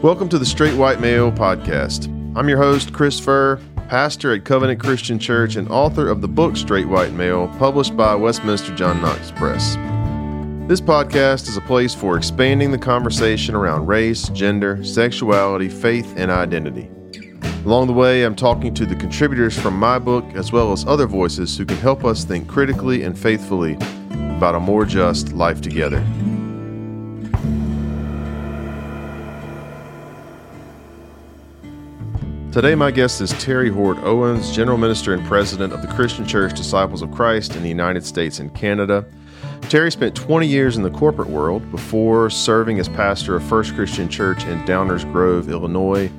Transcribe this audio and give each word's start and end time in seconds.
Welcome 0.00 0.28
to 0.28 0.38
the 0.38 0.46
Straight 0.46 0.76
White 0.76 1.00
Male 1.00 1.32
podcast. 1.32 2.06
I'm 2.36 2.48
your 2.48 2.58
host, 2.58 2.92
Chris 2.92 3.18
Furr, 3.18 3.60
pastor 3.88 4.32
at 4.32 4.44
Covenant 4.44 4.78
Christian 4.78 5.18
Church 5.18 5.56
and 5.56 5.68
author 5.70 6.08
of 6.08 6.20
the 6.20 6.28
book 6.28 6.56
Straight 6.56 6.86
White 6.86 7.14
Male, 7.14 7.48
published 7.58 7.96
by 7.96 8.14
Westminster 8.14 8.72
John 8.76 9.02
Knox 9.02 9.32
Press. 9.32 9.74
This 10.68 10.80
podcast 10.80 11.48
is 11.48 11.56
a 11.56 11.62
place 11.62 11.94
for 11.96 12.16
expanding 12.16 12.70
the 12.70 12.78
conversation 12.78 13.56
around 13.56 13.88
race, 13.88 14.28
gender, 14.28 14.84
sexuality, 14.84 15.68
faith, 15.68 16.14
and 16.16 16.30
identity. 16.30 16.88
Along 17.64 17.88
the 17.88 17.92
way, 17.92 18.22
I'm 18.22 18.36
talking 18.36 18.72
to 18.74 18.86
the 18.86 18.94
contributors 18.94 19.58
from 19.58 19.76
my 19.76 19.98
book 19.98 20.24
as 20.34 20.52
well 20.52 20.70
as 20.70 20.86
other 20.86 21.08
voices 21.08 21.58
who 21.58 21.66
can 21.66 21.76
help 21.78 22.04
us 22.04 22.22
think 22.22 22.46
critically 22.46 23.02
and 23.02 23.18
faithfully 23.18 23.74
about 24.12 24.54
a 24.54 24.60
more 24.60 24.84
just 24.84 25.32
life 25.32 25.60
together. 25.60 26.06
Today, 32.58 32.74
my 32.74 32.90
guest 32.90 33.20
is 33.20 33.32
Terri 33.34 33.72
Hord 33.72 33.98
Owens, 33.98 34.50
General 34.50 34.78
Minister 34.78 35.14
and 35.14 35.24
President 35.24 35.72
of 35.72 35.80
the 35.80 35.86
Christian 35.86 36.26
Church 36.26 36.56
Disciples 36.56 37.02
of 37.02 37.12
Christ 37.12 37.54
in 37.54 37.62
the 37.62 37.68
United 37.68 38.04
States 38.04 38.40
and 38.40 38.52
Canada. 38.52 39.06
Terri 39.70 39.92
spent 39.92 40.16
20 40.16 40.44
years 40.44 40.76
in 40.76 40.82
the 40.82 40.90
corporate 40.90 41.30
world 41.30 41.70
before 41.70 42.28
serving 42.30 42.80
as 42.80 42.88
pastor 42.88 43.36
of 43.36 43.44
First 43.44 43.76
Christian 43.76 44.08
Church 44.08 44.42
in 44.42 44.58
Downers 44.64 45.04
Grove, 45.12 45.48
Illinois, 45.48 46.10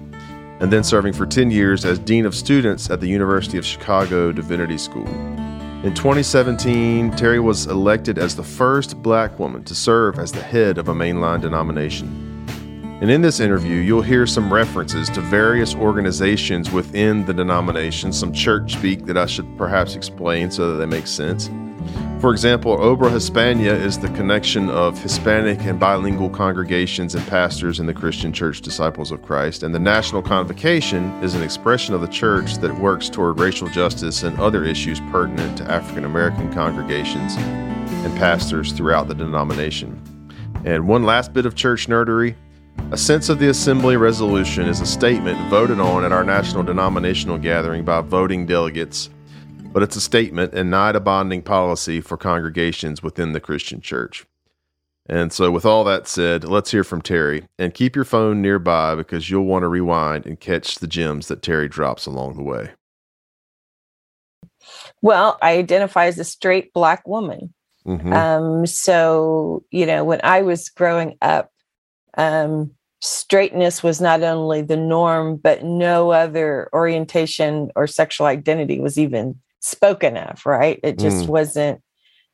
and 0.61 0.71
then 0.71 0.81
serving 0.81 1.11
for 1.11 1.25
10 1.25 1.51
years 1.51 1.83
as 1.83 1.99
Dean 1.99 2.25
of 2.25 2.33
Students 2.33 2.89
at 2.89 3.01
the 3.01 3.07
University 3.07 3.57
of 3.57 3.65
Chicago 3.65 4.31
Divinity 4.31 4.77
School. 4.77 5.09
In 5.83 5.93
2017, 5.93 7.11
Terri 7.11 7.43
was 7.43 7.67
elected 7.67 8.17
as 8.17 8.37
the 8.37 8.45
first 8.45 9.01
black 9.01 9.37
woman 9.39 9.65
to 9.65 9.75
serve 9.75 10.17
as 10.17 10.31
the 10.31 10.41
head 10.41 10.77
of 10.77 10.87
a 10.87 10.93
mainline 10.93 11.41
denomination. 11.41 12.28
And 13.01 13.09
in 13.09 13.21
this 13.21 13.39
interview, 13.39 13.77
you'll 13.77 14.01
hear 14.01 14.27
some 14.27 14.51
references 14.51 15.09
to 15.11 15.21
various 15.21 15.73
organizations 15.73 16.69
within 16.69 17.25
the 17.25 17.33
denomination, 17.33 18.11
some 18.11 18.33
church 18.33 18.73
speak 18.73 19.05
that 19.05 19.15
I 19.15 19.25
should 19.25 19.57
perhaps 19.57 19.95
explain 19.95 20.51
so 20.51 20.71
that 20.71 20.79
they 20.79 20.85
make 20.85 21.07
sense. 21.07 21.49
For 22.19 22.31
example, 22.31 22.75
Obra 22.77 23.09
Hispana 23.09 23.73
is 23.73 23.97
the 23.97 24.09
connection 24.09 24.69
of 24.69 25.01
Hispanic 25.01 25.61
and 25.61 25.79
bilingual 25.79 26.29
congregations 26.29 27.15
and 27.15 27.25
pastors 27.27 27.79
in 27.79 27.85
the 27.85 27.93
Christian 27.93 28.33
Church 28.33 28.59
Disciples 28.59 29.11
of 29.11 29.21
Christ, 29.21 29.63
and 29.63 29.73
the 29.73 29.79
National 29.79 30.21
Convocation 30.21 31.05
is 31.23 31.35
an 31.35 31.41
expression 31.41 31.95
of 31.95 32.01
the 32.01 32.07
church 32.07 32.57
that 32.57 32.77
works 32.77 33.07
toward 33.07 33.39
racial 33.39 33.69
justice 33.69 34.23
and 34.23 34.37
other 34.41 34.65
issues 34.65 34.99
pertinent 35.09 35.57
to 35.59 35.71
African 35.71 36.03
American 36.03 36.51
congregations 36.51 37.37
and 37.37 38.17
pastors 38.17 38.73
throughout 38.73 39.07
the 39.07 39.15
denomination. 39.15 40.01
And 40.65 40.85
one 40.85 41.03
last 41.03 41.31
bit 41.31 41.45
of 41.45 41.55
church 41.55 41.87
nerdery 41.87 42.35
a 42.91 42.97
sense 42.97 43.29
of 43.29 43.39
the 43.39 43.49
Assembly 43.49 43.97
resolution 43.97 44.67
is 44.67 44.81
a 44.81 44.85
statement 44.85 45.37
voted 45.49 45.79
on 45.79 46.03
at 46.03 46.11
our 46.11 46.23
national 46.23 46.63
denominational 46.63 47.37
gathering 47.37 47.85
by 47.85 48.01
voting 48.01 48.45
delegates, 48.45 49.09
but 49.71 49.83
it's 49.83 49.95
a 49.95 50.01
statement 50.01 50.53
and 50.53 50.71
not 50.71 50.95
a 50.95 50.99
bonding 50.99 51.41
policy 51.41 52.01
for 52.01 52.17
congregations 52.17 53.03
within 53.03 53.33
the 53.33 53.39
Christian 53.39 53.81
church. 53.81 54.25
And 55.07 55.33
so, 55.33 55.49
with 55.49 55.65
all 55.65 55.83
that 55.85 56.07
said, 56.07 56.43
let's 56.43 56.71
hear 56.71 56.83
from 56.83 57.01
Terri. 57.01 57.47
And 57.57 57.73
keep 57.73 57.95
your 57.95 58.05
phone 58.05 58.41
nearby 58.41 58.95
because 58.95 59.29
you'll 59.29 59.45
want 59.45 59.63
to 59.63 59.67
rewind 59.67 60.25
and 60.27 60.39
catch 60.39 60.75
the 60.75 60.87
gems 60.87 61.27
that 61.27 61.41
Terri 61.41 61.69
drops 61.69 62.05
along 62.05 62.35
the 62.35 62.43
way. 62.43 62.69
Well, 65.01 65.37
I 65.41 65.57
identify 65.57 66.05
as 66.05 66.19
a 66.19 66.23
straight 66.23 66.73
black 66.73 67.07
woman. 67.07 67.53
Mm-hmm. 67.87 68.13
Um, 68.13 68.65
so, 68.67 69.63
you 69.71 69.85
know, 69.85 70.03
when 70.03 70.19
I 70.23 70.41
was 70.43 70.69
growing 70.69 71.17
up, 71.21 71.51
um, 72.17 72.71
straightness 73.01 73.81
was 73.81 74.01
not 74.01 74.23
only 74.23 74.61
the 74.61 74.77
norm, 74.77 75.37
but 75.37 75.63
no 75.63 76.11
other 76.11 76.69
orientation 76.73 77.71
or 77.75 77.87
sexual 77.87 78.27
identity 78.27 78.79
was 78.79 78.97
even 78.97 79.39
spoken 79.61 80.17
of, 80.17 80.45
right? 80.45 80.79
It 80.83 80.99
just 80.99 81.25
mm. 81.25 81.27
wasn't, 81.27 81.81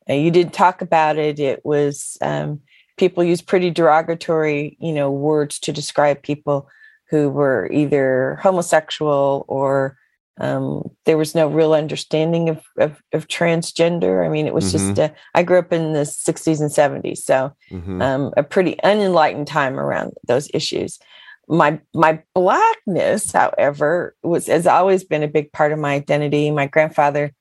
uh, 0.09 0.13
you 0.13 0.31
didn't 0.31 0.53
talk 0.53 0.81
about 0.81 1.17
it. 1.17 1.39
It 1.39 1.65
was, 1.65 2.17
um, 2.21 2.61
people 2.97 3.23
use 3.23 3.41
pretty 3.41 3.69
derogatory, 3.69 4.77
you 4.79 4.93
know, 4.93 5.11
words 5.11 5.59
to 5.59 5.71
describe 5.71 6.23
people 6.23 6.67
who 7.09 7.29
were 7.29 7.69
either 7.71 8.39
homosexual 8.41 9.45
or 9.47 9.97
um, 10.39 10.89
there 11.05 11.17
was 11.17 11.33
no 11.33 11.47
real 11.47 11.73
understanding 11.73 12.49
of, 12.49 12.61
of, 12.77 13.01
of 13.13 13.27
transgender. 13.27 14.25
I 14.25 14.29
mean, 14.29 14.47
it 14.47 14.53
was 14.53 14.73
mm-hmm. 14.73 14.93
just, 14.93 14.99
uh, 14.99 15.09
I 15.33 15.43
grew 15.43 15.59
up 15.59 15.71
in 15.71 15.93
the 15.93 16.01
60s 16.01 16.59
and 16.59 17.03
70s, 17.03 17.19
so 17.19 17.53
mm-hmm. 17.71 18.01
um, 18.01 18.33
a 18.35 18.43
pretty 18.43 18.77
unenlightened 18.83 19.47
time 19.47 19.79
around 19.79 20.13
those 20.27 20.49
issues. 20.53 20.99
My 21.47 21.79
my 21.93 22.23
blackness, 22.33 23.31
however, 23.31 24.15
was 24.23 24.47
has 24.47 24.65
always 24.65 25.03
been 25.03 25.21
a 25.21 25.27
big 25.27 25.51
part 25.51 25.71
of 25.71 25.77
my 25.77 25.93
identity. 25.93 26.49
My 26.49 26.65
grandfather 26.65 27.33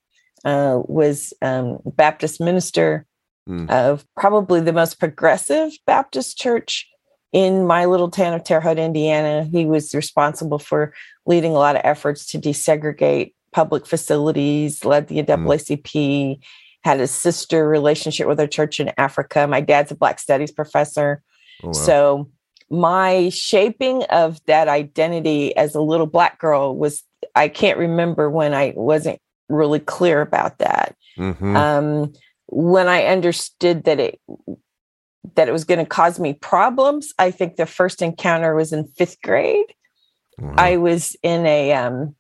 uh, 0.45 0.81
was 0.85 1.33
um, 1.41 1.79
Baptist 1.87 2.39
minister 2.39 3.07
mm. 3.49 3.69
of 3.71 4.05
probably 4.15 4.61
the 4.61 4.75
most 4.75 5.01
progressive 5.01 5.73
Baptist 5.87 6.37
church 6.37 6.87
in 7.35 7.67
my 7.67 7.85
little 7.85 8.11
town 8.11 8.33
of 8.33 8.45
Terre 8.45 8.61
Haute, 8.61 8.79
Indiana. 8.79 9.43
He 9.43 9.67
was 9.67 9.93
responsible 9.93 10.61
for 10.61 10.95
leading 11.27 11.51
a 11.51 11.59
lot 11.59 11.75
of 11.75 11.83
efforts 11.85 12.27
to 12.27 12.39
desegregate 12.39 13.35
public 13.51 13.87
facilities, 13.87 14.85
led 14.85 15.09
the 15.09 15.17
NAACP, 15.17 15.83
mm. 15.83 16.39
had 16.85 17.01
a 17.01 17.09
sister 17.09 17.69
relationship 17.69 18.29
with 18.29 18.39
a 18.39 18.47
church 18.47 18.79
in 18.79 18.93
Africa. 18.97 19.49
My 19.49 19.61
dad's 19.61 19.91
a 19.91 19.97
Black 19.97 20.21
Studies 20.21 20.53
professor. 20.53 21.23
Oh, 21.65 21.69
wow. 21.69 21.73
So 21.73 22.31
my 22.71 23.31
shaping 23.31 24.05
of 24.05 24.41
that 24.47 24.69
identity 24.69 25.57
as 25.57 25.75
a 25.75 25.81
little 25.81 26.07
Black 26.07 26.39
girl 26.39 26.77
was, 26.77 27.03
I 27.35 27.49
can't 27.49 27.79
remember 27.79 28.31
when 28.31 28.55
I 28.55 28.75
wasn't 28.77 29.21
really 29.49 29.81
clear 29.81 30.21
about 30.21 30.59
that. 30.59 30.95
Mm-hmm. 31.19 31.57
Um, 31.57 32.13
when 32.47 32.87
I 32.87 33.07
understood 33.07 33.85
that 33.85 33.99
it 33.99 34.21
that 35.35 35.49
it 35.49 35.53
was 35.53 35.65
going 35.65 35.79
to 35.79 35.87
cause 35.87 36.21
me 36.21 36.35
problems. 36.35 37.13
I 37.19 37.31
think 37.31 37.57
the 37.57 37.67
first 37.67 38.03
encounter 38.03 38.55
was 38.55 38.73
in 38.73 38.87
fifth 38.97 39.21
grade. 39.23 39.75
Mm-hmm. 40.41 40.55
I 40.59 40.77
was 40.77 41.17
in 41.23 41.47
a, 41.47 41.73
um, 41.73 42.15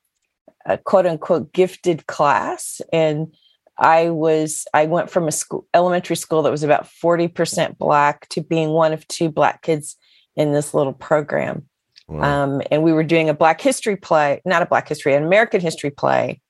a 0.67 0.79
quote 0.79 1.07
unquote 1.07 1.53
gifted 1.53 2.07
class, 2.07 2.81
and 2.93 3.35
I 3.79 4.11
was 4.11 4.67
I 4.73 4.87
went 4.87 5.11
from 5.11 5.29
a 5.29 5.33
school 5.33 5.67
elementary 5.75 6.17
school 6.17 6.43
that 6.43 6.51
was 6.51 6.63
about 6.63 6.89
forty 6.89 7.29
percent 7.29 7.77
black 7.77 8.29
to 8.29 8.41
being 8.41 8.71
one 8.71 8.93
of 8.93 9.07
two 9.09 9.29
black 9.29 9.63
kids 9.63 9.97
in 10.37 10.53
this 10.53 10.75
little 10.75 10.93
program. 10.93 11.69
Wow. 12.07 12.45
Um, 12.45 12.63
and 12.71 12.83
we 12.83 12.93
were 12.93 13.03
doing 13.05 13.29
a 13.29 13.35
Black 13.35 13.61
History 13.61 13.97
play, 13.97 14.43
not 14.45 14.63
a 14.63 14.67
Black 14.67 14.89
History, 14.89 15.15
an 15.15 15.25
American 15.25 15.61
History 15.61 15.91
play, 15.91 16.41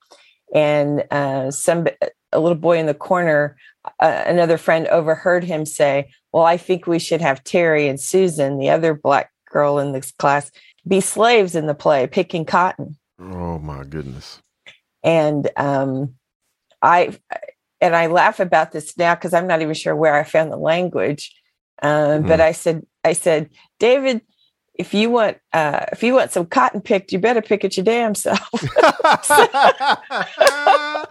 and 0.55 1.05
uh, 1.11 1.51
some 1.51 1.87
a 2.33 2.41
little 2.41 2.59
boy 2.59 2.79
in 2.79 2.87
the 2.87 2.95
corner, 2.95 3.57
uh, 4.01 4.23
another 4.27 4.59
friend 4.59 4.87
overheard 4.89 5.45
him 5.45 5.67
say, 5.67 6.11
"Well, 6.33 6.45
I 6.45 6.57
think 6.57 6.87
we 6.87 6.99
should 6.99 7.21
have 7.21 7.45
Terri 7.45 7.89
and 7.89 8.01
Susan, 8.01 8.59
the 8.59 8.71
other 8.71 8.95
black 8.95 9.31
girl 9.51 9.79
in 9.79 9.93
this 9.93 10.13
class, 10.13 10.51
be 10.87 11.01
slaves 11.01 11.55
in 11.55 11.67
the 11.67 11.75
play, 11.75 12.07
picking 12.07 12.45
cotton." 12.45 12.97
Oh 13.19 13.59
my 13.59 13.85
goodness! 13.85 14.41
And 15.03 15.49
um, 15.57 16.15
I 16.83 17.17
and 17.81 17.95
I 17.95 18.07
laugh 18.07 18.41
about 18.41 18.73
this 18.73 18.97
now 18.97 19.15
because 19.15 19.35
I'm 19.35 19.47
not 19.47 19.63
even 19.63 19.75
sure 19.75 19.95
where 19.95 20.15
I 20.15 20.25
found 20.25 20.51
the 20.51 20.57
language. 20.57 21.35
Um, 21.83 21.91
mm-hmm. 21.91 22.29
But 22.29 22.41
I 22.41 22.53
said, 22.53 22.87
I 23.03 23.13
said, 23.13 23.51
David, 23.79 24.23
if 24.75 24.95
you 24.95 25.11
want 25.11 25.39
uh, 25.53 25.87
if 25.93 26.03
you 26.03 26.15
want 26.15 26.33
some 26.33 26.47
cotton 26.47 26.81
picked, 26.81 27.13
you 27.13 27.19
better 27.19 27.43
pick 27.43 27.65
it 27.65 27.77
your 27.77 27.85
damn 27.85 28.15
self. 28.15 28.41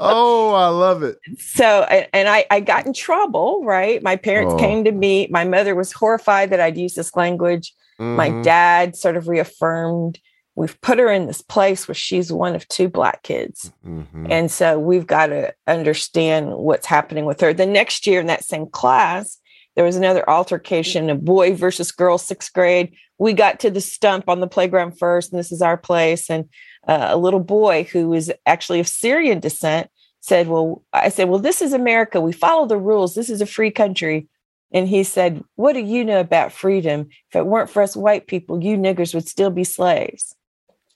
oh, 0.00 0.54
I 0.54 0.68
love 0.68 1.02
it. 1.02 1.18
So, 1.38 1.82
and 2.12 2.28
I, 2.28 2.44
I 2.50 2.60
got 2.60 2.86
in 2.86 2.92
trouble, 2.92 3.62
right? 3.64 4.02
My 4.02 4.16
parents 4.16 4.54
oh. 4.54 4.58
came 4.58 4.84
to 4.84 4.92
me. 4.92 5.28
My 5.30 5.44
mother 5.44 5.74
was 5.74 5.92
horrified 5.92 6.50
that 6.50 6.60
I'd 6.60 6.78
use 6.78 6.94
this 6.94 7.16
language. 7.16 7.74
Mm-hmm. 8.00 8.16
My 8.16 8.42
dad 8.42 8.96
sort 8.96 9.16
of 9.16 9.28
reaffirmed 9.28 10.18
we've 10.54 10.80
put 10.80 10.98
her 10.98 11.10
in 11.10 11.26
this 11.26 11.42
place 11.42 11.88
where 11.88 11.94
she's 11.94 12.32
one 12.32 12.54
of 12.54 12.68
two 12.68 12.88
black 12.88 13.22
kids. 13.22 13.72
Mm-hmm. 13.86 14.26
And 14.30 14.50
so 14.50 14.78
we've 14.78 15.06
got 15.06 15.26
to 15.26 15.54
understand 15.66 16.54
what's 16.56 16.86
happening 16.86 17.24
with 17.24 17.40
her. 17.40 17.54
The 17.54 17.66
next 17.66 18.06
year 18.06 18.20
in 18.20 18.26
that 18.26 18.44
same 18.44 18.66
class, 18.66 19.38
there 19.74 19.84
was 19.84 19.96
another 19.96 20.28
altercation, 20.28 21.08
a 21.08 21.14
boy 21.14 21.54
versus 21.54 21.90
girl, 21.90 22.18
sixth 22.18 22.52
grade. 22.52 22.94
We 23.18 23.32
got 23.32 23.60
to 23.60 23.70
the 23.70 23.80
stump 23.80 24.28
on 24.28 24.40
the 24.40 24.46
playground 24.46 24.98
first, 24.98 25.32
and 25.32 25.38
this 25.38 25.52
is 25.52 25.62
our 25.62 25.78
place. 25.78 26.28
And 26.28 26.48
uh, 26.86 27.08
a 27.10 27.16
little 27.16 27.40
boy 27.40 27.84
who 27.84 28.08
was 28.08 28.30
actually 28.46 28.80
of 28.80 28.88
Syrian 28.88 29.40
descent 29.40 29.90
said, 30.20 30.48
Well, 30.48 30.82
I 30.92 31.08
said, 31.08 31.28
Well, 31.28 31.38
this 31.38 31.62
is 31.62 31.72
America. 31.72 32.20
We 32.20 32.32
follow 32.32 32.66
the 32.66 32.78
rules. 32.78 33.14
This 33.14 33.30
is 33.30 33.40
a 33.40 33.46
free 33.46 33.70
country. 33.70 34.28
And 34.72 34.88
he 34.88 35.04
said, 35.04 35.42
What 35.56 35.74
do 35.74 35.80
you 35.80 36.04
know 36.04 36.20
about 36.20 36.52
freedom? 36.52 37.08
If 37.30 37.36
it 37.36 37.46
weren't 37.46 37.70
for 37.70 37.82
us 37.82 37.96
white 37.96 38.26
people, 38.26 38.62
you 38.62 38.76
niggers 38.76 39.14
would 39.14 39.28
still 39.28 39.50
be 39.50 39.64
slaves. 39.64 40.34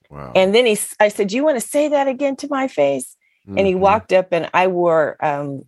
Wow. 0.09 0.33
And 0.35 0.55
then 0.55 0.67
he, 0.67 0.79
I 1.01 1.09
said, 1.09 1.33
You 1.33 1.45
want 1.45 1.61
to 1.61 1.67
say 1.67 1.89
that 1.89 2.09
again 2.09 2.37
to 2.37 2.49
my 2.49 2.69
face? 2.69 3.17
Mm-hmm. 3.47 3.59
And 3.59 3.67
he 3.67 3.73
mm-hmm. 3.75 3.83
walked 3.83 4.13
up, 4.13 4.29
and 4.33 4.49
I 4.55 4.67
wore 4.67 5.25
um, 5.25 5.65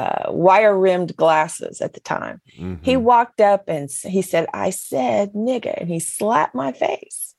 uh, 0.00 0.32
wire 0.32 0.78
rimmed 0.78 1.14
glasses 1.14 1.82
at 1.82 1.92
the 1.92 2.00
time. 2.00 2.40
Mm-hmm. 2.58 2.82
He 2.82 2.96
walked 2.96 3.40
up 3.40 3.64
and 3.68 3.90
he 3.90 4.22
said, 4.22 4.46
I 4.54 4.70
said 4.70 5.34
nigga. 5.34 5.78
And 5.78 5.90
he 5.90 6.00
slapped 6.00 6.54
my 6.54 6.72
face, 6.72 7.29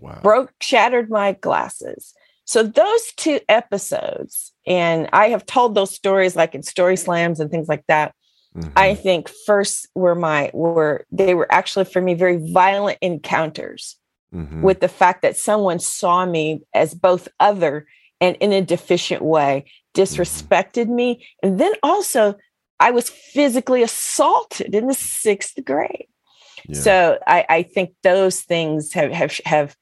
wow. 0.00 0.20
broke, 0.22 0.52
shattered 0.60 1.10
my 1.10 1.32
glasses. 1.32 2.14
So 2.44 2.62
those 2.62 3.12
two 3.16 3.40
episodes, 3.48 4.52
and 4.66 5.08
I 5.12 5.28
have 5.30 5.46
told 5.46 5.74
those 5.74 5.90
stories 5.90 6.36
like 6.36 6.54
in 6.54 6.62
story 6.62 6.96
slams 6.96 7.40
and 7.40 7.50
things 7.50 7.68
like 7.68 7.84
that. 7.88 8.14
Mm-hmm. 8.56 8.70
I 8.76 8.94
think 8.94 9.28
first 9.44 9.88
were 9.94 10.14
my 10.14 10.50
were 10.54 11.04
they 11.10 11.34
were 11.34 11.52
actually 11.52 11.84
for 11.84 12.00
me 12.00 12.14
very 12.14 12.38
violent 12.52 12.98
encounters 13.02 13.96
mm-hmm. 14.32 14.62
with 14.62 14.80
the 14.80 14.88
fact 14.88 15.22
that 15.22 15.36
someone 15.36 15.78
saw 15.78 16.24
me 16.24 16.62
as 16.72 16.94
both 16.94 17.28
other 17.38 17.86
and 18.20 18.36
in 18.36 18.52
a 18.52 18.62
deficient 18.62 19.22
way, 19.22 19.64
mm-hmm. 19.66 20.00
disrespected 20.00 20.84
mm-hmm. 20.84 20.96
me, 20.96 21.26
and 21.42 21.58
then 21.60 21.72
also 21.82 22.36
I 22.78 22.92
was 22.92 23.10
physically 23.10 23.82
assaulted 23.82 24.74
in 24.74 24.86
the 24.86 24.94
sixth 24.94 25.58
grade. 25.64 26.06
Yeah. 26.68 26.80
So 26.80 27.18
I, 27.26 27.44
I 27.48 27.62
think 27.62 27.94
those 28.02 28.40
things 28.40 28.92
have 28.92 29.10
have 29.12 29.40
have 29.44 29.76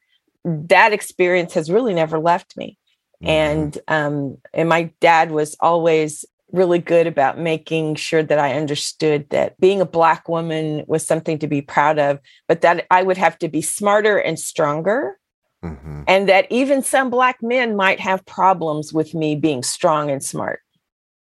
that 0.45 0.93
experience 0.93 1.55
has 1.55 1.71
really 1.71 1.95
never 1.95 2.19
left 2.19 2.57
me. 2.57 2.79
Mm-hmm. 3.23 3.31
And 3.31 3.79
um, 3.89 4.39
and 4.53 4.69
my 4.69 4.93
dad 5.01 5.31
was 5.31 5.57
always 5.61 6.25
really 6.53 6.79
good 6.79 7.07
about 7.07 7.39
making 7.39 7.97
sure 7.97 8.23
that 8.23 8.39
I 8.39 8.55
understood 8.55 9.29
that 9.31 9.59
being 9.59 9.81
a 9.81 9.87
black 9.87 10.29
woman 10.29 10.85
was 10.87 11.05
something 11.05 11.39
to 11.41 11.49
be 11.49 11.61
proud 11.61 11.99
of, 11.99 12.21
but 12.47 12.61
that 12.61 12.87
I 12.91 13.03
would 13.03 13.17
have 13.17 13.39
to 13.41 13.49
be 13.49 13.61
smarter 13.61 14.19
and 14.19 14.39
stronger. 14.39 15.19
Mm-hmm. 15.65 16.03
And 16.07 16.29
that 16.29 16.47
even 16.51 16.83
some 16.83 17.09
black 17.09 17.43
men 17.43 17.75
might 17.75 17.99
have 17.99 18.25
problems 18.27 18.93
with 18.93 19.15
me 19.15 19.35
being 19.35 19.63
strong 19.63 20.11
and 20.11 20.23
smart. 20.23 20.61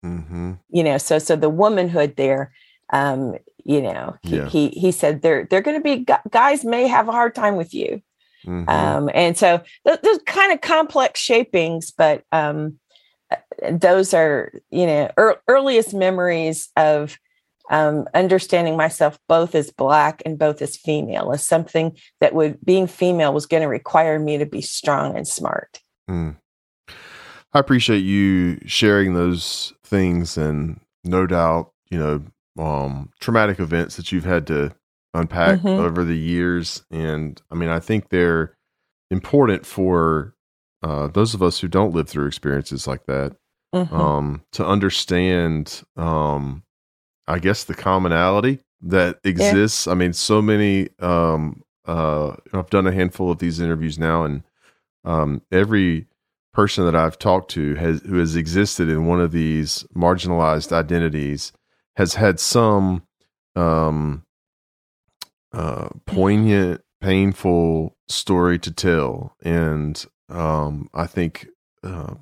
Mm-hmm. 0.05 0.53
You 0.69 0.85
know, 0.85 0.99
so 0.99 1.19
so 1.19 1.35
the 1.35 1.49
womanhood 1.49 2.17
there, 2.17 2.53
um, 2.93 3.37
you 3.65 3.81
know, 3.81 4.17
he, 4.23 4.37
yeah. 4.37 4.49
he 4.49 4.69
he 4.69 4.93
said 4.93 5.23
they're 5.23 5.47
they're 5.50 5.62
going 5.62 5.79
to 5.79 5.82
be 5.82 6.06
guys 6.31 6.65
may 6.65 6.87
have 6.87 7.09
a 7.09 7.12
hard 7.12 7.35
time 7.35 7.56
with 7.56 7.73
you, 7.73 8.03
Mm-hmm. 8.46 8.69
Um, 8.69 9.11
and 9.14 9.37
so 9.37 9.62
th- 9.87 10.00
those 10.02 10.19
kind 10.26 10.52
of 10.52 10.61
complex 10.61 11.20
shapings, 11.20 11.91
but 11.91 12.23
um, 12.32 12.79
uh, 13.31 13.37
those 13.73 14.14
are, 14.14 14.52
you 14.70 14.87
know, 14.87 15.11
er- 15.19 15.41
earliest 15.49 15.94
memories 15.94 16.69
of 16.76 17.19
um, 17.70 18.06
understanding 18.14 18.76
myself 18.76 19.19
both 19.29 19.55
as 19.55 19.70
black 19.70 20.23
and 20.26 20.38
both 20.38 20.61
as 20.61 20.76
female 20.76 21.32
as 21.32 21.46
something 21.46 21.96
that 22.20 22.35
would 22.35 22.58
being 22.64 22.87
female 22.87 23.32
was 23.32 23.46
going 23.46 23.62
to 23.62 23.69
require 23.69 24.19
me 24.19 24.37
to 24.38 24.46
be 24.46 24.61
strong 24.61 25.17
and 25.17 25.26
smart. 25.26 25.81
Mm. 26.08 26.37
I 27.55 27.58
appreciate 27.58 28.00
you 28.00 28.58
sharing 28.67 29.14
those 29.14 29.73
things, 29.85 30.37
and 30.37 30.81
no 31.05 31.25
doubt, 31.26 31.73
you 31.88 31.99
know, 31.99 32.62
um, 32.62 33.11
traumatic 33.20 33.61
events 33.61 33.96
that 33.96 34.12
you've 34.12 34.25
had 34.25 34.46
to 34.49 34.75
unpack 35.15 35.61
mm-hmm. 35.61 35.69
over 35.69 36.05
the 36.05 36.17
years. 36.17 36.85
And 36.91 37.41
I 37.51 37.55
mean, 37.55 37.71
I 37.71 37.81
think 37.81 38.09
they're 38.09 38.57
important 39.11 39.65
for 39.65 40.35
uh, 40.83 41.07
those 41.09 41.35
of 41.35 41.43
us 41.43 41.61
who 41.61 41.69
don't 41.69 41.95
live 41.95 42.09
through 42.09 42.27
experiences 42.27 42.87
like 42.87 43.07
that 43.07 43.37
mm-hmm. 43.75 43.95
um, 43.95 44.43
to 44.53 44.67
understand, 44.67 45.83
um, 45.97 46.63
I 47.27 47.39
guess, 47.39 47.65
the 47.65 47.75
commonality 47.75 48.61
that 48.83 49.19
exists. 49.25 49.87
Yeah. 49.87 49.93
I 49.93 49.95
mean, 49.95 50.13
so 50.13 50.43
many. 50.43 50.89
Um, 50.99 51.63
uh, 51.87 52.37
I've 52.53 52.71
done 52.71 52.87
a 52.87 52.93
handful 52.93 53.31
of 53.31 53.39
these 53.39 53.61
interviews 53.61 53.99
now, 53.99 54.25
and 54.25 54.43
um, 55.05 55.43
every 55.53 56.07
person 56.53 56.85
that 56.87 56.95
I've 56.95 57.19
talked 57.19 57.51
to 57.53 57.75
has 57.75 58.01
who 58.03 58.19
has 58.19 58.37
existed 58.37 58.89
in 58.89 59.07
one 59.07 59.21
of 59.21 59.33
these 59.33 59.85
marginalized 59.95 60.73
identities 60.73 61.53
has 61.97 62.15
had 62.15 62.41
some 62.41 63.03
um, 63.57 64.25
uh, 65.55 65.89
poignant, 66.06 66.83
painful 67.01 67.97
story 68.09 68.59
to 68.59 68.71
tell, 68.71 69.37
and 69.43 70.05
um, 70.29 70.89
I 70.95 71.06
think 71.06 71.49
uh, 71.83 72.15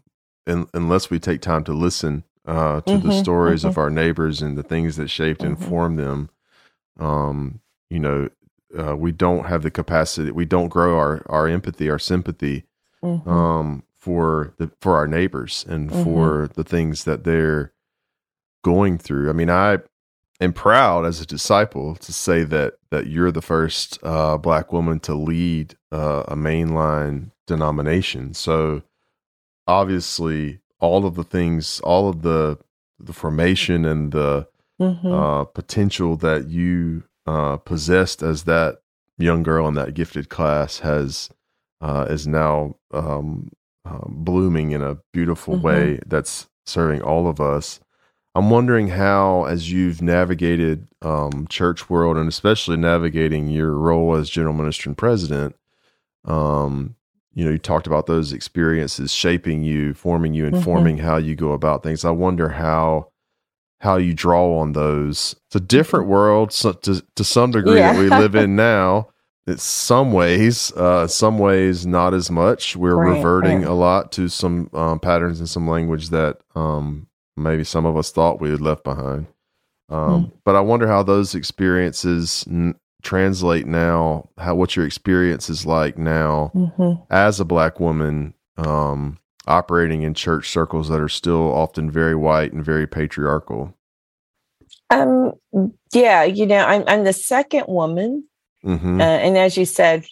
in, 0.46 0.66
unless 0.74 1.10
we 1.10 1.18
take 1.18 1.40
time 1.40 1.64
to 1.64 1.72
listen 1.72 2.24
uh, 2.46 2.80
to 2.82 2.92
mm-hmm, 2.92 3.08
the 3.08 3.14
stories 3.14 3.60
mm-hmm. 3.60 3.68
of 3.68 3.78
our 3.78 3.90
neighbors 3.90 4.42
and 4.42 4.56
the 4.56 4.62
things 4.62 4.96
that 4.96 5.08
shaped 5.08 5.42
and 5.42 5.56
mm-hmm. 5.56 5.68
formed 5.68 5.98
them, 5.98 6.30
um, 6.98 7.60
you 7.90 7.98
know, 7.98 8.28
uh, 8.78 8.96
we 8.96 9.12
don't 9.12 9.46
have 9.46 9.62
the 9.62 9.70
capacity. 9.70 10.30
We 10.30 10.44
don't 10.44 10.68
grow 10.68 10.96
our 10.96 11.22
our 11.26 11.46
empathy, 11.46 11.90
our 11.90 11.98
sympathy 11.98 12.64
mm-hmm. 13.02 13.28
um, 13.28 13.84
for 13.98 14.54
the 14.58 14.70
for 14.80 14.96
our 14.96 15.06
neighbors 15.06 15.64
and 15.68 15.90
mm-hmm. 15.90 16.04
for 16.04 16.48
the 16.54 16.64
things 16.64 17.04
that 17.04 17.24
they're 17.24 17.72
going 18.64 18.98
through. 18.98 19.28
I 19.28 19.32
mean, 19.32 19.50
I 19.50 19.78
am 20.42 20.52
proud 20.52 21.04
as 21.04 21.20
a 21.20 21.26
disciple 21.26 21.96
to 21.96 22.12
say 22.12 22.44
that 22.44 22.74
that 22.90 23.06
you're 23.06 23.32
the 23.32 23.42
first 23.42 23.98
uh, 24.02 24.36
black 24.38 24.72
woman 24.72 25.00
to 25.00 25.14
lead 25.14 25.76
uh, 25.90 26.24
a 26.28 26.36
mainline 26.36 27.30
denomination. 27.46 28.34
So 28.34 28.82
obviously, 29.66 30.60
all 30.80 31.06
of 31.06 31.14
the 31.14 31.24
things, 31.24 31.80
all 31.80 32.08
of 32.08 32.22
the 32.22 32.58
the 32.98 33.12
formation 33.12 33.84
and 33.84 34.12
the 34.12 34.46
mm-hmm. 34.80 35.12
uh, 35.12 35.44
potential 35.44 36.16
that 36.16 36.48
you 36.48 37.04
uh, 37.26 37.56
possessed 37.58 38.22
as 38.22 38.44
that 38.44 38.78
young 39.18 39.42
girl 39.42 39.68
in 39.68 39.74
that 39.74 39.94
gifted 39.94 40.28
class 40.28 40.80
has 40.80 41.30
uh, 41.80 42.06
is 42.08 42.26
now 42.26 42.76
um, 42.92 43.50
uh, 43.84 44.06
blooming 44.06 44.70
in 44.72 44.82
a 44.82 44.98
beautiful 45.12 45.54
mm-hmm. 45.54 45.66
way 45.66 46.00
that's 46.06 46.48
serving 46.66 47.02
all 47.02 47.28
of 47.28 47.40
us. 47.40 47.80
I'm 48.34 48.48
wondering 48.48 48.88
how, 48.88 49.44
as 49.44 49.70
you've 49.70 50.00
navigated 50.00 50.88
um, 51.02 51.46
church 51.48 51.90
world 51.90 52.16
and 52.16 52.28
especially 52.28 52.78
navigating 52.78 53.48
your 53.48 53.72
role 53.72 54.14
as 54.14 54.30
general 54.30 54.54
minister 54.54 54.88
and 54.88 54.96
president, 54.96 55.54
um, 56.24 56.94
you 57.34 57.44
know, 57.44 57.50
you 57.50 57.58
talked 57.58 57.86
about 57.86 58.06
those 58.06 58.32
experiences 58.32 59.12
shaping 59.12 59.62
you, 59.62 59.94
forming 59.94 60.34
you, 60.34 60.46
informing 60.46 60.96
mm-hmm. 60.96 61.06
how 61.06 61.16
you 61.16 61.34
go 61.34 61.52
about 61.52 61.82
things. 61.82 62.04
I 62.04 62.10
wonder 62.10 62.48
how 62.48 63.08
how 63.80 63.96
you 63.96 64.14
draw 64.14 64.58
on 64.58 64.72
those. 64.72 65.34
It's 65.46 65.56
a 65.56 65.60
different 65.60 66.04
mm-hmm. 66.04 66.12
world 66.12 66.52
so, 66.52 66.72
to 66.72 67.02
to 67.16 67.24
some 67.24 67.50
degree 67.50 67.78
yeah. 67.78 67.92
that 67.92 67.98
we 67.98 68.08
live 68.08 68.34
in 68.34 68.56
now. 68.56 69.08
It's 69.46 69.64
some 69.64 70.12
ways, 70.12 70.72
uh, 70.72 71.08
some 71.08 71.38
ways 71.38 71.84
not 71.84 72.14
as 72.14 72.30
much. 72.30 72.76
We're 72.76 72.94
right, 72.94 73.16
reverting 73.16 73.62
right. 73.62 73.68
a 73.68 73.72
lot 73.72 74.12
to 74.12 74.28
some 74.28 74.70
um, 74.72 75.00
patterns 75.00 75.40
and 75.40 75.48
some 75.48 75.66
language 75.66 76.10
that 76.10 76.38
um, 76.54 77.08
maybe 77.42 77.64
some 77.64 77.86
of 77.86 77.96
us 77.96 78.10
thought 78.10 78.40
we 78.40 78.50
had 78.50 78.60
left 78.60 78.84
behind. 78.84 79.26
Um, 79.88 80.26
mm. 80.26 80.32
But 80.44 80.56
I 80.56 80.60
wonder 80.60 80.88
how 80.88 81.02
those 81.02 81.34
experiences 81.34 82.44
n- 82.48 82.74
translate 83.02 83.66
now. 83.66 84.28
How 84.38 84.54
what 84.54 84.76
your 84.76 84.86
experience 84.86 85.50
is 85.50 85.66
like 85.66 85.98
now 85.98 86.52
mm-hmm. 86.54 87.02
as 87.10 87.40
a 87.40 87.44
black 87.44 87.80
woman 87.80 88.34
um, 88.56 89.18
operating 89.46 90.02
in 90.02 90.14
church 90.14 90.48
circles 90.48 90.88
that 90.88 91.00
are 91.00 91.08
still 91.08 91.52
often 91.52 91.90
very 91.90 92.14
white 92.14 92.52
and 92.52 92.64
very 92.64 92.86
patriarchal. 92.86 93.74
Um. 94.90 95.32
Yeah, 95.92 96.24
you 96.24 96.46
know, 96.46 96.64
I'm 96.64 96.84
I'm 96.86 97.04
the 97.04 97.12
second 97.12 97.64
woman, 97.68 98.24
mm-hmm. 98.64 99.00
uh, 99.00 99.04
and 99.04 99.36
as 99.36 99.56
you 99.56 99.66
said, 99.66 100.06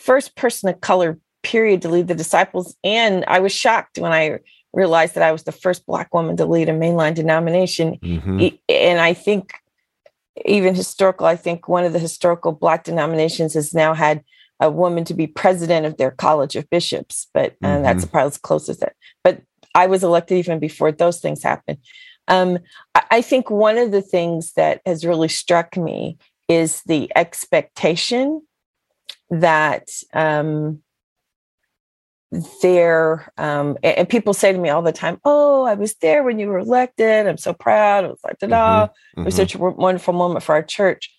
first 0.00 0.36
person 0.36 0.68
of 0.68 0.80
color 0.80 1.18
period 1.42 1.80
to 1.82 1.88
lead 1.88 2.08
the 2.08 2.14
disciples. 2.14 2.76
And 2.84 3.24
I 3.26 3.40
was 3.40 3.52
shocked 3.52 3.98
when 3.98 4.12
I 4.12 4.40
realized 4.72 5.14
that 5.14 5.22
I 5.22 5.32
was 5.32 5.44
the 5.44 5.52
first 5.52 5.86
Black 5.86 6.12
woman 6.14 6.36
to 6.36 6.44
lead 6.44 6.68
a 6.68 6.72
mainline 6.72 7.14
denomination. 7.14 7.98
Mm-hmm. 8.02 8.56
And 8.68 9.00
I 9.00 9.14
think, 9.14 9.52
even 10.44 10.74
historical, 10.74 11.26
I 11.26 11.36
think 11.36 11.66
one 11.66 11.84
of 11.84 11.92
the 11.92 11.98
historical 11.98 12.52
Black 12.52 12.84
denominations 12.84 13.54
has 13.54 13.72
now 13.72 13.94
had 13.94 14.22
a 14.60 14.70
woman 14.70 15.04
to 15.04 15.14
be 15.14 15.26
president 15.26 15.86
of 15.86 15.96
their 15.96 16.10
College 16.10 16.56
of 16.56 16.68
Bishops, 16.70 17.28
but 17.32 17.52
mm-hmm. 17.54 17.66
and 17.66 17.84
that's 17.84 18.04
probably 18.04 18.28
as 18.28 18.38
close 18.38 18.68
as 18.68 18.78
that. 18.78 18.94
But 19.24 19.42
I 19.74 19.86
was 19.86 20.02
elected 20.02 20.38
even 20.38 20.58
before 20.58 20.92
those 20.92 21.20
things 21.20 21.42
happened. 21.42 21.78
Um, 22.28 22.58
I 23.10 23.22
think 23.22 23.50
one 23.50 23.78
of 23.78 23.92
the 23.92 24.02
things 24.02 24.52
that 24.54 24.80
has 24.84 25.04
really 25.04 25.28
struck 25.28 25.76
me 25.76 26.18
is 26.48 26.82
the 26.86 27.10
expectation 27.14 28.42
that 29.30 29.88
um, 30.12 30.82
there 32.62 33.32
um, 33.38 33.76
and, 33.82 33.98
and, 33.98 34.08
people 34.08 34.34
say 34.34 34.52
to 34.52 34.58
me 34.58 34.68
all 34.68 34.82
the 34.82 34.92
time 34.92 35.20
oh 35.24 35.64
i 35.64 35.74
was 35.74 35.94
there 35.96 36.24
when 36.24 36.38
you 36.38 36.48
were 36.48 36.58
elected 36.58 37.26
i'm 37.26 37.38
so 37.38 37.52
proud 37.52 38.04
it 38.04 38.08
was 38.08 38.20
like 38.24 38.38
da-da 38.38 38.86
mm-hmm. 38.86 39.20
it 39.20 39.24
was 39.24 39.34
mm-hmm. 39.34 39.42
such 39.42 39.54
a 39.54 39.58
wonderful 39.58 40.12
moment 40.12 40.42
for 40.42 40.54
our 40.54 40.62
church 40.62 41.14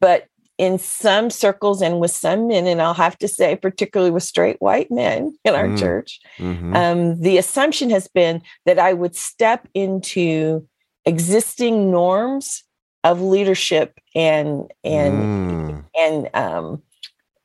but 0.00 0.26
in 0.56 0.78
some 0.78 1.28
circles 1.28 1.82
and 1.82 2.00
with 2.00 2.10
some 2.10 2.48
men 2.48 2.66
and 2.66 2.80
i'll 2.80 2.94
have 2.94 3.18
to 3.18 3.28
say 3.28 3.54
particularly 3.54 4.10
with 4.10 4.22
straight 4.22 4.56
white 4.60 4.90
men 4.90 5.36
in 5.44 5.54
our 5.54 5.66
mm-hmm. 5.66 5.76
church 5.76 6.20
um, 6.40 7.20
the 7.20 7.36
assumption 7.36 7.90
has 7.90 8.08
been 8.08 8.40
that 8.64 8.78
i 8.78 8.94
would 8.94 9.14
step 9.14 9.68
into 9.74 10.66
existing 11.04 11.90
norms 11.90 12.64
of 13.04 13.20
leadership 13.20 13.98
and 14.14 14.72
and 14.82 15.14
mm. 15.22 15.84
and 15.96 16.28
um, 16.34 16.82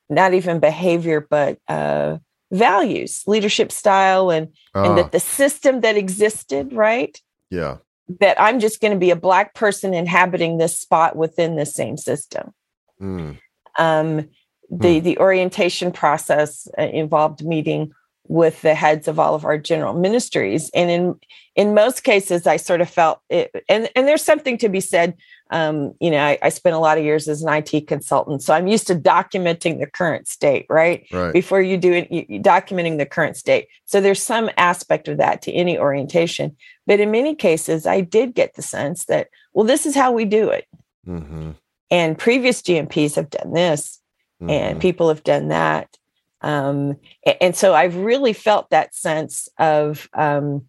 not 0.10 0.34
even 0.34 0.60
behavior 0.60 1.26
but 1.30 1.60
uh, 1.68 2.18
values, 2.52 3.24
leadership 3.28 3.72
style, 3.72 4.30
and 4.30 4.50
uh, 4.76 4.84
and 4.84 4.98
that 4.98 5.06
ah. 5.06 5.10
the 5.10 5.20
system 5.20 5.82
that 5.82 5.98
existed, 5.98 6.74
right? 6.74 7.20
Yeah. 7.50 7.78
that 8.20 8.40
I'm 8.40 8.60
just 8.60 8.80
going 8.80 8.94
to 8.94 9.00
be 9.00 9.12
a 9.12 9.16
black 9.16 9.54
person 9.54 9.94
inhabiting 9.94 10.58
this 10.58 10.78
spot 10.78 11.16
within 11.16 11.58
the 11.58 11.66
same 11.66 11.98
system. 11.98 12.54
Mm. 13.02 13.40
Um, 13.78 14.30
the 14.70 15.00
mm. 15.00 15.04
the 15.04 15.18
orientation 15.20 15.92
process 15.92 16.68
uh, 16.78 16.84
involved 16.84 17.44
meeting 17.44 17.94
with 18.32 18.62
the 18.62 18.74
heads 18.74 19.10
of 19.10 19.20
all 19.20 19.36
of 19.36 19.44
our 19.44 19.58
general 19.58 19.94
ministries, 19.94 20.72
and 20.74 20.90
in 20.90 21.20
in 21.54 21.74
most 21.74 22.06
cases, 22.06 22.48
I 22.48 22.56
sort 22.56 22.80
of 22.80 22.90
felt 22.90 23.20
it. 23.30 23.52
And 23.68 23.90
and 23.94 24.08
there's 24.08 24.24
something 24.24 24.58
to 24.60 24.70
be 24.70 24.80
said. 24.80 25.16
Um, 25.50 25.96
you 26.00 26.10
know, 26.10 26.24
I, 26.24 26.38
I 26.42 26.48
spent 26.48 26.78
a 26.78 26.80
lot 26.80 26.98
of 26.98 27.04
years 27.04 27.28
as 27.28 27.44
an 27.44 27.52
IT 27.52 27.88
consultant, 27.88 28.42
so 28.42 28.54
I'm 28.54 28.70
used 28.70 28.88
to 28.88 28.96
documenting 28.96 29.82
the 29.82 29.86
current 29.86 30.30
state, 30.30 30.66
right? 30.70 31.06
right. 31.12 31.34
Before 31.34 31.62
you 31.62 31.76
do 31.76 31.92
it, 31.92 32.10
you, 32.10 32.40
documenting 32.40 32.98
the 32.98 33.06
current 33.06 33.36
state. 33.36 33.68
So 33.84 34.00
there's 34.00 34.24
some 34.24 34.50
aspect 34.56 35.10
of 35.10 35.18
that 35.18 35.42
to 35.42 35.52
any 35.52 35.78
orientation. 35.78 36.56
But 36.88 37.02
in 37.02 37.12
many 37.12 37.36
cases, 37.36 37.86
I 37.86 38.00
did 38.00 38.34
get 38.34 38.56
the 38.56 38.62
sense 38.62 39.06
that, 39.06 39.28
well, 39.52 39.66
this 39.66 39.86
is 39.86 39.94
how 39.94 40.14
we 40.14 40.24
do 40.24 40.48
it. 40.52 40.68
Mm-hmm. 41.06 41.52
And 41.90 42.18
previous 42.18 42.62
GMPs 42.62 43.16
have 43.16 43.30
done 43.30 43.52
this, 43.52 44.00
mm-hmm. 44.42 44.50
and 44.50 44.80
people 44.80 45.10
have 45.10 45.26
done 45.26 45.50
that. 45.50 45.98
Um, 46.42 46.98
and, 47.40 47.56
so 47.56 47.74
I've 47.74 47.96
really 47.96 48.34
felt 48.34 48.70
that 48.72 48.96
sense 48.96 49.48
of 49.60 50.10
um, 50.14 50.66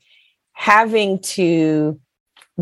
having 0.52 1.21
to 1.21 1.99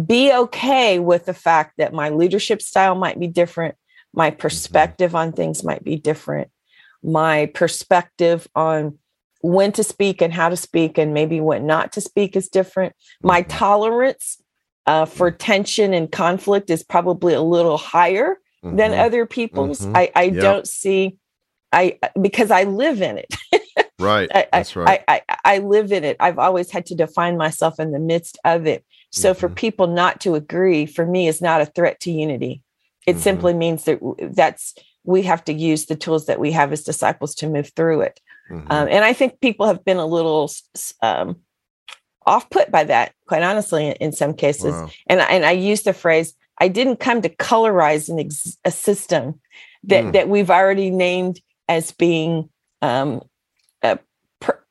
be 0.06 0.32
okay 0.32 0.98
with 0.98 1.26
the 1.26 1.34
fact 1.34 1.74
that 1.78 1.92
my 1.92 2.10
leadership 2.10 2.62
style 2.62 2.94
might 2.94 3.18
be 3.18 3.26
different, 3.26 3.74
my 4.14 4.30
mm-hmm. 4.30 4.38
perspective 4.38 5.14
on 5.14 5.32
things 5.32 5.64
might 5.64 5.82
be 5.82 5.96
different, 5.96 6.50
my 7.02 7.46
perspective 7.46 8.46
on 8.54 8.98
when 9.42 9.72
to 9.72 9.82
speak 9.82 10.20
and 10.20 10.32
how 10.32 10.48
to 10.48 10.56
speak 10.56 10.98
and 10.98 11.14
maybe 11.14 11.40
when 11.40 11.66
not 11.66 11.92
to 11.92 12.00
speak 12.00 12.36
is 12.36 12.48
different. 12.48 12.94
My 13.22 13.42
mm-hmm. 13.42 13.50
tolerance 13.50 14.40
uh, 14.86 15.06
for 15.06 15.30
tension 15.30 15.92
and 15.94 16.10
conflict 16.10 16.70
is 16.70 16.82
probably 16.82 17.34
a 17.34 17.42
little 17.42 17.78
higher 17.78 18.36
mm-hmm. 18.64 18.76
than 18.76 18.92
other 18.92 19.26
people's. 19.26 19.80
Mm-hmm. 19.80 19.96
I, 19.96 20.12
I 20.14 20.22
yep. 20.24 20.42
don't 20.42 20.68
see 20.68 21.18
I 21.72 21.98
because 22.20 22.50
I 22.50 22.64
live 22.64 23.02
in 23.02 23.18
it. 23.18 23.34
right. 23.98 24.28
I, 24.34 24.46
That's 24.52 24.74
right. 24.76 25.02
I, 25.06 25.22
I, 25.28 25.36
I 25.44 25.58
live 25.58 25.92
in 25.92 26.04
it. 26.04 26.16
I've 26.20 26.38
always 26.38 26.70
had 26.70 26.86
to 26.86 26.94
define 26.94 27.36
myself 27.36 27.78
in 27.78 27.92
the 27.92 27.98
midst 27.98 28.38
of 28.44 28.66
it. 28.66 28.84
So 29.10 29.32
mm-hmm. 29.32 29.40
for 29.40 29.48
people 29.48 29.86
not 29.86 30.20
to 30.20 30.34
agree, 30.34 30.86
for 30.86 31.06
me, 31.06 31.28
is 31.28 31.40
not 31.40 31.60
a 31.60 31.66
threat 31.66 32.00
to 32.00 32.10
unity. 32.10 32.62
It 33.06 33.12
mm-hmm. 33.12 33.20
simply 33.20 33.54
means 33.54 33.84
that 33.84 34.00
that's 34.32 34.74
we 35.04 35.22
have 35.22 35.44
to 35.44 35.52
use 35.52 35.86
the 35.86 35.96
tools 35.96 36.26
that 36.26 36.40
we 36.40 36.52
have 36.52 36.72
as 36.72 36.82
disciples 36.82 37.34
to 37.36 37.48
move 37.48 37.72
through 37.74 38.02
it. 38.02 38.20
Mm-hmm. 38.50 38.70
Um, 38.70 38.88
and 38.90 39.04
I 39.04 39.12
think 39.12 39.40
people 39.40 39.66
have 39.66 39.84
been 39.84 39.96
a 39.96 40.06
little 40.06 40.50
um, 41.02 41.36
off 42.26 42.50
put 42.50 42.70
by 42.70 42.84
that, 42.84 43.12
quite 43.26 43.42
honestly, 43.42 43.86
in, 43.86 43.92
in 43.94 44.12
some 44.12 44.34
cases. 44.34 44.72
Wow. 44.72 44.90
And 45.06 45.20
and 45.20 45.44
I 45.44 45.52
use 45.52 45.82
the 45.82 45.92
phrase 45.92 46.34
I 46.58 46.68
didn't 46.68 47.00
come 47.00 47.22
to 47.22 47.28
colorize 47.28 48.08
an 48.08 48.20
ex- 48.20 48.58
a 48.64 48.70
system 48.70 49.40
that 49.84 50.04
mm. 50.04 50.12
that 50.12 50.28
we've 50.28 50.50
already 50.50 50.90
named 50.90 51.40
as 51.70 51.92
being 51.92 52.50
um, 52.82 53.22
per- 54.40 54.64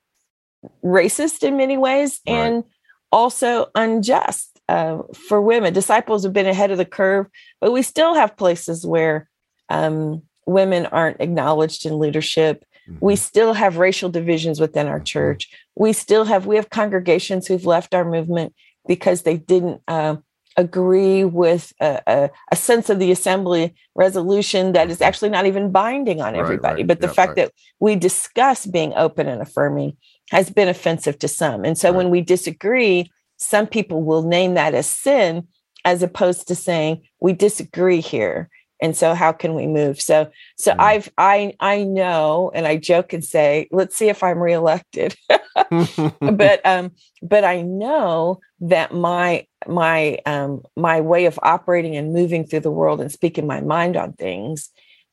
racist 0.83 1.43
in 1.43 1.55
many 1.55 1.77
ways 1.77 2.19
right. 2.27 2.35
and 2.35 2.63
also 3.09 3.71
unjust 3.73 4.59
uh, 4.67 4.99
for 5.27 5.41
women. 5.41 5.73
Disciples 5.73 6.23
have 6.23 6.33
been 6.33 6.45
ahead 6.45 6.71
of 6.71 6.77
the 6.77 6.85
curve, 6.85 7.27
but 7.61 7.71
we 7.71 7.81
still 7.83 8.13
have 8.15 8.35
places 8.35 8.85
where 8.85 9.29
um, 9.69 10.21
women 10.45 10.87
aren't 10.87 11.21
acknowledged 11.21 11.85
in 11.85 11.99
leadership. 11.99 12.65
Mm-hmm. 12.89 13.05
We 13.05 13.15
still 13.15 13.53
have 13.53 13.77
racial 13.77 14.09
divisions 14.09 14.59
within 14.59 14.87
our 14.87 14.97
mm-hmm. 14.97 15.05
church. 15.05 15.49
We 15.75 15.93
still 15.93 16.25
have 16.25 16.45
we 16.45 16.57
have 16.57 16.69
congregations 16.69 17.47
who've 17.47 17.65
left 17.65 17.93
our 17.93 18.03
movement 18.03 18.53
because 18.85 19.21
they 19.21 19.37
didn't 19.37 19.81
uh, 19.87 20.17
agree 20.59 21.23
with 21.23 21.73
a, 21.79 22.01
a, 22.05 22.29
a, 22.51 22.55
sense 22.55 22.89
of 22.89 22.99
the 22.99 23.11
assembly 23.11 23.73
resolution 23.95 24.73
that 24.73 24.89
is 24.89 24.97
mm-hmm. 24.97 25.05
actually 25.05 25.29
not 25.29 25.45
even 25.45 25.71
binding 25.71 26.21
on 26.21 26.35
everybody. 26.35 26.61
Right, 26.61 26.77
right. 26.79 26.87
But 26.87 26.99
the 26.99 27.07
fact 27.07 27.29
right. 27.29 27.35
that 27.37 27.53
we 27.79 27.95
discuss 27.95 28.65
being 28.65 28.93
open 28.95 29.27
and 29.27 29.41
affirming 29.41 29.95
has 30.31 30.49
been 30.49 30.67
offensive 30.67 31.17
to 31.19 31.27
some. 31.27 31.63
And 31.63 31.77
so 31.77 31.93
when 31.93 32.09
we 32.09 32.21
disagree, 32.21 33.09
some 33.37 33.67
people 33.67 34.03
will 34.03 34.21
name 34.21 34.55
that 34.55 34.73
as 34.73 34.87
sin 34.87 35.47
as 35.85 36.03
opposed 36.03 36.47
to 36.49 36.55
saying 36.55 37.03
we 37.21 37.31
disagree 37.31 38.01
here 38.01 38.49
and 38.81 38.95
so 38.95 39.13
how 39.13 39.31
can 39.31 39.53
we 39.53 39.67
move 39.67 39.99
so 40.01 40.29
so 40.57 40.71
mm. 40.71 40.79
i've 40.79 41.09
i 41.17 41.53
i 41.59 41.83
know 41.83 42.51
and 42.53 42.67
i 42.67 42.75
joke 42.75 43.13
and 43.13 43.23
say 43.23 43.67
let's 43.71 43.95
see 43.95 44.09
if 44.09 44.23
i'm 44.23 44.39
reelected 44.39 45.15
but 46.21 46.65
um 46.65 46.91
but 47.21 47.43
i 47.43 47.61
know 47.61 48.39
that 48.61 48.93
my 48.93 49.45
my 49.67 50.17
um 50.25 50.61
my 50.75 51.01
way 51.01 51.25
of 51.25 51.39
operating 51.43 51.95
and 51.95 52.13
moving 52.13 52.45
through 52.45 52.61
the 52.61 52.71
world 52.71 53.01
and 53.01 53.11
speaking 53.11 53.47
my 53.47 53.61
mind 53.61 53.97
on 53.97 54.13
things 54.13 54.69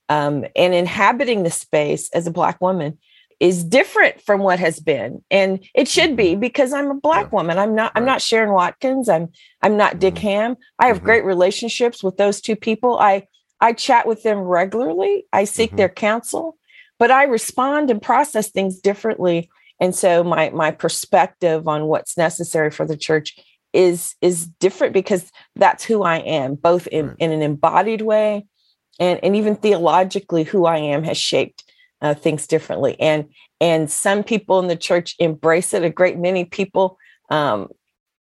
um 0.08 0.44
and 0.54 0.74
inhabiting 0.74 1.42
the 1.42 1.50
space 1.50 2.10
as 2.10 2.26
a 2.26 2.32
black 2.32 2.60
woman 2.60 2.98
is 3.38 3.64
different 3.64 4.20
from 4.22 4.40
what 4.40 4.58
has 4.58 4.80
been 4.80 5.22
and 5.30 5.62
it 5.74 5.86
should 5.88 6.16
be 6.16 6.30
mm-hmm. 6.30 6.40
because 6.40 6.72
i'm 6.72 6.90
a 6.90 6.94
black 6.94 7.24
yeah. 7.24 7.36
woman 7.36 7.58
i'm 7.58 7.74
not 7.74 7.94
right. 7.94 8.00
i'm 8.00 8.06
not 8.06 8.22
sharon 8.22 8.52
watkins 8.52 9.08
i'm 9.08 9.28
i'm 9.62 9.76
not 9.76 9.98
dick 9.98 10.14
mm-hmm. 10.14 10.26
hamm 10.26 10.56
i 10.78 10.86
have 10.86 10.98
mm-hmm. 10.98 11.06
great 11.06 11.24
relationships 11.24 12.02
with 12.02 12.16
those 12.16 12.40
two 12.40 12.56
people 12.56 12.98
i 12.98 13.26
I 13.60 13.72
chat 13.72 14.06
with 14.06 14.22
them 14.22 14.38
regularly. 14.38 15.26
I 15.32 15.44
seek 15.44 15.70
mm-hmm. 15.70 15.76
their 15.78 15.88
counsel, 15.88 16.56
but 16.98 17.10
I 17.10 17.24
respond 17.24 17.90
and 17.90 18.00
process 18.00 18.50
things 18.50 18.80
differently. 18.80 19.48
And 19.80 19.94
so 19.94 20.24
my 20.24 20.50
my 20.50 20.70
perspective 20.70 21.68
on 21.68 21.86
what's 21.86 22.16
necessary 22.16 22.70
for 22.70 22.86
the 22.86 22.96
church 22.96 23.36
is 23.72 24.14
is 24.20 24.46
different 24.46 24.94
because 24.94 25.30
that's 25.54 25.84
who 25.84 26.02
I 26.02 26.18
am, 26.18 26.54
both 26.54 26.86
in, 26.86 27.08
right. 27.08 27.16
in 27.18 27.32
an 27.32 27.42
embodied 27.42 28.02
way 28.02 28.46
and, 28.98 29.22
and 29.22 29.36
even 29.36 29.56
theologically 29.56 30.44
who 30.44 30.64
I 30.64 30.78
am 30.78 31.04
has 31.04 31.18
shaped 31.18 31.64
uh, 32.00 32.14
things 32.14 32.46
differently. 32.46 32.98
And 33.00 33.28
and 33.60 33.90
some 33.90 34.22
people 34.22 34.58
in 34.58 34.68
the 34.68 34.76
church 34.76 35.14
embrace 35.18 35.72
it. 35.74 35.82
A 35.82 35.90
great 35.90 36.18
many 36.18 36.44
people 36.44 36.98
um, 37.30 37.68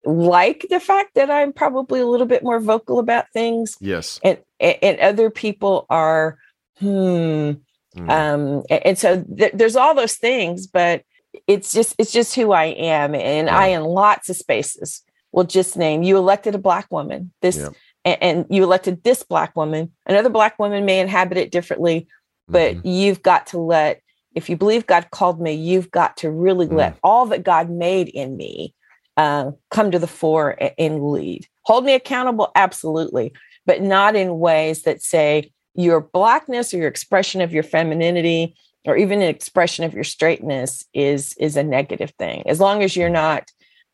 like 0.05 0.67
the 0.71 0.81
fact 0.81 1.15
that 1.15 1.31
I'm 1.31 1.53
probably 1.53 2.01
a 2.01 2.07
little 2.07 2.27
bit 2.27 2.43
more 2.43 2.61
vocal 2.61 2.99
about 2.99 3.27
things. 3.33 3.77
Yes. 3.81 4.21
And 4.23 4.39
and 4.65 4.99
other 5.01 5.31
people 5.31 5.87
are 5.91 6.39
hmm. 6.79 7.53
Mm. 7.97 8.11
Um, 8.11 8.63
and 8.69 8.99
so 8.99 9.23
th- 9.23 9.53
there's 9.55 9.77
all 9.77 9.95
those 9.95 10.17
things, 10.17 10.67
but 10.67 11.03
it's 11.47 11.73
just 11.73 11.95
it's 11.99 12.13
just 12.13 12.35
who 12.35 12.53
I 12.53 12.65
am, 12.67 13.15
and 13.15 13.47
yeah. 13.47 13.57
I 13.57 13.67
in 13.69 13.85
lots 13.85 14.29
of 14.29 14.37
spaces 14.37 15.03
will 15.33 15.45
just 15.45 15.77
name 15.77 16.03
you 16.03 16.17
elected 16.17 16.55
a 16.55 16.59
black 16.59 16.91
woman. 16.91 17.33
This 17.41 17.57
yeah. 17.57 17.69
and, 18.05 18.23
and, 18.23 18.47
you 18.51 18.63
elected 18.63 19.03
this 19.05 19.23
black 19.23 19.55
woman. 19.57 19.93
Another 20.07 20.29
black 20.29 20.59
woman 20.59 20.85
may 20.85 21.01
inhabit 21.01 21.39
it 21.39 21.51
differently, 21.51 22.09
but 22.49 22.77
mm-hmm. 22.77 22.89
you've 22.89 23.23
got 23.23 23.49
to 23.49 23.59
let. 23.59 24.01
If 24.35 24.51
you 24.51 24.57
believe 24.57 24.87
God 24.87 25.13
called 25.13 25.41
me, 25.41 25.53
you've 25.53 25.93
got 25.93 26.17
to 26.19 26.31
really 26.31 26.67
mm. 26.67 26.75
let 26.75 26.99
all 27.05 27.27
that 27.27 27.45
God 27.45 27.71
made 27.71 28.09
in 28.09 28.37
me 28.37 28.75
uh, 29.17 29.53
come 29.71 29.93
to 29.93 30.01
the 30.01 30.09
fore 30.09 30.59
and 30.77 31.05
lead. 31.05 31.47
Hold 31.63 31.85
me 31.85 31.95
accountable, 31.95 32.51
absolutely, 32.57 33.33
but 33.67 33.83
not 33.83 34.17
in 34.17 34.39
ways 34.39 34.83
that 34.83 35.03
say 35.03 35.53
your 35.75 36.01
blackness 36.01 36.73
or 36.73 36.79
your 36.79 36.89
expression 36.89 37.41
of 37.41 37.53
your 37.53 37.63
femininity 37.63 38.55
or 38.87 38.97
even 38.97 39.23
an 39.23 39.29
expression 39.29 39.85
of 39.85 39.95
your 39.95 40.05
straightness 40.05 40.85
is 40.93 41.35
is 41.39 41.57
a 41.57 41.63
negative 41.63 42.13
thing. 42.19 42.43
As 42.47 42.61
long 42.61 42.83
as 42.83 42.95
you're 42.95 43.09
not, 43.09 43.51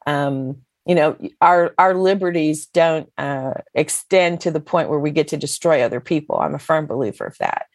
um, 0.07 0.59
you 0.87 0.95
know, 0.95 1.17
our 1.41 1.75
our 1.79 1.95
liberties 1.95 2.67
don't 2.67 3.11
uh, 3.17 3.55
extend 3.75 4.41
to 4.41 4.51
the 4.51 4.61
point 4.61 4.91
where 4.91 4.99
we 4.99 5.11
get 5.11 5.29
to 5.29 5.37
destroy 5.37 5.83
other 5.83 6.01
people. 6.01 6.39
I'm 6.39 6.55
a 6.55 6.59
firm 6.59 6.87
believer 6.87 7.25
of 7.25 7.39
that. 7.39 7.67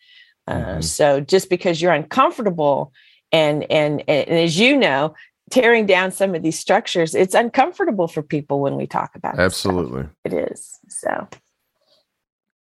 Uh, 0.48 0.54
mm-hmm. 0.54 0.82
So 0.82 1.22
just 1.22 1.50
because 1.50 1.82
you're 1.82 1.94
uncomfortable 1.94 2.92
and, 3.32 3.70
and 3.72 4.04
and 4.08 4.30
as 4.30 4.58
you 4.60 4.78
know 4.78 5.14
tearing 5.52 5.86
down 5.86 6.12
some 6.12 6.34
of 6.34 6.42
these 6.42 6.58
structures 6.58 7.14
it's 7.14 7.36
uncomfortable 7.36 8.08
for 8.08 8.24
people 8.24 8.60
when 8.60 8.76
we 8.76 8.88
talk 8.88 9.16
about 9.16 9.40
absolutely 9.40 10.06
it 10.24 10.34
is 10.34 10.80
so 10.90 11.28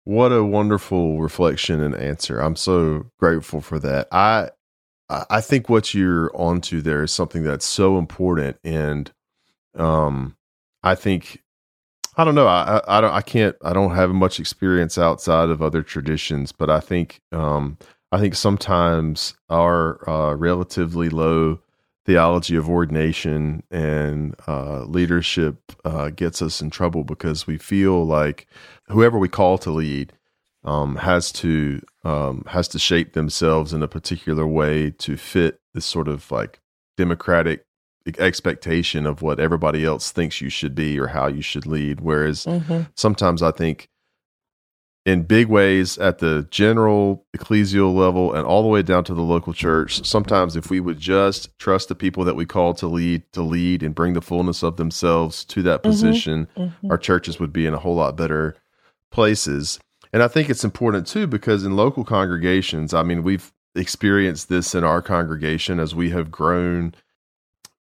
what 0.04 0.32
a 0.32 0.44
wonderful 0.44 1.20
reflection 1.20 1.80
and 1.82 1.94
answer. 1.94 2.40
I'm 2.40 2.56
so 2.56 3.06
grateful 3.18 3.60
for 3.60 3.78
that. 3.80 4.08
I 4.12 4.50
i 5.30 5.40
think 5.40 5.68
what 5.68 5.94
you're 5.94 6.30
onto 6.34 6.80
there 6.80 7.02
is 7.02 7.12
something 7.12 7.42
that's 7.42 7.66
so 7.66 7.98
important 7.98 8.56
and 8.64 9.12
um 9.76 10.36
i 10.82 10.94
think 10.94 11.42
i 12.16 12.24
don't 12.24 12.34
know 12.34 12.46
i 12.46 12.80
i 12.88 13.00
don't 13.00 13.12
i 13.12 13.20
can't 13.20 13.56
i 13.62 13.72
don't 13.72 13.94
have 13.94 14.10
much 14.10 14.40
experience 14.40 14.96
outside 14.98 15.50
of 15.50 15.60
other 15.62 15.82
traditions 15.82 16.52
but 16.52 16.70
i 16.70 16.80
think 16.80 17.20
um 17.32 17.76
i 18.10 18.18
think 18.18 18.34
sometimes 18.34 19.34
our 19.50 20.08
uh 20.08 20.34
relatively 20.34 21.08
low 21.10 21.58
theology 22.04 22.56
of 22.56 22.68
ordination 22.68 23.62
and 23.70 24.34
uh, 24.48 24.84
leadership 24.84 25.72
uh, 25.84 26.10
gets 26.10 26.42
us 26.42 26.60
in 26.60 26.70
trouble 26.70 27.04
because 27.04 27.46
we 27.46 27.56
feel 27.56 28.04
like 28.04 28.46
whoever 28.88 29.18
we 29.18 29.28
call 29.28 29.58
to 29.58 29.70
lead 29.70 30.12
um, 30.64 30.96
has 30.96 31.32
to 31.32 31.80
um, 32.04 32.44
has 32.48 32.68
to 32.68 32.78
shape 32.78 33.12
themselves 33.12 33.72
in 33.72 33.82
a 33.82 33.88
particular 33.88 34.46
way 34.46 34.90
to 34.90 35.16
fit 35.16 35.60
this 35.74 35.86
sort 35.86 36.08
of 36.08 36.30
like 36.30 36.60
democratic 36.96 37.64
expectation 38.18 39.06
of 39.06 39.22
what 39.22 39.38
everybody 39.38 39.84
else 39.84 40.10
thinks 40.10 40.40
you 40.40 40.48
should 40.48 40.74
be 40.74 40.98
or 40.98 41.08
how 41.08 41.28
you 41.28 41.42
should 41.42 41.66
lead. 41.66 42.00
Whereas 42.00 42.44
mm-hmm. 42.44 42.82
sometimes 42.96 43.42
I 43.42 43.52
think 43.52 43.88
in 45.04 45.24
big 45.24 45.48
ways 45.48 45.98
at 45.98 46.18
the 46.18 46.46
general 46.50 47.26
ecclesial 47.36 47.92
level 47.92 48.32
and 48.32 48.46
all 48.46 48.62
the 48.62 48.68
way 48.68 48.82
down 48.82 49.02
to 49.04 49.14
the 49.14 49.22
local 49.22 49.52
church. 49.52 50.04
Sometimes, 50.06 50.54
if 50.54 50.70
we 50.70 50.78
would 50.78 50.98
just 50.98 51.56
trust 51.58 51.88
the 51.88 51.94
people 51.94 52.24
that 52.24 52.36
we 52.36 52.46
call 52.46 52.72
to 52.74 52.86
lead, 52.86 53.24
to 53.32 53.42
lead 53.42 53.82
and 53.82 53.94
bring 53.94 54.12
the 54.12 54.22
fullness 54.22 54.62
of 54.62 54.76
themselves 54.76 55.44
to 55.46 55.62
that 55.62 55.82
mm-hmm. 55.82 55.90
position, 55.90 56.48
mm-hmm. 56.56 56.90
our 56.90 56.98
churches 56.98 57.40
would 57.40 57.52
be 57.52 57.66
in 57.66 57.74
a 57.74 57.78
whole 57.78 57.96
lot 57.96 58.16
better 58.16 58.56
places. 59.10 59.80
And 60.12 60.22
I 60.22 60.28
think 60.28 60.48
it's 60.50 60.64
important 60.64 61.06
too 61.06 61.26
because 61.26 61.64
in 61.64 61.74
local 61.74 62.04
congregations, 62.04 62.94
I 62.94 63.02
mean, 63.02 63.22
we've 63.22 63.52
experienced 63.74 64.48
this 64.48 64.74
in 64.74 64.84
our 64.84 65.02
congregation 65.02 65.80
as 65.80 65.94
we 65.94 66.10
have 66.10 66.30
grown 66.30 66.94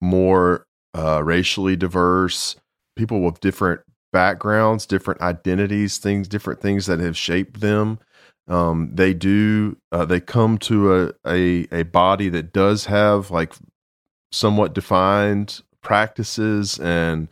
more 0.00 0.66
uh, 0.94 1.22
racially 1.22 1.76
diverse, 1.76 2.56
people 2.96 3.20
with 3.20 3.40
different 3.40 3.80
backgrounds, 4.16 4.86
different 4.86 5.20
identities, 5.20 5.98
things, 5.98 6.26
different 6.26 6.62
things 6.62 6.86
that 6.86 7.00
have 7.00 7.18
shaped 7.18 7.60
them. 7.60 7.98
Um, 8.48 8.90
they 8.94 9.12
do. 9.12 9.76
Uh, 9.92 10.06
they 10.06 10.20
come 10.20 10.56
to 10.58 10.94
a, 10.94 11.12
a 11.26 11.68
a 11.70 11.82
body 11.82 12.30
that 12.30 12.50
does 12.50 12.86
have 12.86 13.30
like 13.30 13.52
somewhat 14.32 14.72
defined 14.72 15.60
practices 15.82 16.78
and 16.78 17.28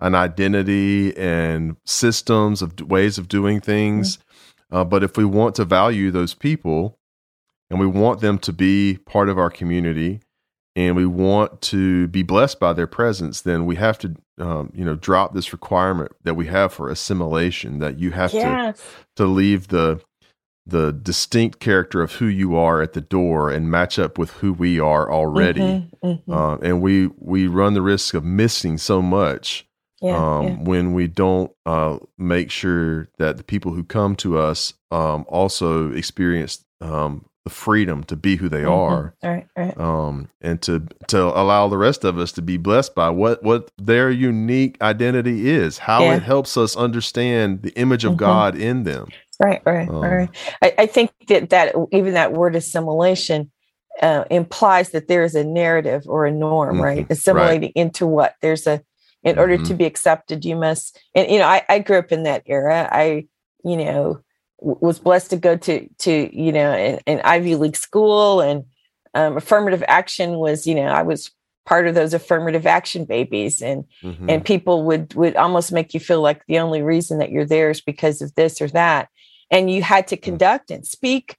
an 0.00 0.16
identity 0.16 1.16
and 1.16 1.76
systems 1.84 2.62
of 2.62 2.80
ways 2.80 3.16
of 3.16 3.28
doing 3.28 3.60
things. 3.60 4.16
Mm-hmm. 4.16 4.76
Uh, 4.76 4.84
but 4.84 5.04
if 5.04 5.16
we 5.16 5.24
want 5.24 5.54
to 5.54 5.64
value 5.64 6.10
those 6.10 6.34
people 6.34 6.98
and 7.70 7.78
we 7.78 7.86
want 7.86 8.20
them 8.20 8.40
to 8.40 8.52
be 8.52 8.98
part 9.06 9.28
of 9.28 9.38
our 9.38 9.50
community 9.50 10.18
and 10.74 10.96
we 10.96 11.06
want 11.06 11.60
to 11.60 12.08
be 12.08 12.24
blessed 12.24 12.58
by 12.58 12.72
their 12.72 12.88
presence, 12.88 13.42
then 13.42 13.66
we 13.66 13.76
have 13.76 13.98
to 13.98 14.16
um, 14.38 14.72
you 14.74 14.84
know 14.84 14.94
drop 14.94 15.34
this 15.34 15.52
requirement 15.52 16.12
that 16.24 16.34
we 16.34 16.46
have 16.46 16.72
for 16.72 16.88
assimilation 16.88 17.78
that 17.78 17.98
you 17.98 18.10
have 18.10 18.32
yes. 18.32 18.78
to 19.16 19.24
to 19.24 19.26
leave 19.26 19.68
the 19.68 20.00
the 20.66 20.92
distinct 20.92 21.60
character 21.60 22.02
of 22.02 22.12
who 22.12 22.26
you 22.26 22.56
are 22.56 22.80
at 22.80 22.94
the 22.94 23.00
door 23.00 23.50
and 23.50 23.70
match 23.70 23.98
up 23.98 24.16
with 24.16 24.30
who 24.32 24.52
we 24.52 24.80
are 24.80 25.10
already 25.10 25.60
mm-hmm, 25.60 26.06
mm-hmm. 26.06 26.32
Uh, 26.32 26.56
and 26.56 26.80
we 26.80 27.08
we 27.18 27.46
run 27.46 27.74
the 27.74 27.82
risk 27.82 28.14
of 28.14 28.24
missing 28.24 28.78
so 28.78 29.02
much 29.02 29.66
yeah, 30.00 30.16
um, 30.16 30.44
yeah. 30.44 30.54
when 30.56 30.92
we 30.92 31.06
don't 31.06 31.52
uh, 31.66 31.98
make 32.18 32.50
sure 32.50 33.08
that 33.18 33.36
the 33.36 33.44
people 33.44 33.72
who 33.72 33.84
come 33.84 34.16
to 34.16 34.38
us 34.38 34.74
um, 34.90 35.24
also 35.28 35.92
experience 35.92 36.64
um, 36.80 37.24
the 37.44 37.50
freedom 37.50 38.02
to 38.04 38.16
be 38.16 38.36
who 38.36 38.48
they 38.48 38.62
mm-hmm. 38.62 38.70
are, 38.70 39.14
right, 39.22 39.46
right. 39.56 39.78
Um, 39.78 40.28
and 40.40 40.62
to 40.62 40.86
to 41.08 41.22
allow 41.22 41.68
the 41.68 41.76
rest 41.76 42.04
of 42.04 42.18
us 42.18 42.32
to 42.32 42.42
be 42.42 42.56
blessed 42.56 42.94
by 42.94 43.10
what 43.10 43.42
what 43.42 43.70
their 43.76 44.10
unique 44.10 44.80
identity 44.80 45.48
is, 45.50 45.78
how 45.78 46.02
yeah. 46.02 46.16
it 46.16 46.22
helps 46.22 46.56
us 46.56 46.74
understand 46.74 47.62
the 47.62 47.70
image 47.78 48.04
of 48.04 48.12
mm-hmm. 48.12 48.20
God 48.20 48.56
in 48.56 48.84
them. 48.84 49.08
Right, 49.38 49.60
right, 49.66 49.88
um, 49.88 49.96
right. 49.96 50.30
I, 50.62 50.74
I, 50.78 50.86
think 50.86 51.10
that 51.28 51.50
that 51.50 51.74
even 51.92 52.14
that 52.14 52.32
word 52.32 52.54
assimilation 52.54 53.50
uh, 54.00 54.24
implies 54.30 54.90
that 54.90 55.08
there 55.08 55.24
is 55.24 55.34
a 55.34 55.44
narrative 55.44 56.04
or 56.06 56.24
a 56.24 56.30
norm, 56.30 56.76
mm-hmm, 56.76 56.84
right? 56.84 57.06
Assimilating 57.10 57.62
right. 57.62 57.72
into 57.74 58.06
what 58.06 58.36
there's 58.40 58.66
a 58.66 58.82
in 59.22 59.38
order 59.38 59.56
to 59.56 59.62
mm-hmm. 59.62 59.76
be 59.76 59.84
accepted, 59.84 60.44
you 60.44 60.56
must. 60.56 60.98
And 61.14 61.30
you 61.30 61.38
know, 61.38 61.46
I, 61.46 61.62
I 61.68 61.78
grew 61.80 61.98
up 61.98 62.12
in 62.12 62.22
that 62.22 62.42
era. 62.46 62.88
I 62.90 63.26
you 63.64 63.76
know 63.76 64.20
was 64.64 64.98
blessed 64.98 65.30
to 65.30 65.36
go 65.36 65.56
to 65.56 65.88
to 65.98 66.30
you 66.36 66.52
know 66.52 66.72
an, 66.72 67.00
an 67.06 67.20
Ivy 67.24 67.56
League 67.56 67.76
school 67.76 68.40
and 68.40 68.64
um, 69.14 69.36
affirmative 69.36 69.84
action 69.86 70.36
was 70.38 70.66
you 70.66 70.74
know 70.74 70.86
I 70.86 71.02
was 71.02 71.30
part 71.66 71.86
of 71.86 71.94
those 71.94 72.14
affirmative 72.14 72.66
action 72.66 73.04
babies 73.04 73.62
and 73.62 73.84
mm-hmm. 74.02 74.28
and 74.28 74.44
people 74.44 74.84
would 74.84 75.14
would 75.14 75.36
almost 75.36 75.72
make 75.72 75.94
you 75.94 76.00
feel 76.00 76.20
like 76.20 76.44
the 76.46 76.58
only 76.58 76.82
reason 76.82 77.18
that 77.18 77.30
you're 77.30 77.44
there 77.44 77.70
is 77.70 77.80
because 77.80 78.20
of 78.20 78.34
this 78.34 78.60
or 78.60 78.68
that 78.68 79.08
and 79.50 79.70
you 79.70 79.82
had 79.82 80.06
to 80.08 80.16
mm. 80.16 80.22
conduct 80.22 80.70
and 80.70 80.86
speak 80.86 81.36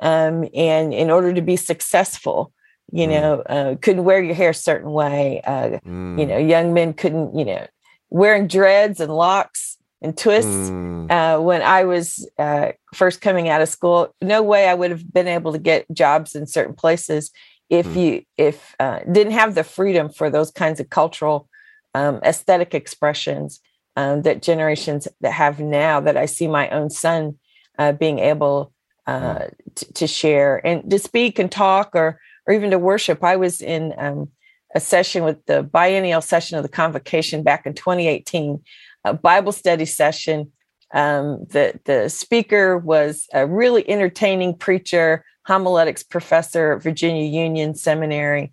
um, 0.00 0.48
and 0.54 0.92
in 0.92 1.10
order 1.10 1.32
to 1.32 1.42
be 1.42 1.56
successful 1.56 2.52
you 2.92 3.06
mm. 3.06 3.10
know 3.10 3.40
uh, 3.42 3.76
couldn't 3.80 4.04
wear 4.04 4.22
your 4.22 4.34
hair 4.34 4.50
a 4.50 4.54
certain 4.54 4.90
way 4.90 5.40
uh, 5.44 5.78
mm. 5.86 6.18
you 6.18 6.26
know 6.26 6.38
young 6.38 6.74
men 6.74 6.92
couldn't 6.92 7.36
you 7.36 7.44
know 7.44 7.66
wearing 8.10 8.48
dreads 8.48 9.00
and 9.00 9.14
locks 9.14 9.77
and 10.00 10.16
twists 10.16 10.70
mm. 10.70 11.10
uh, 11.10 11.40
when 11.40 11.62
I 11.62 11.84
was 11.84 12.28
uh, 12.38 12.72
first 12.94 13.20
coming 13.20 13.48
out 13.48 13.60
of 13.60 13.68
school. 13.68 14.14
No 14.20 14.42
way 14.42 14.68
I 14.68 14.74
would 14.74 14.90
have 14.90 15.12
been 15.12 15.28
able 15.28 15.52
to 15.52 15.58
get 15.58 15.90
jobs 15.92 16.34
in 16.34 16.46
certain 16.46 16.74
places 16.74 17.30
if 17.68 17.86
mm. 17.86 17.96
you 17.96 18.22
if 18.36 18.74
uh, 18.78 19.00
didn't 19.10 19.32
have 19.32 19.54
the 19.54 19.64
freedom 19.64 20.08
for 20.08 20.30
those 20.30 20.50
kinds 20.50 20.80
of 20.80 20.90
cultural 20.90 21.48
um, 21.94 22.20
aesthetic 22.24 22.74
expressions 22.74 23.60
um, 23.96 24.22
that 24.22 24.42
generations 24.42 25.08
that 25.20 25.32
have 25.32 25.58
now. 25.60 26.00
That 26.00 26.16
I 26.16 26.26
see 26.26 26.46
my 26.46 26.68
own 26.70 26.90
son 26.90 27.38
uh, 27.78 27.92
being 27.92 28.20
able 28.20 28.72
uh, 29.06 29.38
mm. 29.38 29.50
t- 29.74 29.86
to 29.94 30.06
share 30.06 30.64
and 30.64 30.88
to 30.90 30.98
speak 30.98 31.38
and 31.38 31.50
talk 31.50 31.90
or 31.94 32.20
or 32.46 32.54
even 32.54 32.70
to 32.70 32.78
worship. 32.78 33.24
I 33.24 33.36
was 33.36 33.60
in. 33.60 33.94
Um, 33.98 34.30
a 34.74 34.80
session 34.80 35.24
with 35.24 35.44
the 35.46 35.62
biennial 35.62 36.20
session 36.20 36.58
of 36.58 36.62
the 36.62 36.68
convocation 36.68 37.42
back 37.42 37.64
in 37.66 37.72
2018 37.72 38.62
a 39.10 39.14
Bible 39.14 39.52
study 39.52 39.84
session. 39.84 40.52
Um, 40.94 41.44
the 41.50 41.78
the 41.84 42.08
speaker 42.08 42.78
was 42.78 43.26
a 43.34 43.46
really 43.46 43.88
entertaining 43.88 44.56
preacher, 44.56 45.24
homiletics 45.46 46.02
professor 46.02 46.72
at 46.72 46.82
Virginia 46.82 47.24
Union 47.24 47.74
Seminary, 47.74 48.52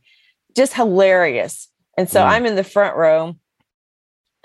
just 0.55 0.73
hilarious. 0.73 1.69
And 1.97 2.09
so 2.09 2.19
mm. 2.19 2.27
I'm 2.27 2.45
in 2.45 2.55
the 2.55 2.63
front 2.63 2.97
row, 2.97 3.35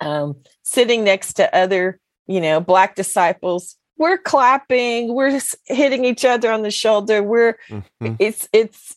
um, 0.01 0.37
sitting 0.62 1.03
next 1.03 1.35
to 1.35 1.55
other, 1.55 1.99
you 2.27 2.40
know, 2.40 2.61
black 2.61 2.94
disciples. 2.94 3.77
We're 3.99 4.18
clapping, 4.18 5.14
we're 5.14 5.40
hitting 5.66 6.05
each 6.05 6.25
other 6.25 6.51
on 6.51 6.62
the 6.62 6.70
shoulder. 6.70 7.23
We're 7.23 7.59
mm-hmm. 7.68 8.14
it's 8.18 8.49
it's 8.53 8.96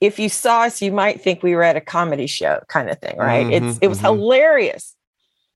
if 0.00 0.18
you 0.18 0.28
saw 0.28 0.62
us, 0.62 0.82
you 0.82 0.92
might 0.92 1.20
think 1.20 1.42
we 1.42 1.54
were 1.54 1.62
at 1.62 1.76
a 1.76 1.80
comedy 1.80 2.26
show 2.26 2.60
kind 2.68 2.90
of 2.90 2.98
thing, 3.00 3.16
right? 3.16 3.46
Mm-hmm, 3.46 3.68
it's 3.68 3.78
it 3.82 3.88
was 3.88 3.98
mm-hmm. 3.98 4.18
hilarious. 4.18 4.96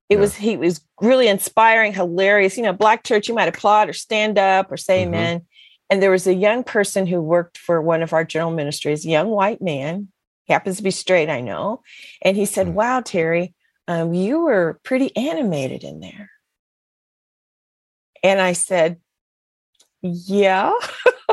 It 0.08 0.14
yeah. 0.14 0.20
was 0.20 0.34
he 0.36 0.56
was 0.56 0.80
really 1.00 1.28
inspiring, 1.28 1.92
hilarious. 1.92 2.56
You 2.56 2.62
know, 2.64 2.72
black 2.72 3.04
church, 3.04 3.28
you 3.28 3.34
might 3.34 3.48
applaud 3.48 3.88
or 3.88 3.92
stand 3.92 4.38
up 4.38 4.72
or 4.72 4.76
say 4.76 5.02
mm-hmm. 5.02 5.14
amen. 5.14 5.46
And 5.90 6.02
there 6.02 6.10
was 6.10 6.26
a 6.26 6.34
young 6.34 6.64
person 6.64 7.06
who 7.06 7.22
worked 7.22 7.56
for 7.56 7.80
one 7.80 8.02
of 8.02 8.12
our 8.12 8.24
general 8.24 8.52
ministries, 8.52 9.06
a 9.06 9.08
young 9.08 9.28
white 9.28 9.62
man, 9.62 10.08
he 10.48 10.54
happens 10.54 10.78
to 10.78 10.82
be 10.82 10.90
straight, 10.90 11.28
I 11.28 11.42
know. 11.42 11.82
And 12.22 12.36
he 12.36 12.46
said, 12.46 12.68
mm-hmm. 12.68 12.76
Wow, 12.76 13.00
Terri, 13.00 13.52
um, 13.86 14.14
you 14.14 14.40
were 14.40 14.80
pretty 14.82 15.14
animated 15.14 15.84
in 15.84 16.00
there. 16.00 16.30
And 18.22 18.40
I 18.40 18.54
said, 18.54 18.98
Yeah. 20.02 20.72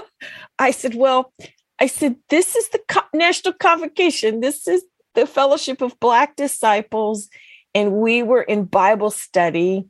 I 0.60 0.72
said, 0.72 0.96
Well, 0.96 1.34
I 1.80 1.88
said, 1.88 2.18
This 2.30 2.58
is 2.58 2.70
the 2.70 2.82
co- 2.90 3.02
National 3.14 3.54
Convocation. 3.54 4.42
This 4.42 4.68
is 4.68 4.84
the 5.16 5.26
Fellowship 5.26 5.82
of 5.82 5.98
Black 6.02 6.36
Disciples 6.36 7.30
and 7.76 7.92
we 7.92 8.24
were 8.24 8.42
in 8.42 8.64
Bible 8.64 9.12
study 9.12 9.86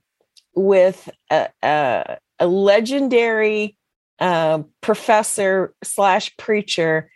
with 0.55 1.09
a, 1.31 1.49
a, 1.61 2.17
a 2.39 2.47
legendary 2.47 3.77
uh, 4.19 4.63
professor 4.81 5.73
slash 5.83 6.35
preacher, 6.37 7.09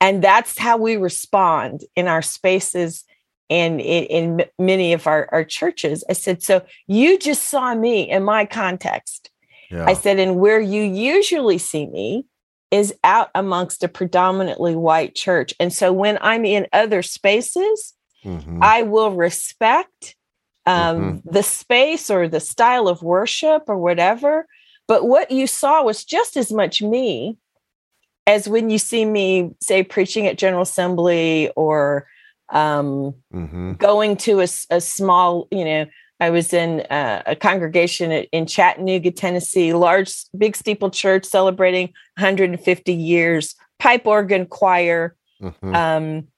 and 0.00 0.22
that's 0.22 0.58
how 0.58 0.76
we 0.76 0.96
respond 0.96 1.84
in 1.94 2.08
our 2.08 2.22
spaces 2.22 3.04
and 3.48 3.80
in, 3.80 4.04
in 4.40 4.46
many 4.58 4.92
of 4.92 5.06
our, 5.06 5.28
our 5.30 5.44
churches. 5.44 6.02
I 6.10 6.14
said, 6.14 6.42
so 6.42 6.66
you 6.88 7.18
just 7.18 7.44
saw 7.44 7.74
me 7.74 8.10
in 8.10 8.24
my 8.24 8.44
context. 8.44 9.30
Yeah. 9.70 9.86
I 9.86 9.94
said, 9.94 10.18
and 10.18 10.36
where 10.36 10.60
you 10.60 10.82
usually 10.82 11.58
see 11.58 11.86
me 11.86 12.26
is 12.70 12.92
out 13.04 13.30
amongst 13.34 13.84
a 13.84 13.88
predominantly 13.88 14.74
white 14.74 15.14
church. 15.14 15.54
And 15.60 15.72
so 15.72 15.92
when 15.92 16.18
I'm 16.20 16.44
in 16.44 16.66
other 16.72 17.02
spaces, 17.02 17.94
mm-hmm. 18.26 18.62
I 18.62 18.82
will 18.82 19.12
respect 19.12 20.16
um, 20.66 20.96
mm-hmm. 21.22 21.30
the 21.30 21.42
space 21.42 22.10
or 22.10 22.28
the 22.28 22.40
style 22.40 22.88
of 22.88 23.02
worship 23.02 23.62
or 23.68 23.78
whatever. 23.78 24.46
But 24.88 25.06
what 25.06 25.30
you 25.30 25.46
saw 25.46 25.82
was 25.82 26.04
just 26.04 26.36
as 26.36 26.52
much 26.52 26.82
me 26.82 27.38
as 28.26 28.48
when 28.48 28.70
you 28.70 28.78
see 28.78 29.04
me, 29.04 29.52
say, 29.60 29.82
preaching 29.82 30.26
at 30.26 30.38
General 30.38 30.62
Assembly 30.62 31.50
or 31.56 32.08
um, 32.50 33.14
mm-hmm. 33.32 33.74
going 33.74 34.16
to 34.18 34.40
a, 34.40 34.48
a, 34.70 34.80
small, 34.80 35.48
you 35.50 35.64
know, 35.64 35.86
I 36.18 36.30
was 36.30 36.52
in 36.52 36.80
uh, 36.82 37.22
a 37.26 37.36
congregation 37.36 38.10
in 38.10 38.46
Chattanooga, 38.46 39.10
Tennessee, 39.10 39.72
large, 39.72 40.12
big 40.36 40.56
steeple 40.56 40.90
church 40.90 41.24
celebrating 41.24 41.88
150 42.18 42.92
years, 42.92 43.54
pipe 43.78 44.06
organ 44.06 44.46
choir. 44.46 45.14
Mm-hmm. 45.42 45.74
Um, 45.74 46.28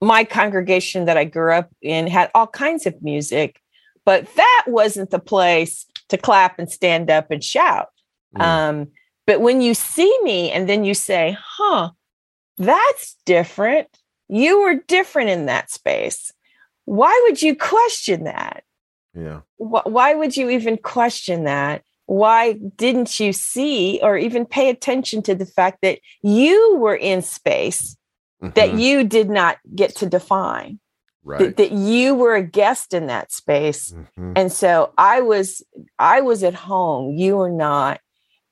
my 0.00 0.24
congregation 0.24 1.04
that 1.04 1.16
I 1.16 1.24
grew 1.24 1.52
up 1.52 1.70
in 1.82 2.06
had 2.06 2.30
all 2.34 2.46
kinds 2.46 2.86
of 2.86 3.02
music, 3.02 3.60
but 4.04 4.26
that 4.34 4.64
wasn't 4.66 5.10
the 5.10 5.18
place 5.18 5.86
to 6.08 6.16
clap 6.16 6.58
and 6.58 6.70
stand 6.70 7.10
up 7.10 7.30
and 7.30 7.42
shout. 7.44 7.88
Mm. 8.36 8.42
Um, 8.42 8.88
but 9.26 9.40
when 9.40 9.60
you 9.60 9.74
see 9.74 10.16
me 10.22 10.50
and 10.50 10.68
then 10.68 10.84
you 10.84 10.94
say, 10.94 11.36
huh, 11.40 11.90
that's 12.58 13.16
different, 13.26 13.88
you 14.28 14.62
were 14.62 14.74
different 14.74 15.30
in 15.30 15.46
that 15.46 15.70
space. 15.70 16.32
Why 16.84 17.18
would 17.26 17.42
you 17.42 17.54
question 17.54 18.24
that? 18.24 18.64
Yeah. 19.14 19.40
Why 19.56 20.14
would 20.14 20.36
you 20.36 20.50
even 20.50 20.76
question 20.78 21.44
that? 21.44 21.82
Why 22.06 22.54
didn't 22.54 23.20
you 23.20 23.32
see 23.32 24.00
or 24.02 24.16
even 24.16 24.44
pay 24.44 24.68
attention 24.68 25.22
to 25.22 25.34
the 25.34 25.46
fact 25.46 25.78
that 25.82 26.00
you 26.22 26.76
were 26.76 26.96
in 26.96 27.22
space 27.22 27.96
mm-hmm. 28.42 28.52
that 28.54 28.74
you 28.74 29.04
did 29.04 29.30
not 29.30 29.58
get 29.74 29.96
to 29.96 30.06
define? 30.06 30.78
Right. 31.22 31.38
That, 31.38 31.56
that 31.58 31.72
you 31.72 32.14
were 32.14 32.34
a 32.34 32.42
guest 32.42 32.94
in 32.94 33.08
that 33.08 33.30
space. 33.30 33.92
Mm-hmm. 33.92 34.32
And 34.36 34.52
so 34.52 34.92
I 34.96 35.20
was 35.20 35.62
I 35.98 36.22
was 36.22 36.42
at 36.42 36.54
home, 36.54 37.14
you 37.16 37.36
were 37.36 37.50
not. 37.50 38.00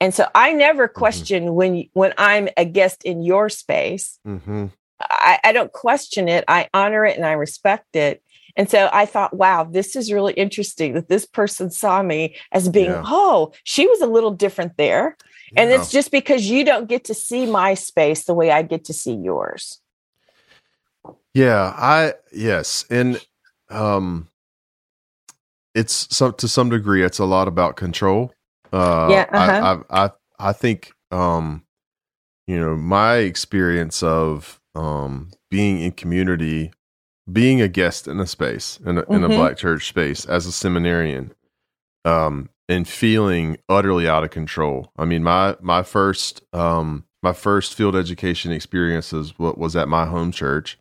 And 0.00 0.14
so 0.14 0.28
I 0.34 0.52
never 0.52 0.86
mm-hmm. 0.86 0.98
question 0.98 1.44
mm-hmm. 1.44 1.54
when 1.54 1.84
when 1.94 2.12
I'm 2.18 2.48
a 2.56 2.64
guest 2.64 3.04
in 3.04 3.22
your 3.22 3.48
space. 3.48 4.18
Mm-hmm. 4.26 4.66
I, 5.00 5.38
I 5.44 5.52
don't 5.52 5.72
question 5.72 6.28
it. 6.28 6.44
I 6.48 6.68
honor 6.74 7.04
it 7.06 7.16
and 7.16 7.24
I 7.24 7.32
respect 7.32 7.96
it. 7.96 8.22
And 8.56 8.68
so 8.68 8.90
I 8.92 9.06
thought, 9.06 9.36
wow, 9.36 9.62
this 9.62 9.94
is 9.94 10.12
really 10.12 10.32
interesting 10.32 10.94
that 10.94 11.08
this 11.08 11.24
person 11.24 11.70
saw 11.70 12.02
me 12.02 12.34
as 12.50 12.68
being, 12.68 12.90
yeah. 12.90 13.04
oh, 13.06 13.52
she 13.62 13.86
was 13.86 14.00
a 14.00 14.06
little 14.08 14.32
different 14.32 14.76
there. 14.76 15.16
And 15.56 15.70
it's 15.70 15.90
just 15.90 16.10
because 16.10 16.48
you 16.48 16.64
don't 16.64 16.88
get 16.88 17.04
to 17.04 17.14
see 17.14 17.46
my 17.46 17.74
space 17.74 18.24
the 18.24 18.34
way 18.34 18.50
I 18.50 18.62
get 18.62 18.84
to 18.84 18.92
see 18.92 19.14
yours. 19.14 19.80
Yeah, 21.34 21.74
I 21.76 22.14
yes, 22.32 22.84
and 22.90 23.24
um 23.70 24.28
it's 25.74 26.14
some 26.14 26.34
to 26.34 26.48
some 26.48 26.70
degree 26.70 27.04
it's 27.04 27.18
a 27.18 27.24
lot 27.24 27.48
about 27.48 27.76
control. 27.76 28.32
Uh 28.72 29.08
yeah, 29.10 29.26
uh-huh. 29.32 29.84
I, 29.88 30.04
I 30.04 30.04
I 30.06 30.10
I 30.38 30.52
think 30.52 30.92
um 31.10 31.64
you 32.46 32.58
know, 32.58 32.76
my 32.76 33.16
experience 33.16 34.02
of 34.02 34.60
um 34.74 35.30
being 35.50 35.80
in 35.80 35.92
community 35.92 36.72
being 37.30 37.60
a 37.60 37.68
guest 37.68 38.08
in 38.08 38.20
a 38.20 38.26
space 38.26 38.80
in 38.84 38.98
a, 38.98 39.02
mm-hmm. 39.02 39.14
in 39.14 39.24
a 39.24 39.28
mm-hmm. 39.28 39.36
black 39.36 39.56
church 39.56 39.88
space 39.88 40.24
as 40.24 40.46
a 40.46 40.52
seminarian 40.52 41.32
um 42.04 42.48
and 42.68 42.86
feeling 42.86 43.56
utterly 43.68 44.08
out 44.08 44.24
of 44.24 44.30
control. 44.30 44.92
I 44.96 45.04
mean 45.04 45.22
my 45.22 45.56
my 45.60 45.82
first 45.82 46.42
um 46.52 47.04
my 47.22 47.32
first 47.32 47.74
field 47.74 47.96
education 47.96 48.52
experiences 48.52 49.38
was 49.38 49.74
at 49.76 49.88
my 49.88 50.06
home 50.06 50.30
church 50.32 50.78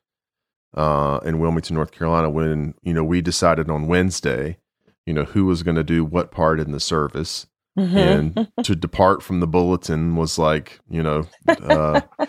uh 0.76 1.19
in 1.23 1.39
wilmington 1.39 1.76
north 1.76 1.91
carolina 1.91 2.30
when 2.30 2.73
you 2.84 2.93
know 2.93 3.04
we 3.04 3.21
decided 3.21 3.69
on 3.69 3.88
wednesday 3.88 4.58
you 5.06 5.13
know 5.13 5.23
who 5.23 5.45
was 5.45 5.63
going 5.63 5.78
to 5.78 5.84
do 5.84 6.04
what 6.04 6.30
part 6.32 6.60
in 6.60 6.71
the 6.71 6.80
service. 6.80 7.47
Mm-hmm. 7.78 7.97
and 7.97 8.52
to 8.63 8.76
depart 8.76 9.21
from 9.21 9.39
the 9.39 9.45
bulletin 9.45 10.15
was 10.15 10.39
like 10.39 10.80
you 10.89 11.04
know 11.04 11.28
uh 11.47 12.02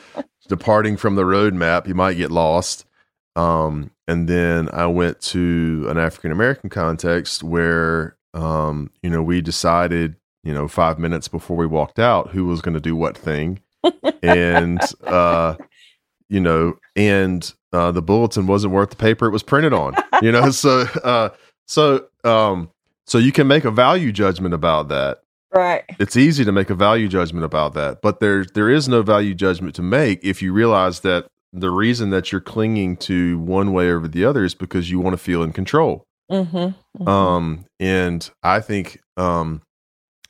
departing 0.49 0.97
from 0.97 1.14
the 1.14 1.23
roadmap 1.23 1.87
you 1.87 1.94
might 1.94 2.14
get 2.14 2.31
lost. 2.31 2.85
Um, 3.37 3.92
and 4.09 4.29
then 4.29 4.68
I 4.73 4.87
went 4.87 5.21
to 5.21 5.87
an 5.88 5.99
African 5.99 6.33
American 6.33 6.71
context 6.71 7.44
where, 7.44 8.16
um, 8.38 8.90
you 9.03 9.11
know, 9.11 9.22
we 9.22 9.40
decided, 9.40 10.16
you 10.44 10.55
know, 10.55 10.68
five 10.68 10.98
minutes 10.98 11.29
before 11.29 11.57
we 11.57 11.66
walked 11.66 11.98
out 11.98 12.31
who 12.31 12.46
was 12.46 12.61
going 12.61 12.74
to 12.74 12.81
do 12.81 12.94
what 12.94 13.16
thing. 13.16 13.61
and, 14.22 14.81
uh, 15.07 15.57
you 16.29 16.40
know, 16.40 16.74
and 16.94 17.53
uh, 17.72 17.90
the 17.90 18.03
bulletin 18.03 18.46
wasn't 18.46 18.72
worth 18.72 18.90
the 18.90 18.96
paper 18.96 19.27
it 19.27 19.31
was 19.31 19.42
printed 19.42 19.72
on, 19.72 19.94
you 20.22 20.31
know? 20.31 20.51
so, 20.51 20.81
uh, 21.03 21.31
so, 21.66 22.07
um, 22.24 22.70
so 23.07 23.18
you 23.18 23.33
can 23.33 23.46
make 23.46 23.64
a 23.64 23.70
value 23.70 24.12
judgment 24.12 24.55
about 24.55 24.88
that. 24.88 25.22
Right. 25.53 25.83
It's 25.98 26.16
easy 26.16 26.44
to 26.44 26.53
make 26.53 26.68
a 26.68 26.74
value 26.74 27.09
judgment 27.09 27.44
about 27.44 27.72
that, 27.72 28.03
but 28.03 28.20
there 28.20 28.44
there 28.44 28.68
is 28.68 28.87
no 28.87 29.01
value 29.01 29.35
judgment 29.35 29.74
to 29.77 29.83
make 29.83 30.22
if 30.22 30.42
you 30.42 30.53
realize 30.53 31.01
that 31.01 31.27
the 31.55 31.70
reason 31.70 32.11
that 32.11 32.31
you're 32.31 32.42
clinging 32.42 32.98
to 32.98 33.38
one 33.38 33.72
way 33.72 33.90
over 33.90 34.07
the 34.07 34.27
other 34.27 34.44
is 34.44 34.55
because 34.55 34.90
you 34.90 35.01
want 35.01 35.14
to 35.14 35.18
feel 35.18 35.42
in 35.42 35.55
control. 35.55 36.05
Mm-hmm, 36.31 36.57
mm-hmm. 36.57 37.09
Um, 37.09 37.64
and 37.81 38.29
I 38.43 38.61
think 38.61 39.01
um, 39.17 39.62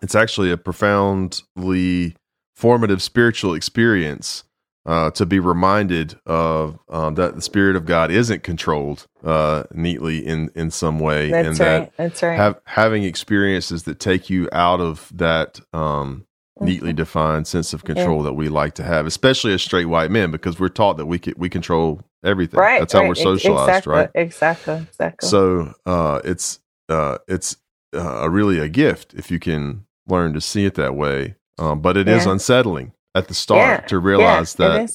it's 0.01 0.15
actually 0.15 0.51
a 0.51 0.57
profoundly 0.57 2.15
formative 2.55 3.03
spiritual 3.03 3.55
experience 3.55 4.45
uh, 4.87 5.11
to 5.11 5.27
be 5.27 5.39
reminded 5.39 6.19
of 6.25 6.79
um, 6.89 7.15
that 7.17 7.35
the 7.35 7.43
spirit 7.43 7.77
of 7.77 7.85
God 7.85 8.11
isn't 8.11 8.43
controlled 8.43 9.07
uh, 9.23 9.65
neatly 9.73 10.25
in 10.27 10.51
in 10.55 10.71
some 10.71 10.99
way, 10.99 11.31
That's 11.31 11.49
and 11.49 11.59
right. 11.61 11.67
that 11.67 11.97
That's 11.97 12.23
right. 12.23 12.37
Have, 12.37 12.61
having 12.65 13.05
experiences 13.05 13.83
that 13.83 14.01
take 14.01 14.31
you 14.31 14.49
out 14.51 14.81
of 14.81 15.11
that 15.15 15.61
um, 15.75 16.27
neatly 16.61 16.91
mm-hmm. 16.91 16.97
defined 16.97 17.47
sense 17.47 17.73
of 17.75 17.85
control 17.85 18.19
yeah. 18.19 18.25
that 18.25 18.33
we 18.33 18.49
like 18.49 18.75
to 18.75 18.83
have, 18.83 19.07
especially 19.07 19.53
as 19.53 19.63
straight 19.63 19.87
white 19.87 20.11
men, 20.11 20.31
because 20.31 20.59
we're 20.59 20.69
taught 20.69 20.97
that 20.97 21.07
we 21.07 21.19
can, 21.19 21.35
we 21.37 21.51
control 21.51 22.01
everything. 22.25 22.61
Right. 22.61 22.81
That's 22.81 22.93
how 22.93 23.01
right. 23.01 23.09
we're 23.09 23.15
socialized, 23.15 23.69
exactly, 23.69 23.93
right? 23.93 24.11
Exactly. 24.15 24.75
Exactly. 24.75 25.29
So 25.29 25.75
uh, 25.87 26.21
it's 26.25 26.61
uh, 26.89 27.19
it's 27.27 27.57
uh, 27.95 28.29
really 28.29 28.59
a 28.59 28.69
gift 28.69 29.15
if 29.15 29.31
you 29.31 29.39
can 29.39 29.85
learn 30.07 30.33
to 30.35 30.41
see 30.41 30.65
it 30.65 30.75
that 30.75 30.95
way. 30.95 31.37
Um, 31.59 31.81
but 31.81 31.97
it 31.97 32.07
yeah. 32.07 32.17
is 32.17 32.27
unsettling 32.27 32.93
at 33.15 33.29
the 33.29 33.35
start 33.35 33.83
yeah. 33.83 33.87
to 33.89 33.99
realize 33.99 34.55
that 34.55 34.91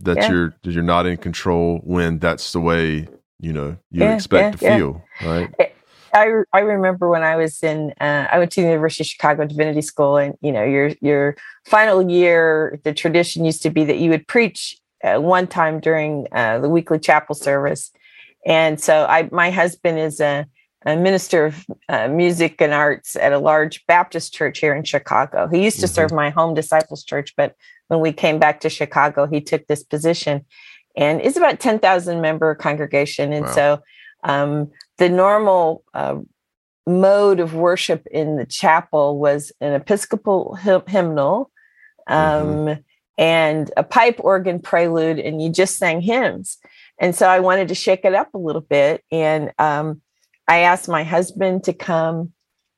that 0.00 0.28
you're 0.30 0.54
you're 0.62 0.82
not 0.82 1.06
in 1.06 1.16
control 1.16 1.80
when 1.84 2.18
that's 2.18 2.52
the 2.52 2.60
way 2.60 3.08
you 3.40 3.52
know 3.52 3.76
you 3.90 4.04
expect 4.04 4.58
to 4.58 4.76
feel, 4.76 5.04
right? 5.22 5.52
It, 5.58 5.74
I, 6.14 6.28
I 6.52 6.60
remember 6.60 7.08
when 7.08 7.24
I 7.24 7.34
was 7.34 7.60
in 7.62 7.92
uh, 8.00 8.28
I 8.30 8.38
went 8.38 8.52
to 8.52 8.60
the 8.60 8.68
University 8.68 9.02
of 9.02 9.08
Chicago 9.08 9.44
Divinity 9.46 9.82
School, 9.82 10.16
and 10.16 10.34
you 10.40 10.52
know 10.52 10.62
your 10.62 10.92
your 11.00 11.36
final 11.64 12.08
year, 12.08 12.78
the 12.84 12.94
tradition 12.94 13.44
used 13.44 13.62
to 13.62 13.70
be 13.70 13.84
that 13.84 13.98
you 13.98 14.10
would 14.10 14.28
preach 14.28 14.78
uh, 15.04 15.20
one 15.20 15.46
time 15.46 15.80
during 15.80 16.26
uh, 16.32 16.58
the 16.58 16.68
weekly 16.68 16.98
chapel 16.98 17.34
service, 17.34 17.92
and 18.46 18.80
so 18.80 19.06
I 19.06 19.28
my 19.30 19.50
husband 19.50 19.98
is 19.98 20.20
a, 20.20 20.46
a 20.86 20.96
minister 20.96 21.46
of 21.46 21.66
uh, 21.88 22.08
music 22.08 22.60
and 22.60 22.72
arts 22.72 23.16
at 23.16 23.32
a 23.32 23.38
large 23.38 23.86
Baptist 23.86 24.32
church 24.32 24.58
here 24.58 24.74
in 24.74 24.84
Chicago. 24.84 25.46
He 25.48 25.62
used 25.62 25.80
to 25.80 25.86
mm-hmm. 25.86 25.94
serve 25.94 26.12
my 26.12 26.30
home 26.30 26.54
disciples 26.54 27.04
church, 27.04 27.34
but 27.36 27.54
when 27.88 28.00
we 28.00 28.12
came 28.12 28.38
back 28.38 28.60
to 28.60 28.70
Chicago, 28.70 29.26
he 29.26 29.40
took 29.40 29.66
this 29.66 29.82
position, 29.82 30.46
and 30.96 31.20
it's 31.20 31.36
about 31.36 31.60
ten 31.60 31.78
thousand 31.78 32.20
member 32.20 32.54
congregation, 32.54 33.32
and 33.32 33.46
wow. 33.46 33.52
so. 33.52 33.82
Um, 34.26 34.70
the 34.96 35.10
normal 35.10 35.84
uh, 35.92 36.16
mode 36.86 37.40
of 37.40 37.54
worship 37.54 38.06
in 38.10 38.36
the 38.36 38.46
chapel 38.46 39.18
was 39.18 39.52
an 39.60 39.72
Episcopal 39.72 40.54
hymnal 40.86 41.50
um, 42.06 42.16
mm-hmm. 42.16 42.80
And 43.16 43.70
a 43.76 43.84
pipe 43.84 44.16
organ 44.18 44.60
prelude, 44.60 45.18
and 45.18 45.42
you 45.42 45.50
just 45.50 45.76
sang 45.76 46.00
hymns. 46.00 46.58
And 47.00 47.14
so 47.14 47.28
I 47.28 47.40
wanted 47.40 47.68
to 47.68 47.74
shake 47.74 48.04
it 48.04 48.14
up 48.14 48.32
a 48.34 48.38
little 48.38 48.60
bit. 48.60 49.04
And 49.10 49.52
um, 49.58 50.00
I 50.48 50.60
asked 50.60 50.88
my 50.88 51.04
husband 51.04 51.64
to 51.64 51.72
come 51.72 52.32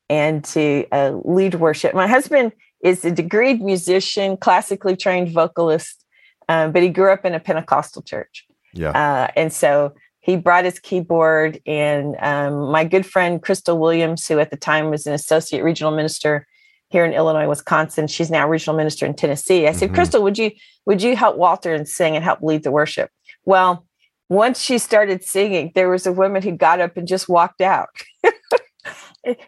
and 0.09 0.43
to 0.45 0.85
uh, 0.91 1.19
lead 1.23 1.55
worship. 1.55 1.93
My 1.93 2.07
husband 2.07 2.53
is 2.81 3.03
a 3.03 3.11
degreed 3.11 3.61
musician, 3.61 4.37
classically 4.37 4.95
trained 4.95 5.31
vocalist, 5.31 6.05
um, 6.49 6.71
but 6.71 6.81
he 6.81 6.89
grew 6.89 7.11
up 7.11 7.25
in 7.25 7.33
a 7.33 7.39
Pentecostal 7.39 8.01
church. 8.01 8.45
Yeah. 8.73 8.91
Uh, 8.91 9.27
and 9.35 9.51
so 9.51 9.93
he 10.19 10.35
brought 10.35 10.65
his 10.65 10.79
keyboard 10.79 11.59
and 11.65 12.15
um, 12.19 12.69
my 12.69 12.83
good 12.83 13.05
friend 13.05 13.41
crystal 13.41 13.79
williams 13.79 14.27
who 14.27 14.39
at 14.39 14.51
the 14.51 14.57
time 14.57 14.89
was 14.89 15.07
an 15.07 15.13
associate 15.13 15.63
regional 15.63 15.95
minister 15.95 16.45
here 16.89 17.05
in 17.05 17.13
illinois 17.13 17.47
wisconsin. 17.47 18.07
She's 18.07 18.31
now 18.31 18.47
regional 18.47 18.77
minister 18.77 19.05
in 19.05 19.13
tennessee. 19.13 19.67
I 19.67 19.71
said 19.71 19.87
mm-hmm. 19.87 19.95
crystal 19.95 20.23
would 20.23 20.37
you 20.37 20.51
would 20.85 21.01
you 21.01 21.15
help 21.15 21.37
walter 21.37 21.73
and 21.73 21.87
sing 21.87 22.15
and 22.15 22.23
help 22.23 22.41
lead 22.41 22.63
the 22.63 22.71
worship? 22.71 23.09
Well 23.45 23.85
once 24.29 24.61
she 24.61 24.77
started 24.77 25.23
singing 25.23 25.71
there 25.75 25.89
was 25.89 26.05
a 26.05 26.11
woman 26.11 26.41
who 26.41 26.51
got 26.51 26.79
up 26.79 26.97
and 26.97 27.07
just 27.07 27.29
walked 27.29 27.61
out. 27.61 27.89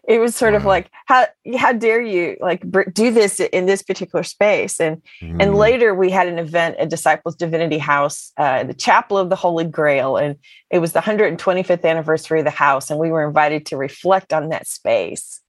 It, 0.06 0.18
was 0.18 0.36
sort 0.36 0.54
of 0.54 0.66
like 0.66 0.90
how 1.06 1.26
how 1.56 1.72
dare 1.72 2.02
you 2.02 2.36
like 2.40 2.62
do 2.92 3.10
this 3.10 3.40
in 3.40 3.64
this 3.64 3.82
particular 3.82 4.22
space? 4.22 4.78
And 4.78 5.00
mm. 5.22 5.40
and 5.40 5.54
later 5.54 5.94
we 5.94 6.10
had 6.10 6.28
an 6.28 6.38
event 6.38 6.76
at 6.76 6.90
disciples 6.90 7.34
divinity 7.34 7.78
house 7.78 8.32
uh, 8.36 8.64
the 8.64 8.74
chapel 8.74 9.16
of 9.16 9.30
the 9.30 9.36
holy 9.36 9.64
grail 9.64 10.18
and 10.18 10.36
it 10.70 10.80
was 10.80 10.92
the 10.92 11.00
125th 11.00 11.84
anniversary 11.84 12.40
of 12.40 12.44
the 12.44 12.50
house 12.50 12.90
and 12.90 12.98
we 12.98 13.10
were 13.10 13.26
invited 13.26 13.64
to 13.66 13.76
reflect 13.78 14.34
on 14.34 14.50
that 14.50 14.66
space 14.66 15.40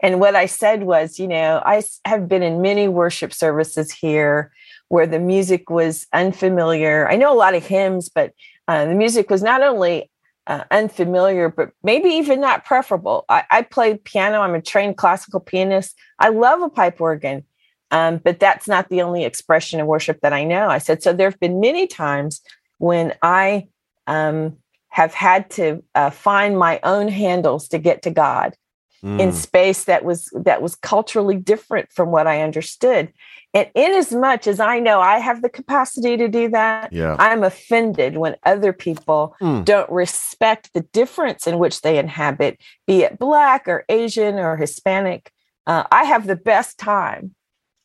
and 0.00 0.20
what 0.20 0.36
i 0.36 0.46
said 0.46 0.82
was 0.82 1.18
you 1.18 1.28
know 1.28 1.62
i 1.64 1.82
have 2.04 2.28
been 2.28 2.42
in 2.42 2.62
many 2.62 2.88
worship 2.88 3.32
services 3.32 3.92
here 3.92 4.52
where 4.88 5.06
the 5.06 5.18
music 5.18 5.70
was 5.70 6.06
unfamiliar 6.12 7.08
i 7.08 7.16
know 7.16 7.32
a 7.32 7.36
lot 7.36 7.54
of 7.54 7.66
hymns 7.66 8.08
but 8.08 8.32
uh, 8.68 8.84
the 8.84 8.94
music 8.94 9.30
was 9.30 9.42
not 9.42 9.62
only 9.62 10.10
uh, 10.46 10.64
unfamiliar, 10.70 11.48
but 11.48 11.70
maybe 11.82 12.08
even 12.08 12.40
not 12.40 12.64
preferable. 12.64 13.24
I, 13.28 13.44
I, 13.50 13.62
play 13.62 13.96
piano. 13.96 14.40
I'm 14.40 14.54
a 14.54 14.62
trained 14.62 14.96
classical 14.96 15.40
pianist. 15.40 15.96
I 16.18 16.28
love 16.28 16.62
a 16.62 16.68
pipe 16.68 17.00
organ, 17.00 17.44
um, 17.90 18.18
but 18.18 18.38
that's 18.38 18.68
not 18.68 18.88
the 18.88 19.02
only 19.02 19.24
expression 19.24 19.80
of 19.80 19.86
worship 19.86 20.20
that 20.20 20.32
I 20.32 20.44
know. 20.44 20.68
I 20.68 20.78
said, 20.78 21.02
so 21.02 21.12
there 21.12 21.28
have 21.28 21.40
been 21.40 21.60
many 21.60 21.86
times 21.86 22.40
when 22.78 23.14
I 23.22 23.68
um, 24.06 24.56
have 24.88 25.14
had 25.14 25.50
to 25.50 25.82
uh, 25.94 26.10
find 26.10 26.58
my 26.58 26.78
own 26.84 27.08
handles 27.08 27.68
to 27.68 27.78
get 27.78 28.02
to 28.02 28.10
God. 28.10 28.54
Mm. 29.02 29.20
in 29.20 29.32
space 29.32 29.84
that 29.84 30.04
was 30.04 30.30
that 30.34 30.62
was 30.62 30.74
culturally 30.74 31.36
different 31.36 31.92
from 31.92 32.10
what 32.10 32.26
I 32.26 32.42
understood. 32.42 33.12
And 33.54 33.70
in 33.74 33.92
as 33.92 34.12
much 34.12 34.46
as 34.46 34.60
I 34.60 34.78
know 34.80 35.00
I 35.00 35.18
have 35.18 35.40
the 35.40 35.48
capacity 35.48 36.16
to 36.16 36.28
do 36.28 36.50
that, 36.50 36.92
yeah. 36.92 37.16
I'm 37.18 37.42
offended 37.42 38.18
when 38.18 38.36
other 38.44 38.72
people 38.72 39.34
mm. 39.40 39.64
don't 39.64 39.90
respect 39.90 40.70
the 40.74 40.82
difference 40.82 41.46
in 41.46 41.58
which 41.58 41.80
they 41.80 41.98
inhabit, 41.98 42.60
be 42.86 43.02
it 43.02 43.18
Black 43.18 43.66
or 43.66 43.84
Asian 43.88 44.38
or 44.38 44.56
Hispanic. 44.56 45.32
Uh, 45.66 45.84
I 45.90 46.04
have 46.04 46.26
the 46.26 46.36
best 46.36 46.78
time 46.78 47.34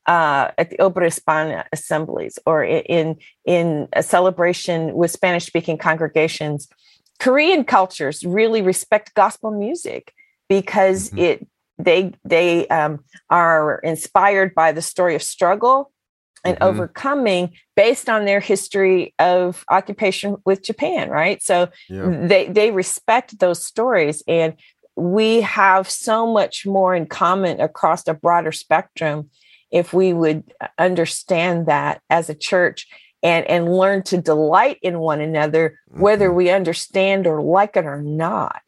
uh, 0.08 0.52
at 0.58 0.70
the 0.70 0.78
Obra 0.78 1.06
Hispana 1.06 1.66
assemblies 1.72 2.38
or 2.46 2.64
in 2.64 3.18
in 3.46 3.88
a 3.94 4.04
celebration 4.04 4.94
with 4.94 5.12
Spanish 5.12 5.46
speaking 5.46 5.78
congregations. 5.78 6.68
Korean 7.20 7.64
cultures 7.64 8.26
really 8.26 8.62
respect 8.62 9.14
gospel 9.14 9.52
music 9.52 10.14
because 10.52 11.12
mm-hmm. 11.12 11.20
it 11.20 11.48
they 11.78 12.12
they 12.26 12.68
um, 12.68 13.00
are 13.30 13.80
inspired 13.86 14.54
by 14.54 14.74
the 14.74 14.82
story 14.82 15.16
of 15.16 15.24
struggle 15.24 15.94
and 16.44 16.58
mm-hmm. 16.58 16.66
overcoming 16.66 17.54
based 17.78 18.10
on 18.10 18.26
their 18.26 18.42
history 18.42 19.16
of 19.18 19.64
occupation 19.70 20.36
with 20.46 20.62
Japan, 20.62 21.10
right? 21.10 21.42
So 21.42 21.70
yeah. 21.88 22.28
they 22.28 22.50
they 22.50 22.72
respect 22.72 23.40
those 23.40 23.64
stories 23.64 24.24
and 24.28 24.56
we 24.98 25.40
have 25.40 25.90
so 25.90 26.28
much 26.28 26.66
more 26.66 26.94
in 26.94 27.06
common 27.06 27.62
across 27.62 28.06
a 28.10 28.14
broader 28.14 28.52
spectrum 28.52 29.30
if 29.72 29.94
we 29.94 30.12
would 30.12 30.54
understand 30.78 31.68
that 31.68 32.02
as 32.10 32.30
a 32.30 32.36
church 32.36 32.88
and 33.24 33.46
and 33.46 33.74
learn 33.74 34.04
to 34.04 34.18
delight 34.18 34.80
in 34.82 35.00
one 35.00 35.22
another 35.22 35.80
whether 35.88 36.28
mm-hmm. 36.28 36.38
we 36.38 36.50
understand 36.50 37.26
or 37.26 37.42
like 37.42 37.78
it 37.78 37.86
or 37.86 38.02
not 38.02 38.62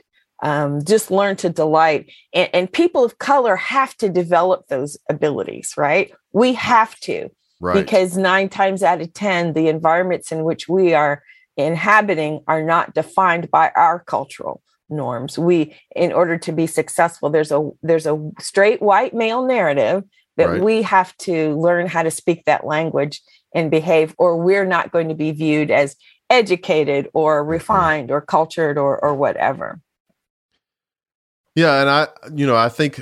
um, 0.43 0.83
just 0.83 1.09
learn 1.09 1.37
to 1.37 1.49
delight 1.49 2.11
and, 2.33 2.49
and, 2.53 2.71
people 2.71 3.03
of 3.03 3.17
color 3.17 3.55
have 3.55 3.95
to 3.97 4.09
develop 4.09 4.67
those 4.67 4.97
abilities 5.09 5.73
right 5.77 6.11
we 6.33 6.53
have 6.53 6.99
to 6.99 7.29
right. 7.59 7.73
because 7.73 8.17
nine 8.17 8.49
times 8.49 8.83
out 8.83 9.01
of 9.01 9.11
ten 9.13 9.53
the 9.53 9.67
environments 9.67 10.31
in 10.31 10.43
which 10.43 10.67
we 10.67 10.93
are 10.93 11.23
inhabiting 11.57 12.41
are 12.47 12.61
not 12.61 12.93
defined 12.93 13.49
by 13.49 13.71
our 13.75 13.99
cultural 13.99 14.61
norms 14.89 15.39
we 15.39 15.75
in 15.95 16.11
order 16.11 16.37
to 16.37 16.51
be 16.51 16.67
successful 16.67 17.29
there's 17.29 17.51
a 17.51 17.69
there's 17.81 18.05
a 18.05 18.31
straight 18.39 18.81
white 18.81 19.13
male 19.13 19.45
narrative 19.45 20.03
that 20.35 20.49
right. 20.49 20.61
we 20.61 20.81
have 20.81 21.15
to 21.17 21.57
learn 21.57 21.87
how 21.87 22.03
to 22.03 22.11
speak 22.11 22.43
that 22.45 22.65
language 22.65 23.21
and 23.55 23.71
behave 23.71 24.13
or 24.17 24.35
we're 24.37 24.65
not 24.65 24.91
going 24.91 25.07
to 25.07 25.15
be 25.15 25.31
viewed 25.31 25.71
as 25.71 25.95
educated 26.29 27.07
or 27.13 27.41
mm-hmm. 27.41 27.51
refined 27.51 28.11
or 28.11 28.19
cultured 28.19 28.77
or 28.77 28.99
or 29.03 29.13
whatever 29.13 29.79
yeah, 31.55 31.81
and 31.81 31.89
I, 31.89 32.07
you 32.33 32.45
know, 32.45 32.55
I 32.55 32.69
think 32.69 32.99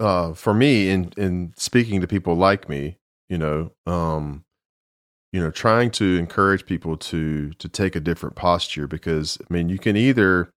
uh, 0.00 0.32
for 0.34 0.54
me, 0.54 0.90
in 0.90 1.12
in 1.16 1.52
speaking 1.56 2.00
to 2.00 2.06
people 2.06 2.34
like 2.34 2.68
me, 2.68 2.98
you 3.28 3.38
know, 3.38 3.72
um, 3.86 4.44
you 5.32 5.40
know, 5.40 5.50
trying 5.50 5.90
to 5.92 6.16
encourage 6.16 6.66
people 6.66 6.96
to 6.96 7.50
to 7.52 7.68
take 7.68 7.96
a 7.96 8.00
different 8.00 8.36
posture 8.36 8.86
because 8.86 9.38
I 9.40 9.52
mean, 9.52 9.68
you 9.68 9.78
can 9.78 9.96
either 9.96 10.50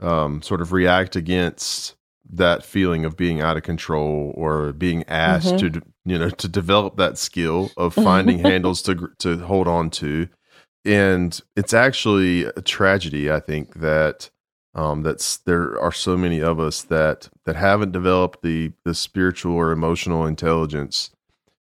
um, 0.00 0.42
sort 0.42 0.60
of 0.60 0.72
react 0.72 1.16
against 1.16 1.96
that 2.32 2.64
feeling 2.64 3.04
of 3.04 3.16
being 3.16 3.40
out 3.40 3.56
of 3.56 3.62
control 3.62 4.32
or 4.36 4.72
being 4.72 5.04
asked 5.08 5.54
mm-hmm. 5.54 5.78
to 5.78 5.82
you 6.04 6.18
know 6.18 6.30
to 6.30 6.48
develop 6.48 6.96
that 6.96 7.18
skill 7.18 7.70
of 7.76 7.94
finding 7.94 8.38
handles 8.38 8.82
to 8.82 9.10
to 9.18 9.38
hold 9.38 9.68
on 9.68 9.90
to 9.90 10.26
and 10.86 11.42
it's 11.54 11.74
actually 11.74 12.44
a 12.44 12.62
tragedy 12.62 13.30
i 13.30 13.38
think 13.38 13.74
that 13.74 14.30
um, 14.74 15.02
that's 15.02 15.36
there 15.38 15.78
are 15.80 15.92
so 15.92 16.16
many 16.16 16.40
of 16.40 16.58
us 16.58 16.82
that 16.82 17.28
that 17.44 17.56
haven't 17.56 17.92
developed 17.92 18.42
the 18.42 18.72
the 18.84 18.94
spiritual 18.94 19.54
or 19.54 19.70
emotional 19.70 20.26
intelligence 20.26 21.10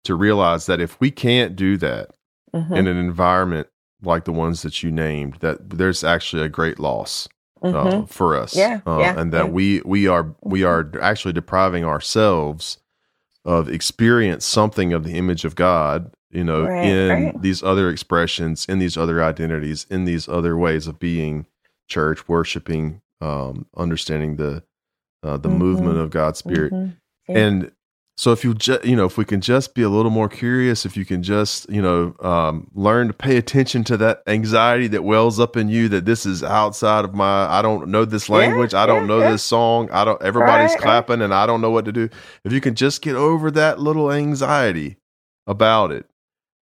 to 0.04 0.14
realize 0.14 0.66
that 0.66 0.80
if 0.80 1.00
we 1.00 1.10
can't 1.10 1.56
do 1.56 1.76
that 1.76 2.10
mm-hmm. 2.54 2.74
in 2.74 2.86
an 2.86 2.96
environment 2.96 3.68
like 4.02 4.24
the 4.24 4.32
ones 4.32 4.62
that 4.62 4.82
you 4.82 4.92
named, 4.92 5.34
that 5.40 5.70
there's 5.70 6.04
actually 6.04 6.42
a 6.42 6.48
great 6.48 6.78
loss 6.78 7.28
uh, 7.62 7.72
mm-hmm. 7.72 8.04
for 8.04 8.36
us, 8.36 8.54
yeah, 8.54 8.80
uh, 8.86 8.98
yeah, 8.98 9.18
and 9.18 9.32
that 9.32 9.46
yeah. 9.46 9.50
we 9.50 9.82
we 9.84 10.06
are 10.06 10.34
we 10.42 10.62
are 10.62 10.90
actually 11.00 11.32
depriving 11.32 11.84
ourselves 11.84 12.78
of 13.44 13.68
experience 13.68 14.44
something 14.44 14.92
of 14.92 15.04
the 15.04 15.14
image 15.14 15.44
of 15.44 15.54
God 15.54 16.12
you 16.30 16.44
know 16.44 16.64
right, 16.64 16.86
in 16.86 17.24
right. 17.24 17.42
these 17.42 17.62
other 17.62 17.88
expressions 17.88 18.66
in 18.66 18.78
these 18.78 18.96
other 18.96 19.22
identities 19.22 19.86
in 19.88 20.04
these 20.04 20.28
other 20.28 20.56
ways 20.56 20.86
of 20.86 20.98
being 20.98 21.46
church, 21.88 22.28
worshiping, 22.28 23.00
um, 23.20 23.66
understanding 23.76 24.36
the 24.36 24.62
uh, 25.22 25.36
the 25.36 25.48
mm-hmm. 25.48 25.58
movement 25.58 25.98
of 25.98 26.10
God's 26.10 26.38
Spirit, 26.38 26.72
mm-hmm. 26.72 26.92
yeah. 27.32 27.38
and 27.38 27.72
so 28.18 28.32
if 28.32 28.42
you 28.42 28.52
just 28.52 28.84
you 28.84 28.96
know 28.96 29.04
if 29.04 29.16
we 29.16 29.24
can 29.24 29.40
just 29.40 29.76
be 29.76 29.82
a 29.82 29.88
little 29.88 30.10
more 30.10 30.28
curious, 30.28 30.84
if 30.84 30.96
you 30.96 31.04
can 31.04 31.22
just 31.22 31.70
you 31.70 31.80
know 31.80 32.16
um, 32.18 32.68
learn 32.74 33.06
to 33.06 33.12
pay 33.12 33.36
attention 33.36 33.84
to 33.84 33.96
that 33.98 34.24
anxiety 34.26 34.88
that 34.88 35.04
wells 35.04 35.38
up 35.38 35.56
in 35.56 35.68
you 35.68 35.88
that 35.90 36.04
this 36.04 36.26
is 36.26 36.42
outside 36.42 37.04
of 37.04 37.14
my 37.14 37.46
I 37.46 37.62
don't 37.62 37.88
know 37.88 38.04
this 38.04 38.28
language, 38.28 38.72
yeah, 38.72 38.82
I 38.82 38.86
don't 38.86 39.02
yeah, 39.02 39.06
know 39.06 39.20
this 39.20 39.44
song, 39.44 39.88
I 39.92 40.04
don't 40.04 40.20
everybody's 40.20 40.72
right, 40.72 40.80
clapping 40.80 41.20
right. 41.20 41.26
and 41.26 41.32
I 41.32 41.46
don't 41.46 41.60
know 41.60 41.70
what 41.70 41.84
to 41.84 41.92
do. 41.92 42.08
If 42.42 42.52
you 42.52 42.60
can 42.60 42.74
just 42.74 43.02
get 43.02 43.14
over 43.14 43.52
that 43.52 43.78
little 43.78 44.10
anxiety 44.10 44.96
about 45.46 45.92
it, 45.92 46.06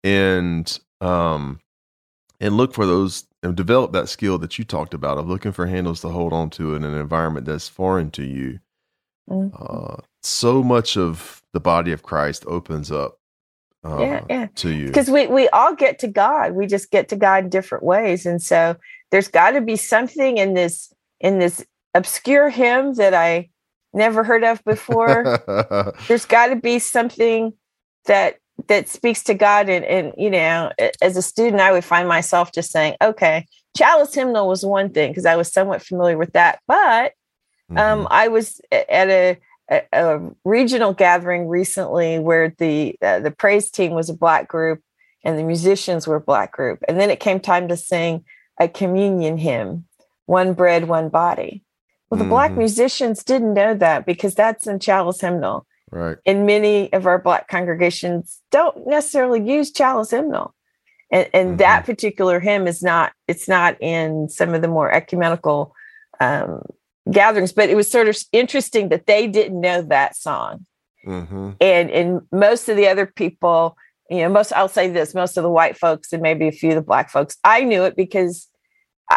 and 0.05 0.79
um, 1.01 1.59
and 2.39 2.57
look 2.57 2.73
for 2.73 2.87
those 2.87 3.25
and 3.43 3.57
develop 3.57 3.93
that 3.93 4.09
skill 4.09 4.39
that 4.39 4.59
you 4.59 4.65
talked 4.65 4.95
about 4.95 5.19
of 5.19 5.29
looking 5.29 5.53
for 5.53 5.67
handles 5.67 6.01
to 6.01 6.09
hold 6.09 6.33
on 6.33 6.51
to 6.51 6.75
in 6.75 6.85
an 6.85 6.95
environment 6.95 7.47
that's 7.47 7.69
foreign 7.69 8.11
to 8.13 8.25
you. 8.25 8.61
Mm-hmm. 9.29 9.57
Uh, 9.59 9.97
so 10.23 10.63
much 10.63 10.97
of 10.97 11.43
the 11.53 11.61
body 11.61 11.93
of 11.93 12.03
Christ 12.03 12.45
opens 12.47 12.91
up 12.91 13.19
uh, 13.85 13.99
yeah, 13.99 14.25
yeah. 14.31 14.47
to 14.55 14.71
you 14.71 14.87
because 14.87 15.11
we 15.11 15.27
we 15.27 15.49
all 15.49 15.75
get 15.75 15.99
to 16.01 16.09
God. 16.09 16.53
We 16.53 16.67
just 16.67 16.91
get 16.91 17.09
to 17.09 17.17
God 17.17 17.45
in 17.45 17.51
different 17.51 17.83
ways, 17.83 18.27
and 18.27 18.41
so 18.41 18.77
there's 19.11 19.29
got 19.29 19.53
to 19.53 19.61
be 19.61 19.77
something 19.77 20.39
in 20.39 20.55
this 20.55 20.93
in 21.21 21.39
this 21.39 21.65
obscure 21.95 22.49
hymn 22.49 22.95
that 22.95 23.15
I 23.15 23.51
never 23.93 24.23
heard 24.23 24.45
of 24.45 24.63
before. 24.65 25.43
there's 26.09 26.27
got 26.27 26.49
to 26.49 26.57
be 26.57 26.79
something 26.79 27.53
that 28.07 28.37
that 28.69 28.89
speaks 28.89 29.23
to 29.25 29.35
God. 29.35 29.69
And, 29.69 29.85
and, 29.85 30.13
you 30.17 30.31
know, 30.31 30.73
as 31.01 31.17
a 31.17 31.23
student, 31.23 31.61
I 31.61 31.73
would 31.73 31.85
find 31.85 32.09
myself 32.09 32.53
just 32.53 32.71
saying, 32.71 32.97
okay, 33.01 33.47
chalice 33.77 34.15
hymnal 34.15 34.49
was 34.49 34.65
one 34.65 34.91
thing 34.91 35.11
because 35.11 35.27
I 35.27 35.37
was 35.37 35.53
somewhat 35.53 35.83
familiar 35.83 36.19
with 36.19 36.33
that. 36.33 36.61
But 36.67 37.13
um, 37.71 37.77
mm-hmm. 37.77 38.07
I 38.11 38.29
was 38.29 38.61
at 38.71 39.09
a, 39.09 39.39
a, 39.71 39.83
a, 39.93 40.31
regional 40.45 40.93
gathering 40.93 41.49
recently 41.49 42.19
where 42.19 42.55
the 42.59 42.97
uh, 43.01 43.21
the 43.21 43.31
praise 43.31 43.71
team 43.71 43.93
was 43.93 44.11
a 44.11 44.15
black 44.15 44.49
group 44.49 44.83
and 45.25 45.39
the 45.39 45.45
musicians 45.45 46.07
were 46.07 46.17
a 46.17 46.21
black 46.21 46.53
group. 46.53 46.81
And 46.89 47.01
then 47.01 47.11
it 47.11 47.21
came 47.21 47.41
time 47.41 47.69
to 47.69 47.77
sing 47.77 48.25
a 48.61 48.69
communion 48.69 49.39
hymn, 49.39 49.87
one 50.27 50.53
bread, 50.53 50.89
one 50.89 51.09
body. 51.09 51.63
Well, 52.11 52.19
the 52.19 52.25
mm-hmm. 52.25 52.31
black 52.31 52.53
musicians 52.53 53.25
didn't 53.25 53.55
know 53.55 53.75
that 53.75 54.05
because 54.05 54.35
that's 54.35 54.67
in 54.67 54.79
chalice 54.79 55.21
hymnal. 55.21 55.67
Right. 55.93 56.17
And 56.25 56.47
many 56.47 56.91
of 56.95 57.07
our 57.07 57.19
Black 57.19 57.49
congregations 57.49 58.41
don't 58.51 58.87
necessarily 58.87 59.47
use 59.47 59.71
chalice 59.71 60.11
hymnal. 60.11 60.55
And, 61.13 61.29
and 61.35 61.49
mm-hmm. 61.51 61.57
that 61.59 61.85
particular 61.85 62.41
hymn 62.41 62.67
is 62.67 62.83
not, 62.83 63.13
it's 63.29 63.47
not 63.47 63.77
in 63.81 64.31
some 64.31 64.55
of 64.55 64.63
the 64.63 64.69
more 64.69 64.91
ecumenical 64.91 65.75
um, 66.19 66.63
gatherings, 67.11 67.53
but 67.53 67.69
it 67.69 67.77
was 67.77 67.91
sort 67.91 68.09
of 68.09 68.17
interesting 68.33 68.89
that 68.89 69.07
they 69.07 69.29
didn't 69.29 69.61
know 69.61 69.83
that 69.83 70.17
song. 70.17 70.65
Mm-hmm. 71.07 71.51
And, 71.61 71.91
and 71.91 72.23
most 72.33 72.71
of 72.71 72.77
the 72.79 72.89
other 72.89 73.05
people, 73.05 73.77
you 74.09 74.21
know, 74.21 74.31
most, 74.31 74.53
I'll 74.55 74.69
say 74.69 74.89
this, 74.89 75.15
most 75.15 75.37
of 75.37 75.43
the 75.43 75.51
white 75.51 75.77
folks 75.77 76.13
and 76.15 76.23
maybe 76.23 76.49
a 76.49 76.53
few 76.53 76.71
of 76.71 76.77
the 76.77 76.83
black 76.83 77.11
folks, 77.11 77.37
I 77.45 77.65
knew 77.65 77.83
it 77.85 77.97
because 77.97 78.49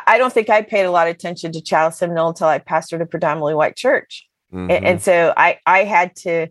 I 0.08 0.18
don't 0.18 0.34
think 0.34 0.50
I 0.50 0.62
paid 0.62 0.84
a 0.84 0.92
lot 0.92 1.08
of 1.08 1.16
attention 1.16 1.54
to 1.54 1.62
chalice 1.62 2.02
hymnal 2.02 2.28
until 2.28 2.48
I 2.48 2.60
pastored 2.60 3.02
a 3.02 3.06
predominantly 3.06 3.54
white 3.54 3.78
church. 3.78 4.28
Mm-hmm. 4.54 4.72
And, 4.72 4.86
and, 4.86 5.02
so 5.02 5.34
I, 5.38 5.60
I 5.66 5.86
had 5.86 6.16
to 6.18 6.48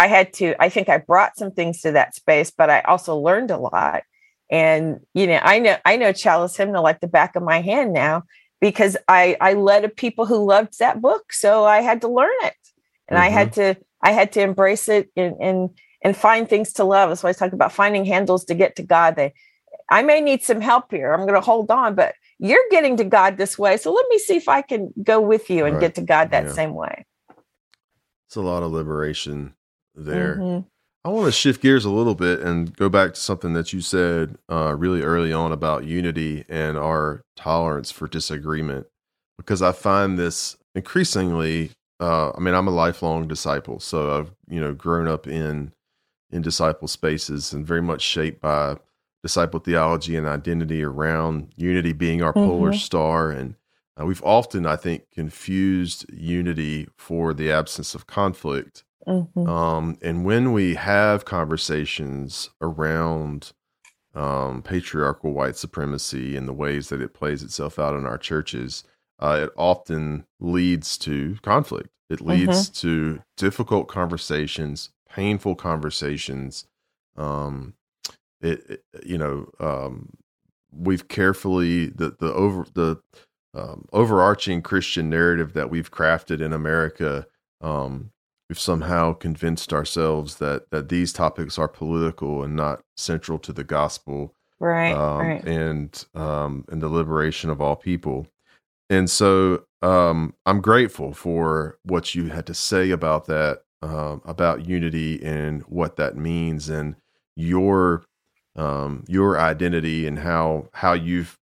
I 0.00 0.06
had 0.06 0.32
to, 0.34 0.54
I 0.58 0.70
think 0.70 0.88
I 0.88 0.96
brought 0.96 1.36
some 1.36 1.50
things 1.50 1.82
to 1.82 1.92
that 1.92 2.14
space, 2.14 2.50
but 2.50 2.70
I 2.70 2.80
also 2.80 3.18
learned 3.18 3.50
a 3.50 3.58
lot. 3.58 4.04
And, 4.50 5.00
you 5.12 5.26
know, 5.26 5.38
I 5.42 5.58
know, 5.58 5.76
I 5.84 5.98
know 5.98 6.14
Chalice 6.14 6.56
Hymnal 6.56 6.82
like 6.82 7.00
the 7.00 7.06
back 7.06 7.36
of 7.36 7.42
my 7.42 7.60
hand 7.60 7.92
now 7.92 8.22
because 8.62 8.96
I, 9.08 9.36
I 9.42 9.52
led 9.52 9.84
a 9.84 9.90
people 9.90 10.24
who 10.24 10.42
loved 10.42 10.78
that 10.78 11.02
book. 11.02 11.34
So 11.34 11.66
I 11.66 11.82
had 11.82 12.00
to 12.00 12.08
learn 12.08 12.32
it 12.44 12.54
and 13.08 13.18
mm-hmm. 13.18 13.26
I 13.26 13.28
had 13.28 13.52
mm-hmm. 13.52 13.78
to, 13.78 13.86
I 14.00 14.12
had 14.12 14.32
to 14.32 14.40
embrace 14.40 14.88
it 14.88 15.10
and, 15.16 15.34
and, 15.38 15.68
and 16.02 16.16
find 16.16 16.48
things 16.48 16.72
to 16.74 16.84
love. 16.84 17.10
That's 17.10 17.22
why 17.22 17.28
I 17.28 17.34
talk 17.34 17.52
about 17.52 17.70
finding 17.70 18.06
handles 18.06 18.46
to 18.46 18.54
get 18.54 18.76
to 18.76 18.82
God. 18.82 19.16
They, 19.16 19.34
I 19.90 20.02
may 20.02 20.22
need 20.22 20.42
some 20.42 20.62
help 20.62 20.90
here. 20.90 21.12
I'm 21.12 21.26
going 21.26 21.34
to 21.34 21.42
hold 21.42 21.70
on, 21.70 21.94
but 21.94 22.14
you're 22.38 22.64
getting 22.70 22.96
to 22.96 23.04
God 23.04 23.36
this 23.36 23.58
way. 23.58 23.76
So 23.76 23.92
let 23.92 24.06
me 24.08 24.18
see 24.18 24.36
if 24.36 24.48
I 24.48 24.62
can 24.62 24.94
go 25.02 25.20
with 25.20 25.50
you 25.50 25.66
and 25.66 25.74
right. 25.74 25.82
get 25.82 25.96
to 25.96 26.02
God 26.02 26.30
that 26.30 26.46
yeah. 26.46 26.52
same 26.52 26.72
way. 26.72 27.04
It's 28.28 28.36
a 28.36 28.40
lot 28.40 28.62
of 28.62 28.72
liberation 28.72 29.56
there. 29.94 30.36
Mm-hmm. 30.36 30.66
I 31.02 31.08
want 31.08 31.26
to 31.26 31.32
shift 31.32 31.62
gears 31.62 31.86
a 31.86 31.90
little 31.90 32.14
bit 32.14 32.40
and 32.40 32.76
go 32.76 32.90
back 32.90 33.14
to 33.14 33.20
something 33.20 33.54
that 33.54 33.72
you 33.72 33.80
said 33.80 34.36
uh, 34.50 34.74
really 34.76 35.00
early 35.00 35.32
on 35.32 35.50
about 35.50 35.84
unity 35.84 36.44
and 36.48 36.76
our 36.76 37.22
tolerance 37.36 37.90
for 37.90 38.06
disagreement, 38.06 38.86
because 39.38 39.62
I 39.62 39.72
find 39.72 40.18
this 40.18 40.56
increasingly 40.74 41.70
uh, 42.00 42.32
I 42.34 42.40
mean, 42.40 42.54
I'm 42.54 42.66
a 42.66 42.72
lifelong 42.72 43.28
disciple, 43.28 43.78
so 43.78 44.18
I've 44.18 44.32
you 44.48 44.60
know 44.60 44.72
grown 44.72 45.06
up 45.06 45.26
in 45.26 45.72
in 46.30 46.42
disciple 46.42 46.88
spaces 46.88 47.52
and 47.52 47.66
very 47.66 47.82
much 47.82 48.00
shaped 48.00 48.40
by 48.40 48.76
disciple 49.22 49.60
theology 49.60 50.16
and 50.16 50.26
identity 50.26 50.82
around 50.82 51.52
unity 51.56 51.92
being 51.92 52.22
our 52.22 52.32
mm-hmm. 52.32 52.48
polar 52.48 52.72
star. 52.72 53.30
And 53.30 53.56
uh, 54.00 54.06
we've 54.06 54.22
often, 54.24 54.64
I 54.64 54.76
think, 54.76 55.10
confused 55.10 56.06
unity 56.10 56.88
for 56.96 57.34
the 57.34 57.52
absence 57.52 57.94
of 57.94 58.06
conflict. 58.06 58.84
Mm-hmm. 59.06 59.48
Um, 59.48 59.98
and 60.02 60.24
when 60.24 60.52
we 60.52 60.74
have 60.74 61.24
conversations 61.24 62.50
around 62.60 63.52
um, 64.14 64.62
patriarchal 64.62 65.32
white 65.32 65.56
supremacy 65.56 66.36
and 66.36 66.48
the 66.48 66.52
ways 66.52 66.88
that 66.88 67.00
it 67.00 67.14
plays 67.14 67.42
itself 67.42 67.78
out 67.78 67.94
in 67.94 68.06
our 68.06 68.18
churches, 68.18 68.84
uh, 69.18 69.40
it 69.42 69.50
often 69.56 70.24
leads 70.38 70.98
to 70.98 71.36
conflict. 71.42 71.90
It 72.08 72.20
leads 72.20 72.68
mm-hmm. 72.68 72.88
to 72.88 73.22
difficult 73.36 73.88
conversations, 73.88 74.90
painful 75.08 75.54
conversations. 75.54 76.66
Um, 77.16 77.74
it, 78.40 78.64
it, 78.68 78.84
you 79.04 79.16
know, 79.16 79.48
um, 79.60 80.16
we've 80.72 81.06
carefully 81.08 81.86
the 81.86 82.16
the 82.18 82.32
over 82.32 82.66
the 82.74 83.00
um, 83.54 83.86
overarching 83.92 84.62
Christian 84.62 85.10
narrative 85.10 85.52
that 85.52 85.70
we've 85.70 85.90
crafted 85.90 86.40
in 86.40 86.52
America. 86.52 87.26
Um, 87.60 88.10
we've 88.50 88.58
somehow 88.58 89.12
convinced 89.12 89.72
ourselves 89.72 90.36
that 90.36 90.68
that 90.70 90.88
these 90.88 91.12
topics 91.12 91.56
are 91.56 91.68
political 91.68 92.42
and 92.42 92.56
not 92.56 92.82
central 92.96 93.38
to 93.38 93.52
the 93.52 93.62
gospel, 93.62 94.34
right? 94.58 94.92
Um, 94.92 95.18
right. 95.18 95.44
And 95.44 96.04
um, 96.16 96.64
and 96.68 96.82
the 96.82 96.88
liberation 96.88 97.48
of 97.48 97.60
all 97.60 97.76
people. 97.76 98.26
And 98.90 99.08
so 99.08 99.62
um, 99.82 100.34
I'm 100.46 100.60
grateful 100.60 101.14
for 101.14 101.78
what 101.84 102.16
you 102.16 102.26
had 102.26 102.44
to 102.48 102.54
say 102.54 102.90
about 102.90 103.26
that, 103.26 103.62
uh, 103.82 104.16
about 104.24 104.66
unity 104.66 105.22
and 105.22 105.62
what 105.62 105.94
that 105.96 106.16
means, 106.16 106.68
and 106.68 106.96
your 107.36 108.02
um, 108.56 109.04
your 109.06 109.38
identity 109.38 110.08
and 110.08 110.18
how 110.18 110.66
how 110.72 110.94
you've 110.94 111.38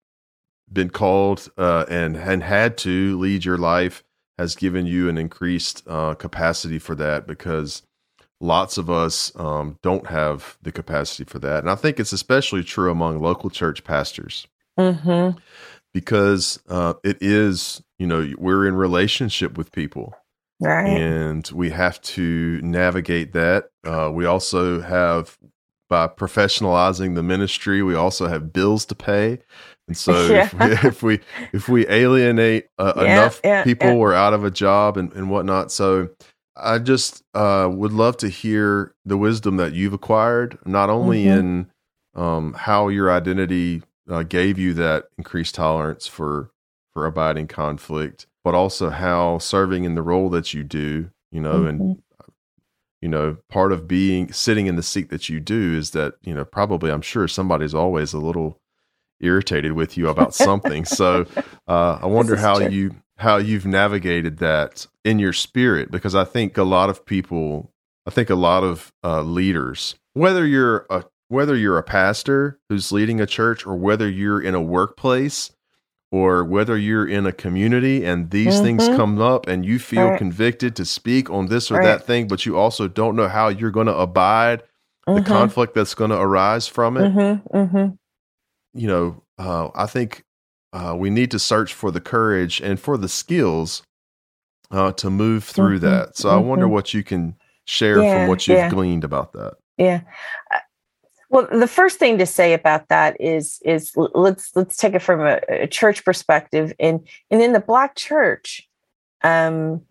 been 0.72 0.88
called 0.88 1.50
uh, 1.58 1.84
and 1.90 2.16
and 2.16 2.42
had 2.42 2.78
to 2.78 3.18
lead 3.18 3.44
your 3.44 3.58
life 3.58 4.02
has 4.38 4.56
given 4.56 4.86
you 4.86 5.08
an 5.08 5.18
increased 5.18 5.82
uh, 5.86 6.14
capacity 6.14 6.78
for 6.78 6.94
that 6.94 7.26
because 7.26 7.82
lots 8.40 8.76
of 8.76 8.90
us 8.90 9.32
um, 9.36 9.78
don't 9.82 10.08
have 10.08 10.58
the 10.62 10.72
capacity 10.72 11.24
for 11.24 11.38
that, 11.38 11.60
and 11.60 11.70
I 11.70 11.76
think 11.76 12.00
it's 12.00 12.12
especially 12.12 12.64
true 12.64 12.90
among 12.90 13.20
local 13.20 13.50
church 13.50 13.84
pastors. 13.84 14.46
Mm-hmm 14.78 15.38
because 15.94 16.60
uh, 16.68 16.94
it 17.04 17.16
is, 17.22 17.82
you 17.98 18.06
know, 18.06 18.28
we're 18.36 18.66
in 18.66 18.74
relationship 18.74 19.56
with 19.56 19.72
people. 19.72 20.12
Right. 20.60 20.88
And 20.88 21.48
we 21.54 21.70
have 21.70 22.00
to 22.02 22.60
navigate 22.62 23.32
that. 23.32 23.70
Uh, 23.84 24.10
we 24.12 24.26
also 24.26 24.80
have, 24.80 25.38
by 25.88 26.08
professionalizing 26.08 27.14
the 27.14 27.22
ministry, 27.22 27.82
we 27.82 27.94
also 27.94 28.26
have 28.26 28.52
bills 28.52 28.84
to 28.86 28.94
pay. 28.94 29.38
And 29.88 29.96
so 29.96 30.26
yeah. 30.26 30.44
if, 30.44 30.52
we, 30.54 30.66
if, 30.88 31.02
we, 31.02 31.20
if 31.52 31.68
we 31.68 31.88
alienate 31.88 32.66
uh, 32.78 32.92
yeah, 32.96 33.02
enough 33.02 33.40
yeah, 33.44 33.64
people, 33.64 33.98
we're 33.98 34.14
out 34.14 34.34
of 34.34 34.44
a 34.44 34.50
job 34.50 34.96
and, 34.96 35.12
and 35.12 35.30
whatnot. 35.30 35.72
So 35.72 36.10
I 36.56 36.78
just 36.78 37.22
uh, 37.34 37.68
would 37.70 37.92
love 37.92 38.16
to 38.18 38.28
hear 38.28 38.94
the 39.04 39.16
wisdom 39.16 39.56
that 39.56 39.72
you've 39.72 39.92
acquired, 39.92 40.58
not 40.64 40.90
only 40.90 41.24
mm-hmm. 41.24 41.38
in 41.38 41.70
um, 42.14 42.52
how 42.54 42.88
your 42.88 43.10
identity 43.10 43.82
uh, 44.08 44.22
gave 44.22 44.58
you 44.58 44.74
that 44.74 45.06
increased 45.18 45.54
tolerance 45.54 46.06
for 46.06 46.50
for 46.92 47.06
abiding 47.06 47.48
conflict, 47.48 48.26
but 48.44 48.54
also 48.54 48.90
how 48.90 49.38
serving 49.38 49.82
in 49.82 49.96
the 49.96 50.02
role 50.02 50.28
that 50.30 50.54
you 50.54 50.62
do, 50.62 51.10
you 51.32 51.40
know, 51.40 51.60
mm-hmm. 51.60 51.66
and 51.66 52.02
you 53.02 53.08
know, 53.08 53.36
part 53.50 53.72
of 53.72 53.88
being 53.88 54.32
sitting 54.32 54.66
in 54.66 54.76
the 54.76 54.82
seat 54.82 55.10
that 55.10 55.28
you 55.28 55.40
do 55.40 55.76
is 55.76 55.90
that 55.90 56.14
you 56.22 56.32
know 56.32 56.44
probably 56.44 56.90
I'm 56.90 57.02
sure 57.02 57.26
somebody's 57.26 57.74
always 57.74 58.12
a 58.12 58.18
little 58.18 58.60
irritated 59.20 59.72
with 59.72 59.96
you 59.96 60.08
about 60.08 60.34
something. 60.34 60.84
so 60.84 61.26
uh, 61.68 61.98
I 62.02 62.06
wonder 62.06 62.36
how 62.36 62.58
true. 62.58 62.68
you 62.68 62.96
how 63.16 63.36
you've 63.36 63.66
navigated 63.66 64.38
that 64.38 64.86
in 65.04 65.18
your 65.18 65.32
spirit 65.32 65.90
because 65.90 66.14
I 66.14 66.24
think 66.24 66.58
a 66.58 66.64
lot 66.64 66.90
of 66.90 67.06
people, 67.06 67.70
I 68.06 68.10
think 68.10 68.28
a 68.28 68.34
lot 68.34 68.64
of 68.64 68.92
uh, 69.04 69.22
leaders, 69.22 69.94
whether 70.14 70.46
you're 70.46 70.86
a 70.90 71.04
whether 71.28 71.56
you're 71.56 71.78
a 71.78 71.82
pastor 71.82 72.58
who's 72.68 72.92
leading 72.92 73.20
a 73.20 73.26
church 73.26 73.66
or 73.66 73.76
whether 73.76 74.08
you're 74.08 74.40
in 74.40 74.54
a 74.54 74.60
workplace 74.60 75.50
or 76.12 76.44
whether 76.44 76.78
you're 76.78 77.08
in 77.08 77.26
a 77.26 77.32
community 77.32 78.04
and 78.04 78.30
these 78.30 78.54
mm-hmm. 78.54 78.64
things 78.64 78.86
come 78.88 79.20
up 79.20 79.48
and 79.48 79.66
you 79.66 79.80
feel 79.80 80.10
right. 80.10 80.18
convicted 80.18 80.76
to 80.76 80.84
speak 80.84 81.28
on 81.28 81.46
this 81.46 81.72
or 81.72 81.78
right. 81.78 81.86
that 81.86 82.06
thing, 82.06 82.28
but 82.28 82.46
you 82.46 82.56
also 82.56 82.86
don't 82.86 83.16
know 83.16 83.26
how 83.26 83.48
you're 83.48 83.72
going 83.72 83.88
to 83.88 83.96
abide 83.96 84.62
mm-hmm. 85.08 85.16
the 85.16 85.22
conflict 85.22 85.74
that's 85.74 85.94
going 85.94 86.10
to 86.10 86.16
arise 86.16 86.68
from 86.68 86.96
it. 86.96 87.12
Mm-hmm. 87.12 87.86
Mm-hmm. 88.74 88.80
You 88.80 88.86
know, 88.88 89.22
uh, 89.38 89.70
I 89.74 89.86
think 89.86 90.24
uh, 90.72 90.94
we 90.96 91.10
need 91.10 91.30
to 91.30 91.38
search 91.38 91.74
for 91.74 91.90
the 91.90 92.00
courage 92.00 92.60
and 92.60 92.78
for 92.78 92.96
the 92.96 93.08
skills 93.08 93.82
uh, 94.70 94.92
to 94.92 95.10
move 95.10 95.44
through 95.44 95.78
mm-hmm. 95.78 95.86
that. 95.86 96.16
So 96.16 96.30
I 96.30 96.36
wonder 96.36 96.66
mm-hmm. 96.66 96.74
what 96.74 96.94
you 96.94 97.02
can 97.02 97.36
share 97.64 98.02
yeah, 98.02 98.18
from 98.18 98.28
what 98.28 98.46
you've 98.46 98.58
yeah. 98.58 98.70
gleaned 98.70 99.04
about 99.04 99.32
that. 99.32 99.54
Yeah. 99.78 100.00
Well, 101.30 101.48
the 101.50 101.66
first 101.66 101.98
thing 101.98 102.18
to 102.18 102.26
say 102.26 102.52
about 102.52 102.88
that 102.88 103.16
is 103.20 103.60
is 103.64 103.92
let's 103.96 104.54
let's 104.54 104.76
take 104.76 104.94
it 104.94 105.00
from 105.00 105.20
a, 105.20 105.40
a 105.48 105.66
church 105.66 106.04
perspective, 106.04 106.72
and 106.78 107.00
and 107.30 107.42
in 107.42 107.52
the 107.52 107.60
black 107.60 107.96
church, 107.96 108.68
um, 109.22 109.82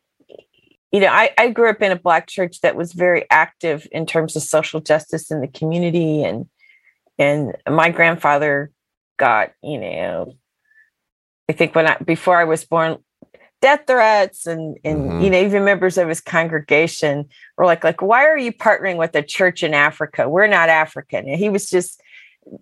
you 0.91 1.01
know, 1.01 1.07
I, 1.07 1.31
I 1.37 1.49
grew 1.49 1.69
up 1.69 1.81
in 1.81 1.91
a 1.91 1.97
black 1.99 2.27
church 2.27 2.61
that 2.61 2.77
was 2.77 2.93
very 2.93 3.25
active 3.29 3.87
in 3.91 4.05
terms 4.05 4.35
of 4.35 4.43
social 4.43 4.79
justice 4.79 5.31
in 5.31 5.41
the 5.41 5.47
community, 5.47 6.23
and 6.23 6.47
and 7.17 7.55
my 7.69 7.89
grandfather 7.89 8.71
got 9.17 9.51
you 9.61 9.79
know, 9.79 10.35
I 11.49 11.53
think 11.53 11.75
when 11.75 11.87
I 11.87 11.97
before 11.97 12.37
I 12.37 12.45
was 12.45 12.65
born, 12.65 12.97
death 13.61 13.81
threats 13.87 14.45
and 14.45 14.77
and 14.83 14.99
mm-hmm. 14.99 15.21
you 15.21 15.29
know 15.29 15.41
even 15.41 15.65
members 15.65 15.97
of 15.97 16.09
his 16.09 16.21
congregation 16.21 17.29
were 17.57 17.65
like 17.65 17.83
like 17.83 18.01
why 18.01 18.25
are 18.25 18.37
you 18.37 18.51
partnering 18.51 18.97
with 18.97 19.15
a 19.15 19.23
church 19.23 19.63
in 19.63 19.73
Africa? 19.73 20.29
We're 20.29 20.47
not 20.47 20.69
African. 20.69 21.27
And 21.27 21.39
he 21.39 21.49
was 21.49 21.69
just 21.69 22.01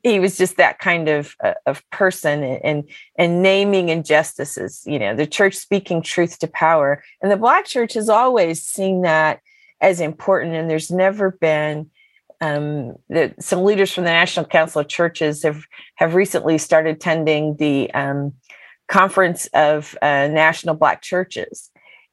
he 0.04 0.20
was 0.20 0.38
just 0.38 0.58
that 0.58 0.80
kind 0.80 1.10
of 1.10 1.36
uh, 1.44 1.54
of 1.66 1.88
person 1.90 2.44
and 2.44 2.90
and 3.18 3.42
naming 3.42 3.90
injustices 3.90 4.84
you 4.86 5.00
know 5.00 5.16
the 5.16 5.26
church 5.26 5.56
speaking 5.56 6.02
truth 6.02 6.40
to 6.40 6.48
power 6.48 7.04
and 7.22 7.32
the 7.32 7.38
black 7.38 7.66
church 7.66 7.94
has 7.94 8.10
always 8.10 8.64
seen 8.64 9.02
that 9.02 9.40
as 9.82 10.00
important 10.00 10.54
and 10.54 10.70
there's 10.70 10.92
never 10.92 11.32
been 11.32 11.90
um, 12.42 12.96
the, 13.10 13.34
some 13.40 13.64
leaders 13.64 13.94
from 13.94 14.04
the 14.04 14.10
National 14.10 14.46
Council 14.46 14.82
of 14.82 14.88
Churches 14.88 15.44
have 15.44 15.64
have 15.96 16.16
recently 16.16 16.58
started 16.58 16.96
attending 16.96 17.56
the 17.58 17.92
um, 17.94 18.34
conference 18.88 19.48
of 19.54 19.98
uh, 20.02 20.28
national 20.28 20.76
black 20.76 21.02
churches 21.02 21.72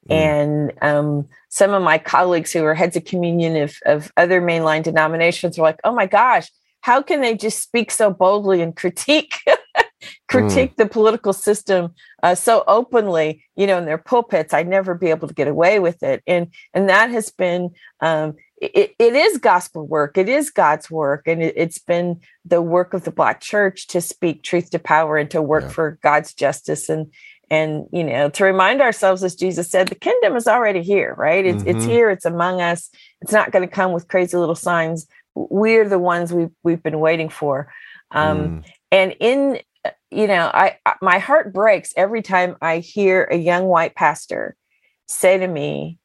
mm. 0.09 0.15
and 0.15 0.73
um, 0.81 1.27
some 1.49 1.73
of 1.73 1.83
my 1.83 1.97
colleagues 1.97 2.53
who 2.53 2.63
are 2.63 2.73
heads 2.73 2.95
of 2.95 3.03
communion 3.03 3.57
of, 3.57 3.75
of 3.85 4.11
other 4.15 4.41
mainline 4.41 4.81
denominations 4.81 5.59
are 5.59 5.63
like 5.63 5.79
oh 5.83 5.93
my 5.93 6.05
gosh 6.05 6.49
how 6.81 7.01
can 7.01 7.19
they 7.19 7.35
just 7.35 7.61
speak 7.61 7.91
so 7.91 8.09
boldly 8.09 8.61
and 8.61 8.77
critique 8.77 9.35
critique 10.29 10.73
mm. 10.73 10.77
the 10.77 10.85
political 10.85 11.33
system 11.33 11.93
uh, 12.23 12.33
so 12.33 12.63
openly 12.67 13.43
you 13.57 13.67
know 13.67 13.77
in 13.77 13.85
their 13.85 13.97
pulpits 13.97 14.53
i'd 14.53 14.67
never 14.67 14.95
be 14.95 15.09
able 15.09 15.27
to 15.27 15.33
get 15.33 15.49
away 15.49 15.79
with 15.79 16.01
it 16.01 16.23
and 16.25 16.47
and 16.73 16.87
that 16.87 17.09
has 17.09 17.29
been 17.29 17.69
um, 17.99 18.35
it, 18.61 18.95
it 18.99 19.15
is 19.15 19.37
gospel 19.37 19.87
work 19.87 20.17
it 20.17 20.27
is 20.27 20.49
god's 20.49 20.91
work 20.91 21.27
and 21.27 21.41
it, 21.41 21.57
has 21.57 21.77
been 21.79 22.19
the 22.45 22.61
work 22.61 22.93
of 22.93 23.03
the 23.03 23.11
black 23.11 23.41
church 23.41 23.87
to 23.87 24.01
speak 24.01 24.43
truth 24.43 24.69
to 24.69 24.79
power 24.79 25.17
and 25.17 25.31
to 25.31 25.41
work 25.41 25.63
yeah. 25.63 25.69
for 25.69 25.99
god's 26.01 26.33
justice 26.33 26.89
and 26.89 27.11
and 27.49 27.85
you 27.91 28.03
know 28.03 28.29
to 28.29 28.43
remind 28.43 28.81
ourselves 28.81 29.23
as 29.23 29.35
jesus 29.35 29.69
said 29.69 29.87
the 29.87 29.95
kingdom 29.95 30.35
is 30.35 30.47
already 30.47 30.81
here 30.81 31.15
right 31.17 31.45
it's, 31.45 31.63
mm-hmm. 31.63 31.77
it's 31.77 31.85
here 31.85 32.09
it's 32.09 32.25
among 32.25 32.61
us 32.61 32.89
it's 33.21 33.31
not 33.31 33.51
going 33.51 33.67
to 33.67 33.73
come 33.73 33.91
with 33.91 34.07
crazy 34.07 34.37
little 34.37 34.55
signs 34.55 35.07
we're 35.35 35.87
the 35.87 35.99
ones 35.99 36.33
we've, 36.33 36.51
we've 36.63 36.83
been 36.83 36.99
waiting 36.99 37.29
for 37.29 37.71
um, 38.11 38.39
mm. 38.39 38.65
and 38.91 39.15
in 39.19 39.59
you 40.11 40.27
know 40.27 40.49
I 40.53 40.77
my 41.01 41.19
heart 41.19 41.53
breaks 41.53 41.93
every 41.95 42.21
time 42.21 42.57
i 42.61 42.79
hear 42.79 43.23
a 43.31 43.37
young 43.37 43.65
white 43.65 43.95
pastor 43.95 44.55
say 45.07 45.37
to 45.37 45.47
me 45.47 45.97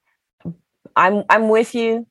i'm 0.94 1.24
i'm 1.28 1.48
with 1.48 1.74
you 1.74 2.06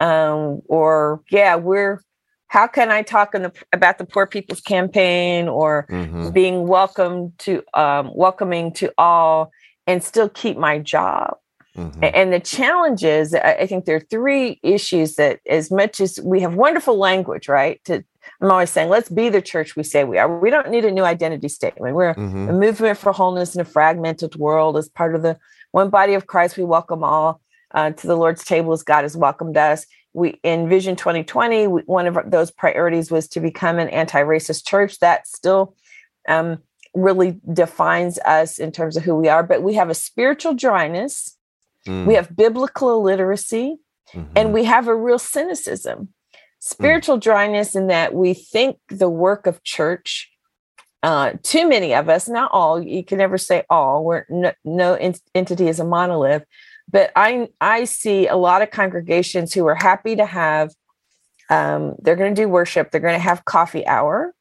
um, 0.00 0.62
or 0.68 1.22
yeah, 1.30 1.56
we're 1.56 2.02
how 2.48 2.66
can 2.66 2.90
I 2.90 3.02
talk 3.02 3.34
in 3.34 3.42
the, 3.42 3.52
about 3.72 3.98
the 3.98 4.04
Poor 4.04 4.26
People's 4.26 4.60
Campaign 4.60 5.48
or 5.48 5.86
mm-hmm. 5.90 6.30
being 6.30 6.66
welcome 6.66 7.32
to 7.38 7.62
um, 7.74 8.10
welcoming 8.14 8.72
to 8.74 8.92
all 8.96 9.50
and 9.86 10.02
still 10.02 10.28
keep 10.28 10.56
my 10.56 10.78
job? 10.78 11.36
Mm-hmm. 11.76 12.04
And 12.14 12.32
the 12.32 12.40
challenge 12.40 13.04
is, 13.04 13.34
I 13.34 13.66
think 13.66 13.84
there 13.84 13.96
are 13.96 14.06
three 14.08 14.58
issues 14.62 15.16
that, 15.16 15.40
as 15.46 15.70
much 15.70 16.00
as 16.00 16.18
we 16.20 16.40
have 16.40 16.54
wonderful 16.54 16.96
language, 16.96 17.48
right? 17.48 17.82
To 17.84 18.02
I'm 18.40 18.50
always 18.50 18.70
saying, 18.70 18.88
let's 18.88 19.08
be 19.08 19.28
the 19.28 19.42
church 19.42 19.76
we 19.76 19.82
say 19.82 20.04
we 20.04 20.18
are. 20.18 20.38
We 20.38 20.50
don't 20.50 20.70
need 20.70 20.84
a 20.84 20.90
new 20.90 21.04
identity 21.04 21.48
statement. 21.48 21.94
We're 21.94 22.14
mm-hmm. 22.14 22.48
a 22.48 22.52
movement 22.52 22.98
for 22.98 23.12
wholeness 23.12 23.54
in 23.54 23.60
a 23.60 23.64
fragmented 23.64 24.36
world 24.36 24.76
as 24.76 24.88
part 24.88 25.14
of 25.14 25.22
the 25.22 25.38
one 25.72 25.90
body 25.90 26.14
of 26.14 26.26
Christ. 26.26 26.56
We 26.56 26.64
welcome 26.64 27.04
all 27.04 27.40
uh, 27.72 27.90
to 27.90 28.06
the 28.06 28.16
Lord's 28.16 28.44
table 28.44 28.72
as 28.72 28.82
God 28.82 29.02
has 29.02 29.16
welcomed 29.16 29.56
us. 29.56 29.86
We 30.12 30.40
in 30.42 30.68
Vision 30.68 30.96
2020, 30.96 31.66
we, 31.66 31.82
one 31.82 32.06
of 32.06 32.18
those 32.30 32.50
priorities 32.50 33.10
was 33.10 33.28
to 33.28 33.40
become 33.40 33.78
an 33.78 33.88
anti-racist 33.88 34.66
church. 34.66 34.98
That 35.00 35.26
still 35.26 35.74
um, 36.28 36.58
really 36.94 37.38
defines 37.52 38.18
us 38.20 38.58
in 38.58 38.72
terms 38.72 38.96
of 38.96 39.02
who 39.02 39.14
we 39.14 39.28
are. 39.28 39.42
But 39.42 39.62
we 39.62 39.74
have 39.74 39.90
a 39.90 39.94
spiritual 39.94 40.54
dryness, 40.54 41.36
mm. 41.86 42.06
we 42.06 42.14
have 42.14 42.34
biblical 42.34 42.94
illiteracy, 42.94 43.78
mm-hmm. 44.12 44.32
and 44.34 44.52
we 44.52 44.64
have 44.64 44.88
a 44.88 44.94
real 44.94 45.18
cynicism. 45.18 45.98
Mm. 45.98 46.08
Spiritual 46.60 47.18
mm. 47.18 47.22
dryness 47.22 47.74
in 47.74 47.88
that 47.88 48.14
we 48.14 48.32
think 48.32 48.78
the 48.88 49.10
work 49.10 49.46
of 49.46 49.62
church 49.62 50.30
uh, 51.06 51.34
too 51.44 51.68
many 51.68 51.94
of 51.94 52.08
us, 52.08 52.28
not 52.28 52.50
all, 52.52 52.82
you 52.82 53.04
can 53.04 53.18
never 53.18 53.38
say 53.38 53.62
all, 53.70 54.04
we're 54.04 54.24
no, 54.28 54.52
no 54.64 54.94
entity 55.34 55.68
is 55.68 55.78
a 55.78 55.84
monolith, 55.84 56.44
but 56.90 57.10
I, 57.16 57.48
I 57.60 57.84
see 57.84 58.26
a 58.26 58.36
lot 58.36 58.62
of 58.62 58.70
congregations 58.70 59.52
who 59.52 59.66
are 59.66 59.74
happy 59.74 60.16
to 60.16 60.26
have, 60.26 60.72
um, 61.50 61.94
they're 62.00 62.16
going 62.16 62.34
to 62.34 62.40
do 62.40 62.48
worship, 62.48 62.90
they're 62.90 63.00
going 63.00 63.14
to 63.14 63.18
have 63.18 63.44
coffee 63.44 63.86
hour, 63.86 64.34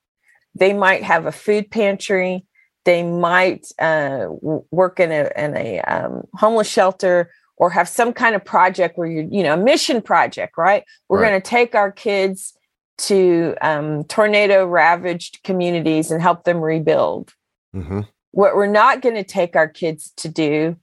they 0.53 0.73
might 0.73 1.03
have 1.03 1.25
a 1.25 1.31
food 1.31 1.69
pantry, 1.71 2.45
they 2.85 3.03
might 3.03 3.67
uh, 3.79 4.27
work 4.71 4.99
in 4.99 5.11
a, 5.11 5.31
in 5.35 5.57
a 5.57 5.81
um, 5.81 6.23
homeless 6.33 6.69
shelter 6.69 7.31
or 7.57 7.69
have 7.69 7.87
some 7.87 8.13
kind 8.13 8.35
of 8.35 8.43
project 8.43 8.97
where 8.97 9.07
you 9.07 9.27
you 9.31 9.41
know 9.41 9.53
a 9.53 9.57
mission 9.57 10.01
project 10.01 10.57
right 10.57 10.83
we're 11.07 11.21
right. 11.21 11.29
going 11.29 11.41
to 11.41 11.49
take 11.49 11.73
our 11.73 11.89
kids 11.89 12.53
to 12.97 13.55
um, 13.61 14.03
tornado 14.05 14.65
ravaged 14.65 15.43
communities 15.43 16.11
and 16.11 16.21
help 16.21 16.43
them 16.43 16.59
rebuild. 16.59 17.33
Mm-hmm. 17.75 18.01
What 18.31 18.55
we're 18.55 18.67
not 18.67 19.01
going 19.01 19.15
to 19.15 19.23
take 19.23 19.55
our 19.55 19.67
kids 19.67 20.13
to 20.17 20.29
do 20.29 20.77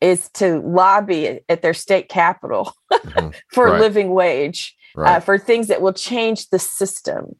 is 0.00 0.28
to 0.30 0.60
lobby 0.60 1.40
at 1.48 1.62
their 1.62 1.74
state 1.74 2.08
capital 2.08 2.72
mm-hmm. 2.92 3.30
for 3.52 3.66
right. 3.66 3.76
a 3.76 3.80
living 3.80 4.10
wage, 4.10 4.76
uh, 4.96 5.00
right. 5.00 5.16
uh, 5.16 5.20
for 5.20 5.38
things 5.38 5.68
that 5.68 5.82
will 5.82 5.92
change 5.92 6.48
the 6.50 6.58
system. 6.58 7.34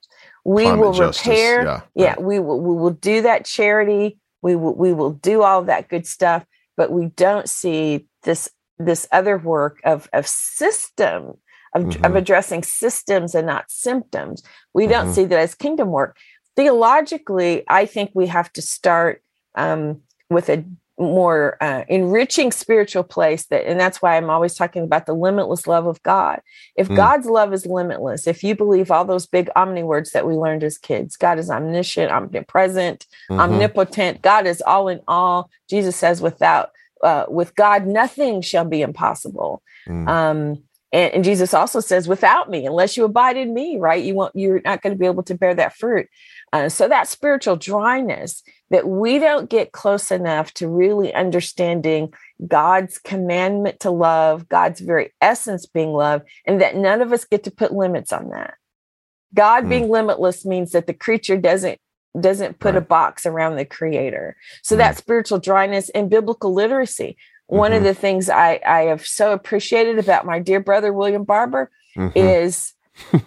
We 0.45 0.65
Climate 0.65 0.81
will 0.81 0.93
justice. 0.93 1.27
repair. 1.27 1.65
Yeah, 1.65 1.81
yeah 1.95 2.09
right. 2.11 2.23
we 2.23 2.39
will. 2.39 2.61
We 2.61 2.77
will 2.77 2.91
do 2.91 3.23
that 3.23 3.45
charity. 3.45 4.19
We 4.43 4.57
will. 4.57 4.75
We 4.75 4.93
will 4.93 5.13
do 5.13 5.43
all 5.43 5.63
that 5.65 5.89
good 5.89 6.07
stuff. 6.07 6.45
But 6.77 6.91
we 6.91 7.07
don't 7.07 7.49
see 7.49 8.07
this 8.23 8.49
this 8.79 9.07
other 9.13 9.37
work 9.37 9.81
of 9.85 10.09
of 10.13 10.27
system 10.27 11.35
of, 11.75 11.83
mm-hmm. 11.85 12.05
of 12.05 12.17
addressing 12.17 12.63
systems 12.63 13.35
and 13.35 13.47
not 13.47 13.71
symptoms. 13.71 14.43
We 14.75 14.87
don't 14.87 15.07
mm-hmm. 15.07 15.15
see 15.15 15.25
that 15.27 15.39
as 15.39 15.55
kingdom 15.55 15.91
work. 15.91 16.17
Theologically, 16.57 17.65
I 17.69 17.87
think 17.87 18.11
we 18.15 18.27
have 18.27 18.53
to 18.55 18.63
start 18.63 19.23
um, 19.55 20.01
with 20.31 20.49
a 20.49 20.65
more 20.99 21.57
uh, 21.61 21.85
enriching 21.89 22.51
spiritual 22.51 23.05
place 23.05 23.47
that 23.47 23.67
and 23.67 23.79
that's 23.79 24.03
why 24.03 24.17
i'm 24.17 24.31
always 24.31 24.55
talking 24.55 24.83
about 24.83 25.07
the 25.07 25.15
limitless 25.15 25.67
love 25.67 25.87
of 25.87 26.03
god 26.03 26.41
if 26.77 26.89
mm. 26.89 26.97
god's 26.97 27.27
love 27.27 27.53
is 27.53 27.67
limitless 27.67 28.27
if 28.27 28.43
you 28.43 28.55
believe 28.55 28.91
all 28.91 29.05
those 29.05 29.27
big 29.27 29.49
omni 29.55 29.83
words 29.83 30.11
that 30.11 30.27
we 30.27 30.35
learned 30.35 30.65
as 30.65 30.77
kids 30.77 31.17
god 31.17 31.39
is 31.39 31.51
omniscient 31.51 32.11
omnipresent 32.11 33.07
mm-hmm. 33.31 33.41
omnipotent 33.41 34.21
god 34.23 34.47
is 34.47 34.61
all 34.63 34.89
in 34.89 35.01
all 35.07 35.51
jesus 35.71 35.97
says 35.97 36.21
without 36.21 36.71
uh, 37.05 37.25
with 37.29 37.55
god 37.55 37.87
nothing 37.87 38.41
shall 38.41 38.65
be 38.65 38.83
impossible 38.83 39.63
mm. 39.89 40.09
um, 40.09 40.63
and, 40.91 41.13
and, 41.13 41.25
Jesus 41.25 41.53
also 41.53 41.81
says, 41.81 42.09
without 42.09 42.49
me, 42.49 42.65
unless 42.65 42.97
you 42.97 43.05
abide 43.05 43.37
in 43.37 43.53
me, 43.53 43.77
right? 43.77 44.03
You 44.03 44.15
won't, 44.15 44.35
you're 44.35 44.63
not 44.65 44.81
going 44.81 44.95
to 44.95 44.99
be 44.99 45.05
able 45.05 45.23
to 45.25 45.35
bear 45.35 45.55
that 45.55 45.77
fruit. 45.77 46.09
Uh, 46.51 46.71
so 46.71 46.89
that 46.89 47.09
spiritual 47.09 47.57
dryness 47.57 48.43
that 48.71 48.87
we 48.87 49.19
don't 49.19 49.49
get 49.49 49.73
close 49.73 50.11
enough 50.11 50.53
to 50.55 50.69
really 50.69 51.15
understanding 51.15 52.13
God's 52.47 52.99
commandment 52.99 53.81
to 53.81 53.91
love, 53.91 54.49
God's 54.49 54.81
very 54.81 55.13
essence 55.21 55.67
being 55.67 55.93
love, 55.93 56.23
and 56.47 56.61
that 56.61 56.77
none 56.77 57.01
of 57.01 57.13
us 57.13 57.25
get 57.25 57.45
to 57.45 57.51
put 57.51 57.73
limits 57.73 58.13
on 58.13 58.29
that. 58.31 58.55
God 59.35 59.65
mm. 59.65 59.69
being 59.69 59.89
limitless 59.89 60.45
means 60.45 60.73
that 60.73 60.87
the 60.87 60.95
creature 60.95 61.37
doesn't 61.37 61.79
doesn't 62.19 62.59
put 62.59 62.75
right. 62.75 62.83
a 62.83 62.87
box 62.87 63.27
around 63.27 63.57
the 63.57 63.65
creator. 63.65 64.37
So 64.63 64.75
mm. 64.75 64.79
that 64.79 64.97
spiritual 64.97 65.39
dryness 65.39 65.89
and 65.91 66.11
biblical 66.11 66.53
literacy 66.53 67.17
one 67.49 67.71
mm-hmm. 67.71 67.79
of 67.79 67.85
the 67.85 67.95
things 67.95 68.29
I, 68.29 68.61
I 68.65 68.81
have 68.83 69.07
so 69.07 69.33
appreciated 69.33 69.99
about 69.99 70.27
my 70.27 70.39
dear 70.39 70.61
brother 70.61 70.93
William 70.93 71.25
Barber 71.25 71.71
mm-hmm. 71.97 72.17
is 72.17 72.75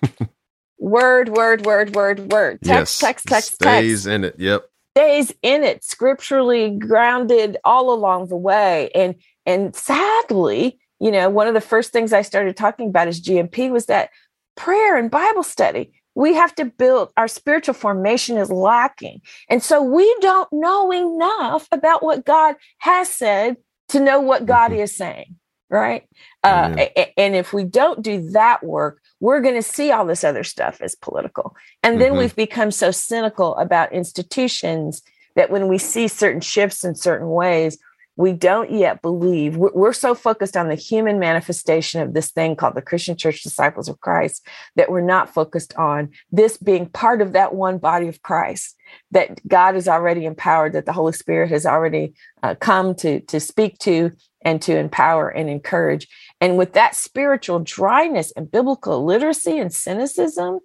word, 0.78 1.30
word, 1.30 1.66
word, 1.66 1.96
word, 1.96 2.32
word. 2.32 2.60
Text, 2.62 2.68
yes. 2.68 3.00
text, 3.00 3.28
text, 3.28 3.56
Stays 3.56 4.04
text. 4.04 4.08
in 4.08 4.24
it. 4.24 4.36
Yep. 4.38 4.64
Stays 4.96 5.34
in 5.42 5.64
it, 5.64 5.84
scripturally 5.84 6.72
grounded 6.72 7.58
all 7.64 7.94
along 7.94 8.28
the 8.28 8.38
way. 8.38 8.90
And 8.94 9.16
and 9.46 9.76
sadly, 9.76 10.80
you 11.00 11.12
know, 11.12 11.30
one 11.30 11.48
of 11.48 11.54
the 11.54 11.62
first 11.62 11.92
things 11.92 12.14
I 12.14 12.22
started 12.22 12.56
talking 12.56 12.90
about 12.90 13.08
as 13.08 13.22
GMP 13.22 13.72
was 13.72 13.88
that 13.88 14.10
prayer 14.56 14.98
and 14.98 15.10
Bible 15.10 15.44
study. 15.44 15.92
We 16.14 16.34
have 16.34 16.54
to 16.56 16.66
build 16.66 17.12
our 17.16 17.28
spiritual 17.28 17.74
formation 17.74 18.38
is 18.38 18.52
lacking. 18.52 19.22
And 19.50 19.64
so 19.64 19.82
we 19.82 20.14
don't 20.20 20.52
know 20.52 20.92
enough 20.92 21.68
about 21.72 22.04
what 22.04 22.26
God 22.26 22.56
has 22.80 23.10
said 23.10 23.56
to 23.90 24.00
know 24.00 24.20
what 24.20 24.46
God 24.46 24.72
mm-hmm. 24.72 24.82
is 24.82 24.96
saying, 24.96 25.38
right? 25.72 26.04
Uh, 26.44 26.86
and 27.18 27.36
if 27.36 27.54
we 27.54 27.64
don't 27.64 28.02
do 28.02 28.30
that 28.32 28.64
work, 28.64 29.02
we're 29.20 29.40
going 29.40 29.56
to 29.56 29.64
see 29.64 29.92
all 29.92 30.06
this 30.06 30.24
other 30.24 30.44
stuff 30.44 30.82
as 30.82 30.96
political. 30.96 31.56
And 31.82 32.00
then 32.00 32.10
mm-hmm. 32.10 32.20
we've 32.20 32.36
become 32.36 32.72
so 32.72 32.92
cynical 32.92 33.56
about 33.56 33.94
institutions 33.94 35.02
that 35.36 35.50
when 35.50 35.68
we 35.68 35.78
see 35.78 36.08
certain 36.08 36.42
shifts 36.42 36.84
in 36.84 36.96
certain 36.96 37.30
ways, 37.30 37.78
we 38.16 38.34
don't 38.34 38.72
yet 38.72 39.02
believe 39.02 39.56
we're, 39.58 39.94
so 39.94 40.16
focused 40.16 40.58
on 40.58 40.68
the 40.68 40.76
human 40.76 41.20
manifestation 41.20 42.02
of 42.02 42.14
this 42.14 42.32
thing 42.32 42.56
called 42.56 42.76
the 42.76 42.82
Christian 42.82 43.16
Church 43.16 43.44
Disciples 43.44 43.88
of 43.88 44.00
Christ 44.00 44.46
that 44.76 44.90
we're 44.90 45.02
not 45.02 45.34
focused 45.34 45.76
on 45.76 46.10
this 46.32 46.58
being 46.58 46.88
part 46.88 47.22
of 47.22 47.34
that 47.34 47.54
one 47.54 47.78
body 47.78 48.08
of 48.08 48.22
Christ 48.22 48.76
that 49.12 49.46
God 49.48 49.76
is 49.76 49.88
already 49.88 50.26
empowered, 50.26 50.74
that 50.74 50.86
the 50.86 50.94
Holy 50.94 51.14
Spirit 51.14 51.50
has 51.52 51.66
already 51.66 52.14
uh, 52.42 52.56
come 52.56 52.96
to, 52.96 53.20
to 53.22 53.40
speak 53.40 53.78
to 53.80 54.12
and 54.44 54.62
to 54.62 54.78
empower 54.78 55.30
and 55.30 55.50
encourage. 55.50 56.08
And 56.40 56.58
with 56.58 56.74
that 56.74 56.96
spiritual 56.96 57.60
dryness 57.60 58.32
and 58.32 58.52
biblical 58.52 59.06
literacy 59.06 59.60
and 59.60 59.74
cynicism, 59.74 60.60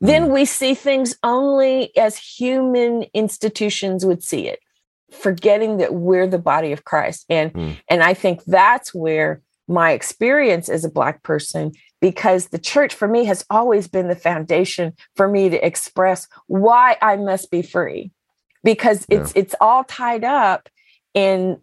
then 0.00 0.28
mm. 0.28 0.34
we 0.34 0.44
see 0.44 0.74
things 0.74 1.16
only 1.22 1.96
as 1.96 2.18
human 2.18 3.04
institutions 3.14 4.04
would 4.04 4.22
see 4.22 4.48
it 4.48 4.58
forgetting 5.12 5.78
that 5.78 5.94
we're 5.94 6.26
the 6.26 6.38
body 6.38 6.72
of 6.72 6.84
Christ. 6.84 7.24
And 7.28 7.52
mm. 7.52 7.76
and 7.88 8.02
I 8.02 8.14
think 8.14 8.44
that's 8.44 8.94
where 8.94 9.42
my 9.68 9.92
experience 9.92 10.68
as 10.68 10.84
a 10.84 10.90
black 10.90 11.22
person 11.22 11.72
because 12.00 12.48
the 12.48 12.58
church 12.58 12.94
for 12.94 13.06
me 13.06 13.24
has 13.24 13.44
always 13.48 13.86
been 13.86 14.08
the 14.08 14.16
foundation 14.16 14.92
for 15.14 15.28
me 15.28 15.48
to 15.48 15.64
express 15.64 16.26
why 16.48 16.96
I 17.00 17.16
must 17.16 17.50
be 17.50 17.62
free 17.62 18.10
because 18.64 19.06
it's 19.08 19.34
yeah. 19.34 19.42
it's 19.42 19.54
all 19.60 19.84
tied 19.84 20.24
up 20.24 20.68
in 21.14 21.58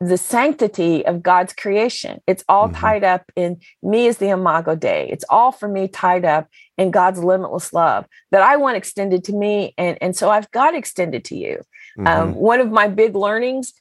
the 0.00 0.18
sanctity 0.18 1.04
of 1.06 1.22
God's 1.22 1.54
creation. 1.54 2.20
It's 2.26 2.44
all 2.48 2.68
mm-hmm. 2.68 2.80
tied 2.80 3.04
up 3.04 3.24
in 3.36 3.58
me 3.82 4.06
as 4.06 4.18
the 4.18 4.28
Imago 4.28 4.74
Dei. 4.74 5.08
It's 5.10 5.24
all 5.30 5.50
for 5.50 5.66
me 5.66 5.88
tied 5.88 6.26
up 6.26 6.48
in 6.76 6.90
God's 6.90 7.24
limitless 7.24 7.72
love 7.72 8.06
that 8.32 8.42
I 8.42 8.56
want 8.56 8.76
extended 8.76 9.24
to 9.24 9.32
me. 9.32 9.72
And, 9.78 9.96
and 10.02 10.14
so 10.14 10.30
I've 10.30 10.50
got 10.50 10.74
extended 10.74 11.24
to 11.26 11.36
you. 11.36 11.62
Um, 11.98 12.04
mm-hmm. 12.04 12.22
Um, 12.22 12.34
one 12.34 12.60
of 12.60 12.70
my 12.70 12.88
big 12.88 13.14
learnings 13.14 13.74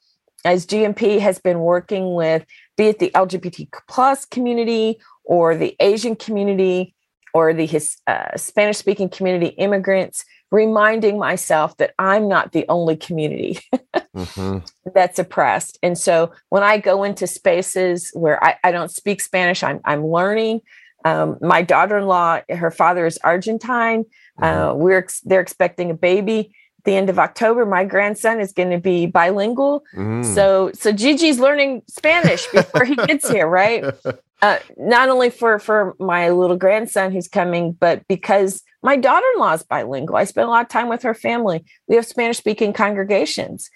as 0.43 0.65
GMP 0.65 1.19
has 1.19 1.39
been 1.39 1.59
working 1.59 2.13
with, 2.13 2.45
be 2.77 2.87
it 2.87 2.99
the 2.99 3.11
LGBT 3.11 3.69
plus 3.87 4.25
community 4.25 4.99
or 5.23 5.55
the 5.55 5.75
Asian 5.79 6.15
community 6.15 6.95
or 7.33 7.53
the 7.53 7.89
uh, 8.07 8.35
Spanish 8.35 8.77
speaking 8.77 9.09
community, 9.09 9.47
immigrants, 9.47 10.25
reminding 10.51 11.17
myself 11.17 11.77
that 11.77 11.93
I'm 11.97 12.27
not 12.27 12.51
the 12.51 12.65
only 12.67 12.97
community 12.97 13.59
mm-hmm. 13.95 14.57
that's 14.93 15.17
oppressed. 15.17 15.79
And 15.81 15.97
so 15.97 16.33
when 16.49 16.63
I 16.63 16.77
go 16.77 17.03
into 17.03 17.25
spaces 17.25 18.11
where 18.13 18.43
I, 18.43 18.57
I 18.63 18.71
don't 18.71 18.91
speak 18.91 19.21
Spanish, 19.21 19.63
I'm, 19.63 19.79
I'm 19.85 20.05
learning. 20.05 20.61
Um, 21.05 21.37
my 21.41 21.61
daughter-in-law, 21.61 22.41
her 22.49 22.71
father 22.71 23.05
is 23.05 23.17
Argentine. 23.23 24.03
Mm-hmm. 24.03 24.43
Uh, 24.43 24.73
we're 24.73 24.99
ex- 24.99 25.21
they're 25.21 25.41
expecting 25.41 25.89
a 25.89 25.95
baby 25.95 26.53
the 26.83 26.95
end 26.95 27.09
of 27.09 27.19
October. 27.19 27.65
My 27.65 27.83
grandson 27.83 28.39
is 28.39 28.53
going 28.53 28.71
to 28.71 28.79
be 28.79 29.05
bilingual. 29.05 29.83
Mm. 29.95 30.23
So 30.23 30.71
so 30.73 30.91
Gigi's 30.91 31.39
learning 31.39 31.83
Spanish 31.87 32.45
before 32.47 32.85
he 32.85 32.95
gets 32.95 33.29
here, 33.29 33.47
right? 33.47 33.85
Uh, 34.43 34.57
not 34.75 35.07
only 35.07 35.29
for 35.29 35.59
for 35.59 35.95
my 35.99 36.31
little 36.31 36.57
grandson 36.57 37.11
who's 37.11 37.27
coming, 37.27 37.73
but 37.73 38.01
because 38.07 38.63
my 38.81 38.97
daughter-in-law 38.97 39.53
is 39.53 39.61
bilingual. 39.61 40.17
I 40.17 40.23
spend 40.23 40.47
a 40.47 40.49
lot 40.49 40.63
of 40.63 40.67
time 40.67 40.89
with 40.89 41.03
her 41.03 41.13
family. 41.13 41.63
We 41.87 41.95
have 41.95 42.07
Spanish-speaking 42.07 42.73
congregations. 42.73 43.69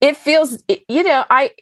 It 0.00 0.16
feels, 0.16 0.60
you 0.88 1.04
know, 1.04 1.24
I 1.30 1.52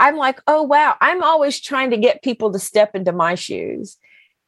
I'm 0.00 0.16
like, 0.16 0.40
oh 0.48 0.62
wow, 0.62 0.96
I'm 1.00 1.22
always 1.22 1.60
trying 1.60 1.90
to 1.90 1.96
get 1.96 2.22
people 2.22 2.52
to 2.52 2.58
step 2.58 2.96
into 2.96 3.12
my 3.12 3.36
shoes. 3.36 3.96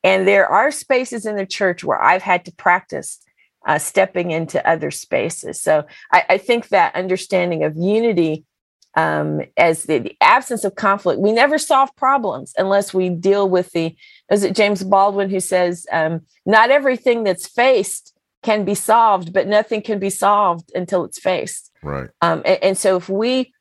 And 0.03 0.26
there 0.26 0.49
are 0.49 0.70
spaces 0.70 1.26
in 1.26 1.37
the 1.37 1.47
church 1.47 1.84
where 1.84 2.03
I've 2.03 2.22
had 2.22 2.45
to 2.47 2.53
practice 2.53 3.20
uh, 3.66 3.78
stepping 3.78 4.30
into 4.30 4.66
other 4.68 4.90
spaces. 4.90 5.60
So 5.60 5.84
I, 6.12 6.24
I, 6.30 6.38
think 6.38 6.68
that 6.68 6.94
understanding 6.94 7.64
of 7.64 7.76
unity 7.76 8.44
um, 8.96 9.42
as 9.56 9.84
the, 9.84 9.98
the, 9.98 10.16
absence 10.20 10.64
of 10.64 10.74
conflict. 10.74 11.20
We 11.20 11.32
never 11.32 11.58
solve 11.58 11.94
problems 11.96 12.54
unless 12.56 12.94
we 12.94 13.10
deal 13.10 13.48
with 13.48 13.70
the, 13.72 13.94
is 14.30 14.42
it 14.42 14.56
James 14.56 14.82
Baldwin 14.82 15.28
who 15.28 15.40
says, 15.40 15.86
um, 15.92 16.22
not 16.46 16.70
everything 16.70 17.24
that's 17.24 17.46
faced 17.46 18.14
can 18.42 18.64
be 18.64 18.74
solved, 18.74 19.32
but 19.32 19.46
nothing 19.46 19.82
can 19.82 19.98
be 19.98 20.10
solved 20.10 20.72
until 20.74 21.04
it's 21.04 21.18
faced. 21.18 21.70
Right. 21.82 22.08
Um, 22.22 22.42
and, 22.46 22.62
and 22.62 22.78
so 22.78 22.96
if 22.96 23.08
we 23.08 23.52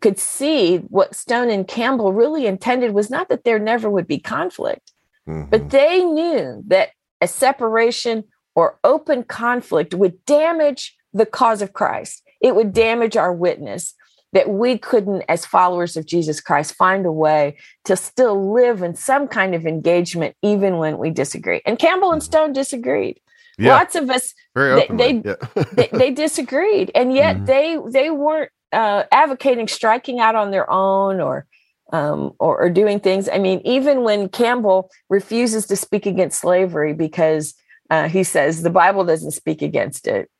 could 0.00 0.18
see 0.18 0.76
what 0.76 1.16
Stone 1.16 1.50
and 1.50 1.66
Campbell 1.66 2.12
really 2.12 2.46
intended 2.46 2.92
was 2.92 3.10
not 3.10 3.28
that 3.30 3.44
there 3.44 3.58
never 3.58 3.90
would 3.90 4.06
be 4.06 4.18
conflict, 4.18 4.92
mm-hmm. 5.26 5.50
but 5.50 5.70
they 5.70 6.04
knew 6.04 6.62
that 6.68 6.90
a 7.20 7.26
separation 7.26 8.24
or 8.54 8.78
open 8.84 9.24
conflict 9.24 9.94
would 9.94 10.24
damage 10.24 10.96
the 11.12 11.26
cause 11.26 11.62
of 11.62 11.72
Christ. 11.72 12.22
It 12.40 12.54
would 12.54 12.72
damage 12.72 13.16
our 13.16 13.32
witness 13.32 13.94
that 14.34 14.50
we 14.50 14.76
couldn't, 14.76 15.22
as 15.28 15.46
followers 15.46 15.96
of 15.96 16.06
Jesus 16.06 16.40
Christ, 16.40 16.74
find 16.74 17.06
a 17.06 17.12
way 17.12 17.56
to 17.84 17.96
still 17.96 18.52
live 18.52 18.82
in 18.82 18.96
some 18.96 19.28
kind 19.28 19.54
of 19.54 19.64
engagement, 19.64 20.36
even 20.42 20.78
when 20.78 20.98
we 20.98 21.10
disagree. 21.10 21.62
And 21.64 21.78
Campbell 21.78 22.10
and 22.10 22.20
mm-hmm. 22.20 22.26
Stone 22.26 22.52
disagreed. 22.52 23.20
Yeah. 23.56 23.76
Lots 23.76 23.94
of 23.94 24.10
us, 24.10 24.34
they 24.56 24.88
they, 24.90 25.22
yeah. 25.24 25.34
they, 25.72 25.88
they, 25.92 26.10
disagreed, 26.10 26.90
and 26.96 27.14
yet 27.14 27.36
mm-hmm. 27.36 27.44
they 27.44 27.78
they 27.92 28.10
weren't 28.10 28.50
uh, 28.72 29.04
advocating 29.12 29.68
striking 29.68 30.18
out 30.18 30.34
on 30.34 30.50
their 30.50 30.68
own 30.68 31.20
or, 31.20 31.46
um, 31.92 32.34
or 32.40 32.62
or 32.62 32.70
doing 32.70 32.98
things. 32.98 33.28
I 33.28 33.38
mean, 33.38 33.60
even 33.64 34.02
when 34.02 34.28
Campbell 34.28 34.90
refuses 35.08 35.66
to 35.66 35.76
speak 35.76 36.04
against 36.04 36.40
slavery 36.40 36.94
because 36.94 37.54
uh, 37.90 38.08
he 38.08 38.24
says 38.24 38.62
the 38.62 38.70
Bible 38.70 39.04
doesn't 39.04 39.32
speak 39.32 39.62
against 39.62 40.06
it. 40.06 40.30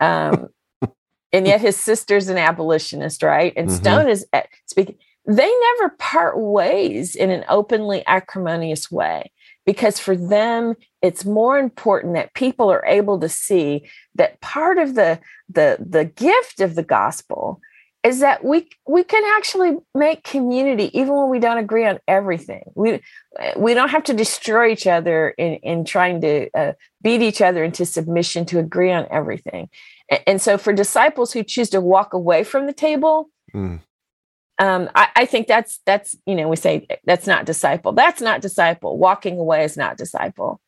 Um, 0.00 0.48
and 1.32 1.46
yet 1.46 1.60
his 1.60 1.76
sister's 1.76 2.28
an 2.28 2.38
abolitionist, 2.38 3.22
right? 3.22 3.52
And 3.56 3.68
mm-hmm. 3.68 3.76
Stone 3.76 4.08
is 4.08 4.26
uh, 4.32 4.42
speaking. 4.66 4.96
They 5.26 5.50
never 5.78 5.94
part 5.98 6.38
ways 6.38 7.16
in 7.16 7.30
an 7.30 7.44
openly 7.48 8.04
acrimonious 8.06 8.90
way 8.90 9.32
because 9.64 9.98
for 9.98 10.14
them 10.14 10.74
it's 11.00 11.24
more 11.24 11.58
important 11.58 12.14
that 12.14 12.34
people 12.34 12.70
are 12.70 12.84
able 12.84 13.18
to 13.20 13.28
see 13.28 13.88
that 14.14 14.40
part 14.40 14.78
of 14.78 14.94
the 14.94 15.18
the 15.48 15.78
the 15.80 16.04
gift 16.04 16.60
of 16.60 16.74
the 16.74 16.82
gospel 16.82 17.60
is 18.04 18.20
that 18.20 18.44
we 18.44 18.68
we 18.86 19.02
can 19.02 19.22
actually 19.36 19.78
make 19.94 20.22
community 20.22 20.96
even 20.96 21.14
when 21.14 21.30
we 21.30 21.38
don't 21.38 21.56
agree 21.56 21.86
on 21.86 21.98
everything. 22.06 22.62
We 22.74 23.00
we 23.56 23.72
don't 23.72 23.88
have 23.88 24.04
to 24.04 24.14
destroy 24.14 24.70
each 24.70 24.86
other 24.86 25.30
in 25.30 25.54
in 25.56 25.84
trying 25.86 26.20
to 26.20 26.50
uh, 26.54 26.72
beat 27.02 27.22
each 27.22 27.40
other 27.40 27.64
into 27.64 27.86
submission 27.86 28.44
to 28.46 28.58
agree 28.58 28.92
on 28.92 29.06
everything. 29.10 29.70
And, 30.10 30.20
and, 30.26 30.42
so, 30.42 30.58
for 30.58 30.74
disciples 30.74 31.32
who 31.32 31.42
choose 31.42 31.70
to 31.70 31.80
walk 31.80 32.12
away 32.12 32.44
from 32.44 32.66
the 32.66 32.74
table, 32.74 33.30
mm. 33.54 33.80
um, 34.58 34.90
I, 34.94 35.08
I 35.16 35.24
think 35.24 35.46
that's 35.46 35.80
that's 35.86 36.14
you 36.26 36.34
know 36.34 36.48
we 36.48 36.56
say 36.56 36.86
that's 37.04 37.26
not 37.26 37.46
disciple. 37.46 37.92
That's 37.92 38.20
not 38.20 38.42
disciple. 38.42 38.98
Walking 38.98 39.38
away 39.38 39.64
is 39.64 39.78
not 39.78 39.96
disciple. 39.96 40.60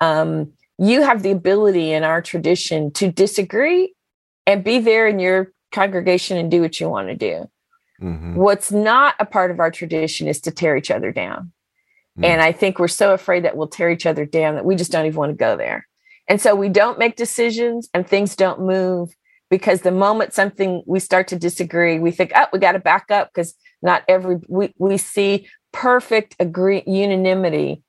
Um, 0.00 0.52
you 0.78 1.02
have 1.02 1.22
the 1.22 1.32
ability 1.32 1.92
in 1.92 2.02
our 2.02 2.22
tradition 2.22 2.92
to 2.92 3.12
disagree 3.12 3.94
and 4.46 4.64
be 4.64 4.78
there 4.78 5.06
in 5.06 5.18
your 5.18 5.52
congregation 5.72 6.36
and 6.36 6.50
do 6.50 6.60
what 6.60 6.80
you 6.80 6.88
want 6.88 7.08
to 7.08 7.14
do. 7.14 7.50
Mm-hmm. 8.00 8.34
What's 8.36 8.70
not 8.70 9.14
a 9.18 9.26
part 9.26 9.50
of 9.50 9.60
our 9.60 9.70
tradition 9.70 10.28
is 10.28 10.40
to 10.42 10.50
tear 10.50 10.76
each 10.76 10.90
other 10.90 11.12
down. 11.12 11.52
Mm-hmm. 12.16 12.24
And 12.24 12.40
I 12.40 12.52
think 12.52 12.78
we're 12.78 12.88
so 12.88 13.12
afraid 13.12 13.44
that 13.44 13.56
we'll 13.56 13.68
tear 13.68 13.90
each 13.90 14.06
other 14.06 14.24
down 14.24 14.54
that 14.54 14.64
we 14.64 14.76
just 14.76 14.92
don't 14.92 15.06
even 15.06 15.18
want 15.18 15.30
to 15.30 15.36
go 15.36 15.56
there. 15.56 15.86
And 16.28 16.40
so 16.40 16.54
we 16.54 16.68
don't 16.68 16.98
make 16.98 17.16
decisions 17.16 17.88
and 17.94 18.06
things 18.06 18.36
don't 18.36 18.60
move 18.60 19.10
because 19.50 19.80
the 19.80 19.90
moment 19.90 20.34
something 20.34 20.82
we 20.86 21.00
start 21.00 21.28
to 21.28 21.36
disagree, 21.36 21.98
we 21.98 22.10
think, 22.10 22.32
oh, 22.36 22.46
we 22.52 22.58
got 22.58 22.72
to 22.72 22.78
back 22.78 23.10
up 23.10 23.30
because 23.32 23.54
not 23.82 24.02
every 24.08 24.36
we, 24.46 24.74
we 24.78 24.98
see 24.98 25.48
perfect 25.72 26.36
agree 26.38 26.82
unanimity 26.86 27.82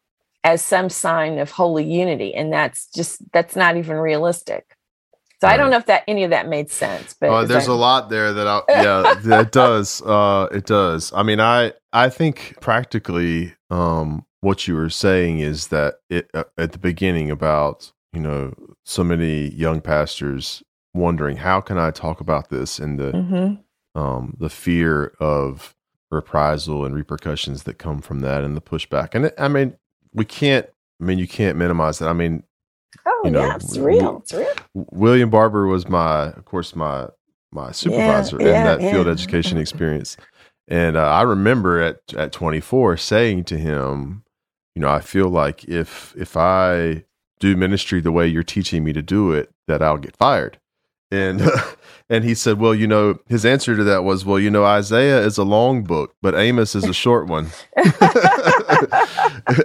as 0.43 0.61
some 0.61 0.89
sign 0.89 1.37
of 1.37 1.51
holy 1.51 1.83
unity. 1.83 2.33
And 2.33 2.51
that's 2.53 2.87
just 2.91 3.21
that's 3.33 3.55
not 3.55 3.77
even 3.77 3.97
realistic. 3.97 4.65
So 5.41 5.47
right. 5.47 5.53
I 5.53 5.57
don't 5.57 5.71
know 5.71 5.77
if 5.77 5.85
that 5.85 6.03
any 6.07 6.23
of 6.23 6.31
that 6.31 6.49
made 6.49 6.69
sense, 6.69 7.15
but 7.19 7.29
uh, 7.29 7.45
there's 7.45 7.67
that... 7.67 7.71
a 7.71 7.73
lot 7.73 8.09
there 8.09 8.33
that 8.33 8.47
I, 8.47 8.61
yeah, 8.69 9.39
it 9.41 9.51
does. 9.51 10.01
Uh, 10.01 10.49
it 10.51 10.65
does. 10.65 11.13
I 11.13 11.23
mean, 11.23 11.39
I 11.39 11.73
I 11.93 12.09
think 12.09 12.57
practically, 12.59 13.55
um, 13.69 14.25
what 14.41 14.67
you 14.67 14.75
were 14.75 14.89
saying 14.89 15.39
is 15.39 15.67
that 15.67 15.95
it 16.09 16.29
uh, 16.33 16.43
at 16.57 16.73
the 16.73 16.77
beginning 16.77 17.31
about 17.31 17.93
you 18.11 18.19
know 18.19 18.53
so 18.85 19.03
many 19.03 19.49
young 19.49 19.79
pastors 19.79 20.61
wondering 20.93 21.37
how 21.37 21.61
can 21.61 21.77
I 21.77 21.91
talk 21.91 22.19
about 22.19 22.49
this 22.49 22.79
and 22.79 22.99
the 22.99 23.11
mm-hmm. 23.11 23.99
um 23.99 24.35
the 24.39 24.49
fear 24.49 25.13
of 25.21 25.73
reprisal 26.11 26.85
and 26.85 26.95
repercussions 26.95 27.63
that 27.63 27.77
come 27.77 28.01
from 28.01 28.19
that 28.21 28.43
and 28.43 28.57
the 28.57 28.61
pushback. 28.61 29.13
And 29.13 29.25
it, 29.25 29.35
I 29.37 29.47
mean, 29.47 29.77
we 30.13 30.25
can't. 30.25 30.67
I 31.01 31.05
mean, 31.05 31.17
you 31.17 31.27
can't 31.27 31.57
minimize 31.57 31.99
that. 31.99 32.09
I 32.09 32.13
mean, 32.13 32.43
Oh 33.11 33.21
you 33.25 33.31
know, 33.31 33.39
yeah, 33.39 33.55
it's 33.55 33.75
real. 33.77 34.19
It's 34.19 34.33
real. 34.33 34.53
William 34.73 35.31
Barber 35.31 35.65
was 35.65 35.87
my, 35.87 36.27
of 36.27 36.45
course, 36.45 36.75
my 36.75 37.07
my 37.51 37.71
supervisor 37.71 38.37
yeah, 38.39 38.45
in 38.45 38.63
that 38.65 38.81
yeah. 38.81 38.91
field 38.91 39.07
education 39.07 39.57
experience, 39.65 40.15
and 40.67 40.95
uh, 40.95 41.07
I 41.07 41.23
remember 41.23 41.81
at 41.81 41.97
at 42.15 42.31
24 42.31 42.97
saying 42.97 43.45
to 43.45 43.57
him, 43.57 44.23
you 44.75 44.81
know, 44.81 44.89
I 44.89 44.99
feel 44.99 45.27
like 45.27 45.63
if 45.63 46.13
if 46.15 46.37
I 46.37 47.03
do 47.39 47.57
ministry 47.57 47.99
the 47.99 48.11
way 48.11 48.27
you're 48.27 48.43
teaching 48.43 48.83
me 48.83 48.93
to 48.93 49.01
do 49.01 49.31
it, 49.31 49.49
that 49.67 49.81
I'll 49.81 49.97
get 49.97 50.15
fired. 50.15 50.59
And 51.09 51.41
and 52.09 52.23
he 52.23 52.35
said, 52.35 52.59
well, 52.59 52.75
you 52.75 52.85
know, 52.85 53.17
his 53.27 53.43
answer 53.43 53.75
to 53.75 53.83
that 53.85 54.03
was, 54.03 54.23
well, 54.23 54.39
you 54.39 54.51
know, 54.51 54.65
Isaiah 54.65 55.21
is 55.21 55.39
a 55.39 55.43
long 55.43 55.83
book, 55.83 56.13
but 56.21 56.35
Amos 56.35 56.75
is 56.75 56.83
a 56.85 56.93
short 56.93 57.27
one. 57.27 57.47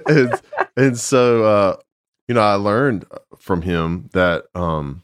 and, 0.06 0.40
and 0.78 0.98
so 0.98 1.44
uh, 1.44 1.76
you 2.28 2.34
know, 2.34 2.40
I 2.40 2.54
learned 2.54 3.04
from 3.40 3.62
him 3.62 4.08
that 4.12 4.44
um 4.54 5.02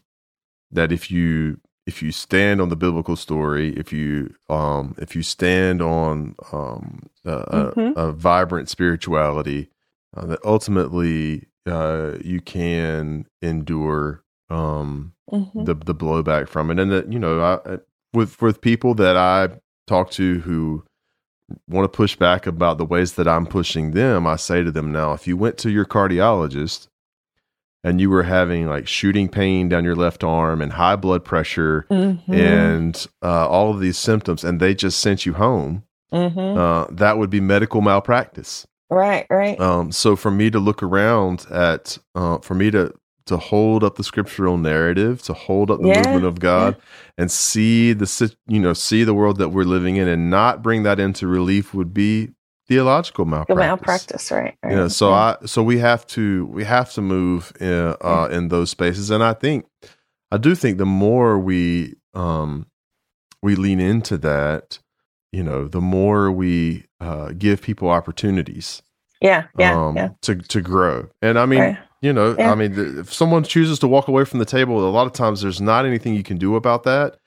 that 0.71 0.91
if 0.91 1.11
you 1.11 1.59
if 1.85 2.01
you 2.01 2.11
stand 2.11 2.61
on 2.61 2.69
the 2.69 2.75
biblical 2.75 3.15
story, 3.15 3.75
if 3.75 3.91
you 3.91 4.33
um 4.49 4.95
if 4.97 5.15
you 5.15 5.23
stand 5.23 5.81
on 5.81 6.35
um 6.51 7.09
a, 7.25 7.31
mm-hmm. 7.31 7.99
a, 7.99 8.07
a 8.07 8.11
vibrant 8.11 8.69
spirituality, 8.69 9.69
uh, 10.15 10.25
that 10.25 10.39
ultimately 10.45 11.47
uh 11.65 12.13
you 12.23 12.41
can 12.41 13.25
endure 13.41 14.23
um 14.49 15.13
mm-hmm. 15.31 15.63
the 15.63 15.73
the 15.73 15.95
blowback 15.95 16.47
from 16.47 16.71
it, 16.71 16.79
and 16.79 16.91
that 16.91 17.11
you 17.11 17.19
know 17.19 17.41
I 17.41 17.79
with 18.13 18.41
with 18.41 18.61
people 18.61 18.93
that 18.95 19.17
I 19.17 19.49
talk 19.87 20.11
to 20.11 20.39
who 20.41 20.83
want 21.67 21.83
to 21.83 21.95
push 21.95 22.15
back 22.15 22.47
about 22.47 22.77
the 22.77 22.85
ways 22.85 23.13
that 23.13 23.27
I'm 23.27 23.45
pushing 23.45 23.91
them, 23.91 24.25
I 24.25 24.37
say 24.37 24.63
to 24.63 24.71
them 24.71 24.91
now, 24.91 25.13
if 25.13 25.27
you 25.27 25.35
went 25.35 25.57
to 25.59 25.69
your 25.69 25.85
cardiologist 25.85 26.87
and 27.83 27.99
you 27.99 28.09
were 28.09 28.23
having 28.23 28.67
like 28.67 28.87
shooting 28.87 29.27
pain 29.27 29.69
down 29.69 29.83
your 29.83 29.95
left 29.95 30.23
arm 30.23 30.61
and 30.61 30.73
high 30.73 30.95
blood 30.95 31.25
pressure 31.25 31.85
mm-hmm. 31.89 32.33
and 32.33 33.07
uh, 33.23 33.47
all 33.47 33.71
of 33.71 33.79
these 33.79 33.97
symptoms, 33.97 34.43
and 34.43 34.59
they 34.59 34.75
just 34.75 34.99
sent 34.99 35.25
you 35.25 35.33
home, 35.33 35.83
mm-hmm. 36.13 36.57
uh, 36.57 36.85
that 36.91 37.17
would 37.17 37.29
be 37.29 37.41
medical 37.41 37.81
malpractice. 37.81 38.67
Right, 38.89 39.25
right. 39.29 39.59
Um, 39.59 39.91
so 39.91 40.15
for 40.15 40.31
me 40.31 40.49
to 40.51 40.59
look 40.59 40.83
around 40.83 41.45
at, 41.49 41.97
uh, 42.13 42.39
for 42.39 42.55
me 42.55 42.71
to 42.71 42.93
to 43.27 43.37
hold 43.37 43.83
up 43.83 43.95
the 43.95 44.03
scriptural 44.03 44.57
narrative, 44.57 45.21
to 45.21 45.33
hold 45.33 45.71
up 45.71 45.79
the 45.79 45.87
yeah, 45.87 46.01
movement 46.01 46.25
of 46.25 46.39
God, 46.39 46.75
yeah. 46.75 46.83
and 47.19 47.31
see 47.31 47.93
the 47.93 48.35
you 48.47 48.59
know 48.59 48.73
see 48.73 49.03
the 49.03 49.13
world 49.13 49.37
that 49.37 49.49
we're 49.49 49.63
living 49.63 49.95
in, 49.95 50.07
and 50.07 50.29
not 50.29 50.61
bring 50.61 50.83
that 50.83 50.99
into 50.99 51.27
relief 51.27 51.73
would 51.73 51.93
be 51.93 52.31
theological 52.67 53.25
malpractice. 53.25 53.57
Malpractice, 53.57 54.31
right? 54.31 54.55
right. 54.63 54.71
You 54.71 54.75
know, 54.75 54.87
so 54.87 55.09
yeah. 55.09 55.37
I 55.41 55.45
so 55.45 55.63
we 55.63 55.79
have 55.79 56.05
to 56.07 56.45
we 56.47 56.63
have 56.63 56.91
to 56.93 57.01
move 57.01 57.53
in, 57.59 57.67
uh, 57.69 57.95
yeah. 58.03 58.37
in 58.37 58.47
those 58.47 58.69
spaces, 58.69 59.09
and 59.09 59.23
I 59.23 59.33
think 59.33 59.65
I 60.31 60.37
do 60.37 60.55
think 60.55 60.77
the 60.77 60.85
more 60.85 61.37
we 61.37 61.95
um 62.13 62.67
we 63.41 63.55
lean 63.55 63.79
into 63.79 64.17
that, 64.19 64.79
you 65.31 65.43
know, 65.43 65.67
the 65.67 65.81
more 65.81 66.31
we 66.31 66.85
uh, 66.99 67.31
give 67.37 67.61
people 67.61 67.89
opportunities. 67.89 68.81
Yeah, 69.21 69.45
yeah, 69.57 69.79
um, 69.79 69.95
yeah. 69.95 70.09
To 70.23 70.35
to 70.35 70.61
grow, 70.61 71.09
and 71.21 71.37
I 71.37 71.45
mean. 71.45 71.59
Right. 71.59 71.77
You 72.03 72.11
know, 72.11 72.35
yeah. 72.35 72.51
I 72.51 72.55
mean, 72.55 72.73
if 72.97 73.13
someone 73.13 73.43
chooses 73.43 73.77
to 73.77 73.87
walk 73.87 74.07
away 74.07 74.25
from 74.25 74.39
the 74.39 74.45
table, 74.45 74.83
a 74.83 74.89
lot 74.89 75.05
of 75.05 75.13
times 75.13 75.41
there's 75.41 75.61
not 75.61 75.85
anything 75.85 76.15
you 76.15 76.23
can 76.23 76.39
do 76.39 76.55
about 76.55 76.81
that. 76.81 77.17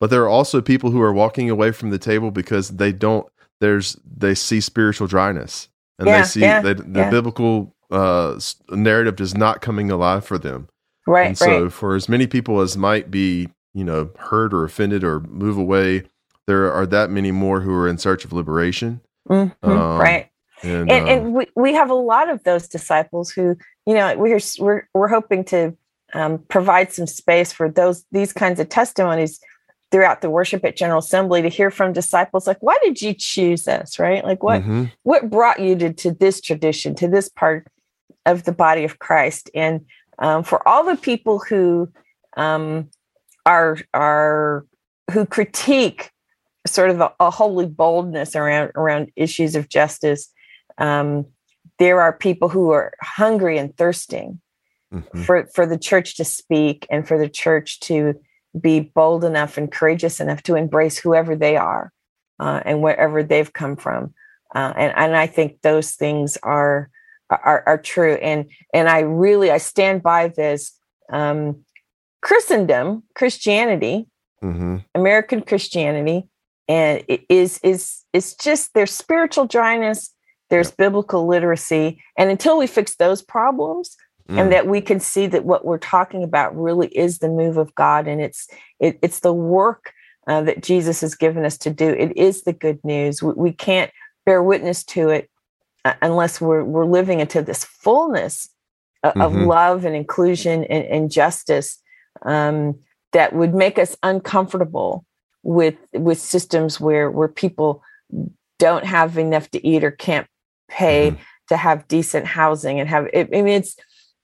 But 0.00 0.10
there 0.10 0.22
are 0.22 0.28
also 0.28 0.62
people 0.62 0.90
who 0.90 1.02
are 1.02 1.12
walking 1.12 1.50
away 1.50 1.70
from 1.70 1.90
the 1.90 1.98
table 1.98 2.30
because 2.30 2.70
they 2.70 2.92
don't 2.92 3.26
there's 3.62 3.96
they 4.04 4.34
see 4.34 4.60
spiritual 4.60 5.06
dryness 5.06 5.68
and 5.98 6.08
yeah, 6.08 6.18
they 6.18 6.26
see 6.26 6.40
yeah, 6.40 6.60
that 6.60 6.92
the 6.92 7.00
yeah. 7.00 7.10
biblical 7.10 7.74
uh, 7.92 8.38
narrative 8.70 9.20
is 9.20 9.36
not 9.36 9.60
coming 9.60 9.90
alive 9.90 10.24
for 10.24 10.36
them. 10.36 10.68
Right. 11.06 11.28
And 11.28 11.38
so 11.38 11.62
right. 11.64 11.72
for 11.72 11.94
as 11.94 12.08
many 12.08 12.26
people 12.26 12.60
as 12.60 12.76
might 12.76 13.10
be, 13.10 13.48
you 13.72 13.84
know, 13.84 14.10
hurt 14.18 14.52
or 14.52 14.64
offended 14.64 15.04
or 15.04 15.20
move 15.20 15.56
away, 15.56 16.02
there 16.46 16.72
are 16.72 16.86
that 16.86 17.10
many 17.10 17.30
more 17.30 17.60
who 17.60 17.72
are 17.74 17.88
in 17.88 17.98
search 17.98 18.24
of 18.24 18.32
liberation. 18.32 19.00
Mm-hmm, 19.28 19.70
um, 19.70 19.98
right. 19.98 20.28
And, 20.64 20.90
and, 20.90 21.08
uh, 21.08 21.10
and, 21.10 21.34
we, 21.34 21.46
we 21.54 21.72
have 21.74 21.90
a 21.90 21.94
lot 21.94 22.28
of 22.28 22.42
those 22.42 22.66
disciples 22.66 23.30
who, 23.30 23.56
you 23.86 23.94
know, 23.94 24.16
we're 24.16 24.40
we're 24.58 24.88
we're 24.92 25.08
hoping 25.08 25.44
to 25.46 25.76
um, 26.14 26.38
provide 26.48 26.92
some 26.92 27.06
space 27.06 27.52
for 27.52 27.68
those 27.68 28.04
these 28.10 28.32
kinds 28.32 28.58
of 28.58 28.68
testimonies 28.68 29.40
throughout 29.92 30.22
the 30.22 30.30
worship 30.30 30.64
at 30.64 30.74
General 30.74 30.98
Assembly 30.98 31.42
to 31.42 31.48
hear 31.48 31.70
from 31.70 31.92
disciples 31.92 32.46
like, 32.46 32.56
why 32.60 32.76
did 32.82 33.00
you 33.00 33.14
choose 33.14 33.68
us? 33.68 33.98
Right? 33.98 34.24
Like 34.24 34.42
what 34.42 34.62
mm-hmm. 34.62 34.86
what 35.02 35.30
brought 35.30 35.60
you 35.60 35.76
to, 35.76 35.92
to 35.92 36.10
this 36.12 36.40
tradition, 36.40 36.94
to 36.96 37.06
this 37.06 37.28
part 37.28 37.68
of 38.26 38.44
the 38.44 38.52
body 38.52 38.84
of 38.84 38.98
Christ? 38.98 39.50
And 39.54 39.84
um, 40.18 40.42
for 40.42 40.66
all 40.66 40.84
the 40.84 40.96
people 40.96 41.38
who 41.38 41.92
um, 42.36 42.88
are 43.44 43.78
are 43.92 44.66
who 45.12 45.26
critique 45.26 46.10
sort 46.66 46.90
of 46.90 47.00
a, 47.00 47.12
a, 47.20 47.30
holy 47.30 47.66
boldness 47.66 48.34
around 48.34 48.72
around 48.74 49.12
issues 49.14 49.54
of 49.54 49.68
justice, 49.68 50.32
um, 50.78 51.26
there 51.78 52.00
are 52.00 52.12
people 52.12 52.48
who 52.48 52.70
are 52.70 52.92
hungry 53.02 53.58
and 53.58 53.76
thirsting 53.76 54.40
mm-hmm. 54.92 55.22
for 55.22 55.46
for 55.54 55.66
the 55.66 55.78
church 55.78 56.16
to 56.16 56.24
speak 56.24 56.86
and 56.90 57.06
for 57.06 57.18
the 57.18 57.28
church 57.28 57.80
to 57.80 58.14
be 58.58 58.80
bold 58.80 59.24
enough 59.24 59.56
and 59.56 59.70
courageous 59.70 60.20
enough 60.20 60.42
to 60.44 60.56
embrace 60.56 60.98
whoever 60.98 61.34
they 61.36 61.56
are 61.56 61.92
uh, 62.38 62.60
and 62.64 62.82
wherever 62.82 63.22
they've 63.22 63.52
come 63.52 63.76
from. 63.76 64.14
Uh, 64.54 64.72
and, 64.76 64.92
and 64.96 65.16
I 65.16 65.26
think 65.26 65.62
those 65.62 65.92
things 65.92 66.36
are, 66.42 66.90
are, 67.30 67.62
are 67.66 67.78
true. 67.78 68.14
And, 68.14 68.50
and 68.74 68.88
I 68.88 69.00
really, 69.00 69.50
I 69.50 69.58
stand 69.58 70.02
by 70.02 70.28
this 70.28 70.78
um, 71.10 71.64
Christendom, 72.20 73.04
Christianity, 73.14 74.06
mm-hmm. 74.42 74.78
American 74.94 75.40
Christianity, 75.42 76.28
and 76.68 77.02
it 77.08 77.24
is, 77.28 77.58
is, 77.62 78.02
is 78.12 78.34
just 78.34 78.74
there's 78.74 78.92
spiritual 78.92 79.46
dryness, 79.46 80.14
there's 80.50 80.70
biblical 80.70 81.26
literacy. 81.26 82.02
And 82.18 82.30
until 82.30 82.58
we 82.58 82.66
fix 82.66 82.96
those 82.96 83.22
problems, 83.22 83.96
mm. 84.32 84.40
and 84.40 84.52
that 84.52 84.66
we 84.66 84.80
can 84.80 85.00
see 85.00 85.26
that 85.26 85.44
what 85.44 85.64
we're 85.64 85.78
talking 85.78 86.22
about 86.22 86.56
really 86.56 86.88
is 86.88 87.18
the 87.18 87.28
move 87.28 87.56
of 87.56 87.74
God 87.74 88.06
and 88.08 88.20
it's 88.20 88.48
it, 88.80 88.98
it's 89.02 89.20
the 89.20 89.32
work 89.32 89.92
uh, 90.26 90.42
that 90.42 90.62
Jesus 90.62 91.00
has 91.00 91.14
given 91.14 91.44
us 91.44 91.58
to 91.58 91.70
do. 91.70 91.88
It 91.88 92.16
is 92.16 92.42
the 92.42 92.52
good 92.52 92.82
news. 92.84 93.22
We, 93.22 93.32
we 93.32 93.52
can't 93.52 93.90
bear 94.24 94.42
witness 94.42 94.84
to 94.84 95.08
it 95.08 95.28
uh, 95.84 95.94
unless 96.00 96.40
we're 96.40 96.64
we're 96.64 96.86
living 96.86 97.20
into 97.20 97.42
this 97.42 97.64
fullness 97.64 98.48
of, 99.02 99.14
mm-hmm. 99.14 99.22
of 99.22 99.34
love 99.34 99.84
and 99.84 99.96
inclusion 99.96 100.64
and, 100.64 100.84
and 100.84 101.10
justice 101.10 101.78
um, 102.22 102.78
that 103.12 103.32
would 103.32 103.54
make 103.54 103.78
us 103.78 103.96
uncomfortable 104.02 105.04
with 105.42 105.76
with 105.92 106.20
systems 106.20 106.78
where 106.78 107.10
where 107.10 107.28
people 107.28 107.82
don't 108.58 108.84
have 108.84 109.18
enough 109.18 109.50
to 109.50 109.66
eat 109.66 109.82
or 109.82 109.90
can't 109.90 110.28
pay 110.68 111.10
mm-hmm. 111.10 111.22
to 111.48 111.56
have 111.56 111.88
decent 111.88 112.26
housing 112.26 112.78
and 112.78 112.88
have 112.88 113.08
it, 113.12 113.28
I 113.34 113.42
mean 113.42 113.54
it's 113.54 113.76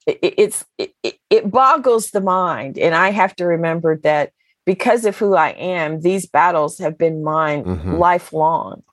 it, 0.05 0.19
it's 0.21 0.65
it, 0.77 0.93
it 1.29 1.51
boggles 1.51 2.11
the 2.11 2.21
mind 2.21 2.77
and 2.77 2.95
i 2.95 3.11
have 3.11 3.35
to 3.35 3.45
remember 3.45 3.97
that 3.97 4.31
because 4.65 5.05
of 5.05 5.17
who 5.17 5.35
i 5.35 5.49
am 5.49 6.01
these 6.01 6.25
battles 6.25 6.77
have 6.77 6.97
been 6.97 7.23
mine 7.23 7.63
mm-hmm. 7.63 7.95
lifelong 7.95 8.83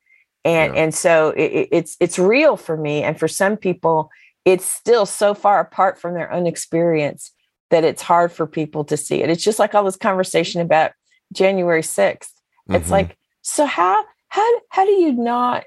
and 0.45 0.75
yeah. 0.75 0.81
and 0.83 0.95
so 0.95 1.31
it, 1.31 1.69
it's 1.73 1.97
it's 2.01 2.19
real 2.19 2.57
for 2.57 2.77
me 2.77 3.03
and 3.03 3.19
for 3.19 3.29
some 3.29 3.57
people 3.57 4.11
it's 4.45 4.65
still 4.65 5.07
so 5.07 5.35
far 5.35 5.61
apart 5.61 6.01
from 6.01 6.15
their 6.15 6.33
own 6.33 6.47
experience 6.47 7.33
that 7.71 7.83
it's 7.83 8.03
hard 8.03 8.31
for 8.31 8.47
people 8.47 8.85
to 8.85 8.97
see 8.97 9.23
it 9.23 9.31
it's 9.31 9.45
just 9.45 9.59
like 9.59 9.75
all 9.75 9.85
this 9.85 9.97
conversation 9.97 10.61
about 10.61 10.93
january 11.33 11.83
6th 11.83 12.19
mm-hmm. 12.19 12.75
it's 12.75 12.91
like 12.91 13.17
so 13.43 13.67
how 13.67 14.05
how 14.29 14.61
how 14.71 14.85
do 14.85 14.93
you 14.93 15.13
not 15.13 15.65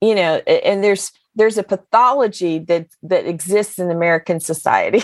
you 0.00 0.14
know 0.14 0.36
and 0.36 0.82
there's 0.82 1.12
there's 1.34 1.58
a 1.58 1.62
pathology 1.62 2.58
that 2.58 2.88
that 3.02 3.26
exists 3.26 3.78
in 3.78 3.90
American 3.90 4.40
society. 4.40 5.02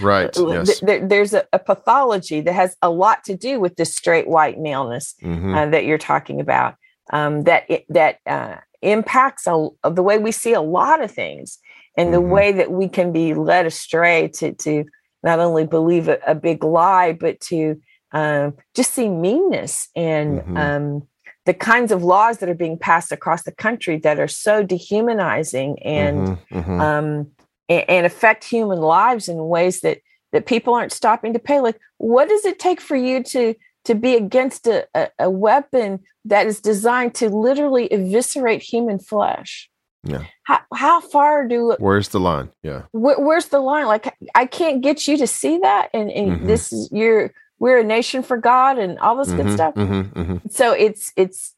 right. 0.00 0.34
Yes. 0.36 0.80
There, 0.80 1.06
there's 1.06 1.34
a, 1.34 1.46
a, 1.52 1.58
pathology 1.58 2.40
that 2.40 2.52
has 2.52 2.76
a 2.82 2.90
lot 2.90 3.24
to 3.24 3.36
do 3.36 3.60
with 3.60 3.76
this 3.76 3.94
straight 3.94 4.28
white 4.28 4.58
maleness 4.58 5.14
mm-hmm. 5.22 5.54
uh, 5.54 5.66
that 5.66 5.84
you're 5.84 5.98
talking 5.98 6.40
about. 6.40 6.76
Um, 7.12 7.44
that 7.44 7.64
it, 7.68 7.84
that 7.88 8.18
uh, 8.26 8.56
impacts 8.82 9.46
a, 9.46 9.68
the 9.90 10.02
way 10.02 10.18
we 10.18 10.32
see 10.32 10.54
a 10.54 10.60
lot 10.60 11.02
of 11.02 11.10
things, 11.10 11.58
and 11.96 12.06
mm-hmm. 12.06 12.14
the 12.14 12.20
way 12.20 12.52
that 12.52 12.70
we 12.70 12.88
can 12.88 13.12
be 13.12 13.34
led 13.34 13.66
astray 13.66 14.28
to 14.34 14.52
to 14.52 14.84
not 15.22 15.38
only 15.38 15.66
believe 15.66 16.08
a, 16.08 16.18
a 16.26 16.34
big 16.34 16.64
lie, 16.64 17.12
but 17.12 17.40
to 17.40 17.80
um, 18.12 18.54
just 18.74 18.94
see 18.94 19.08
meanness 19.08 19.88
and 19.96 20.40
mm-hmm. 20.40 20.56
um, 20.56 21.08
the 21.46 21.54
kinds 21.54 21.92
of 21.92 22.02
laws 22.02 22.38
that 22.38 22.48
are 22.48 22.54
being 22.54 22.78
passed 22.78 23.12
across 23.12 23.42
the 23.42 23.52
country 23.52 23.98
that 23.98 24.18
are 24.18 24.28
so 24.28 24.62
dehumanizing 24.62 25.78
and 25.82 26.28
mm-hmm, 26.28 26.58
mm-hmm. 26.58 26.80
Um, 26.80 27.30
and, 27.68 27.84
and, 27.88 28.06
affect 28.06 28.44
human 28.44 28.78
lives 28.78 29.28
in 29.28 29.36
ways 29.48 29.80
that 29.80 29.98
that 30.32 30.46
people 30.46 30.74
aren't 30.74 30.92
stopping 30.92 31.32
to 31.32 31.38
pay. 31.38 31.60
Like, 31.60 31.78
what 31.98 32.28
does 32.28 32.44
it 32.44 32.58
take 32.58 32.80
for 32.80 32.96
you 32.96 33.22
to 33.24 33.54
to 33.84 33.94
be 33.94 34.16
against 34.16 34.66
a, 34.66 34.86
a, 34.94 35.08
a 35.18 35.30
weapon 35.30 36.00
that 36.24 36.46
is 36.46 36.60
designed 36.60 37.14
to 37.16 37.28
literally 37.28 37.86
eviscerate 37.92 38.62
human 38.62 38.98
flesh? 38.98 39.70
Yeah. 40.02 40.24
How 40.42 40.60
how 40.74 41.00
far 41.00 41.48
do 41.48 41.76
Where's 41.78 42.08
the 42.08 42.20
line? 42.20 42.50
Yeah. 42.62 42.82
Wh- 42.92 43.18
where's 43.18 43.46
the 43.46 43.60
line? 43.60 43.86
Like 43.86 44.14
I 44.34 44.46
can't 44.46 44.82
get 44.82 45.06
you 45.06 45.16
to 45.16 45.26
see 45.26 45.58
that, 45.58 45.88
and, 45.94 46.10
and 46.10 46.32
mm-hmm. 46.32 46.46
this 46.46 46.72
is 46.72 46.90
you're 46.92 47.32
we're 47.64 47.78
a 47.78 47.84
nation 47.84 48.22
for 48.22 48.36
God 48.36 48.76
and 48.76 48.98
all 48.98 49.16
this 49.16 49.28
mm-hmm, 49.28 49.36
good 49.38 49.54
stuff. 49.54 49.74
Mm-hmm, 49.74 50.20
mm-hmm. 50.20 50.48
So 50.50 50.72
it's 50.72 51.14
it's 51.16 51.54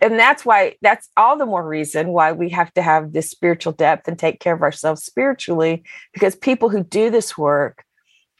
and 0.00 0.18
that's 0.18 0.46
why 0.46 0.76
that's 0.80 1.10
all 1.14 1.36
the 1.36 1.44
more 1.44 1.62
reason 1.68 2.08
why 2.08 2.32
we 2.32 2.48
have 2.48 2.72
to 2.72 2.80
have 2.80 3.12
this 3.12 3.28
spiritual 3.28 3.74
depth 3.74 4.08
and 4.08 4.18
take 4.18 4.40
care 4.40 4.54
of 4.54 4.62
ourselves 4.62 5.04
spiritually 5.04 5.84
because 6.14 6.34
people 6.34 6.70
who 6.70 6.82
do 6.82 7.10
this 7.10 7.36
work 7.36 7.84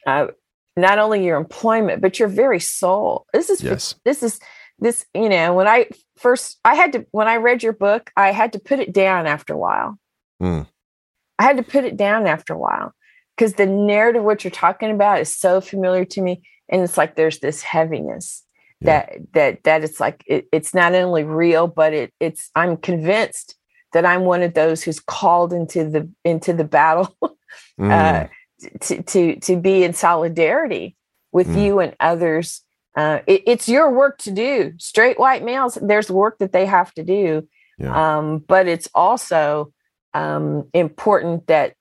uh, 0.07 0.25
not 0.75 0.97
only 0.97 1.23
your 1.23 1.37
employment 1.37 2.01
but 2.01 2.17
your 2.17 2.27
very 2.27 2.59
soul 2.59 3.27
this 3.31 3.51
is 3.51 3.61
yes. 3.61 3.93
this 4.05 4.23
is 4.23 4.39
this 4.79 5.05
you 5.13 5.29
know 5.29 5.53
when 5.53 5.67
i 5.67 5.85
first 6.17 6.57
i 6.65 6.73
had 6.73 6.93
to 6.93 7.05
when 7.11 7.27
i 7.27 7.35
read 7.35 7.61
your 7.61 7.73
book 7.73 8.09
i 8.17 8.31
had 8.31 8.53
to 8.53 8.59
put 8.59 8.79
it 8.79 8.91
down 8.91 9.27
after 9.27 9.53
a 9.53 9.57
while 9.57 9.99
mm. 10.41 10.65
i 11.37 11.43
had 11.43 11.57
to 11.57 11.63
put 11.63 11.85
it 11.85 11.95
down 11.95 12.25
after 12.25 12.53
a 12.53 12.57
while 12.57 12.91
because 13.37 13.53
the 13.53 13.67
narrative 13.67 14.23
what 14.23 14.43
you're 14.43 14.51
talking 14.51 14.89
about 14.89 15.21
is 15.21 15.31
so 15.31 15.61
familiar 15.61 16.05
to 16.05 16.19
me 16.19 16.41
and 16.69 16.81
it's 16.81 16.97
like 16.97 17.15
there's 17.15 17.39
this 17.39 17.61
heaviness 17.61 18.43
yeah. 18.79 19.05
that 19.05 19.33
that 19.33 19.63
that 19.63 19.83
it's 19.83 19.99
like 19.99 20.23
it, 20.27 20.47
it's 20.51 20.73
not 20.73 20.93
only 20.93 21.23
real 21.23 21.67
but 21.67 21.93
it 21.93 22.13
it's 22.19 22.49
i'm 22.55 22.77
convinced 22.77 23.55
that 23.93 24.05
i'm 24.05 24.21
one 24.21 24.41
of 24.41 24.53
those 24.53 24.83
who's 24.83 24.99
called 24.99 25.53
into 25.53 25.89
the 25.89 26.09
into 26.23 26.53
the 26.53 26.63
battle 26.63 27.15
uh, 27.21 27.29
mm. 27.79 27.91
uh, 27.91 28.27
to 28.79 29.01
to 29.03 29.35
to 29.39 29.55
be 29.55 29.83
in 29.83 29.93
solidarity 29.93 30.95
with 31.31 31.47
mm. 31.47 31.63
you 31.63 31.79
and 31.79 31.95
others 31.99 32.61
uh, 32.95 33.19
it, 33.25 33.41
it's 33.47 33.67
your 33.67 33.91
work 33.91 34.19
to 34.19 34.29
do 34.29 34.71
straight 34.77 35.17
white 35.17 35.43
males 35.43 35.77
there's 35.81 36.11
work 36.11 36.37
that 36.37 36.51
they 36.51 36.65
have 36.65 36.93
to 36.93 37.03
do 37.03 37.47
yeah. 37.79 38.17
um, 38.17 38.37
but 38.37 38.67
it's 38.67 38.87
also 38.93 39.73
um, 40.13 40.69
important 40.73 41.47
that 41.47 41.73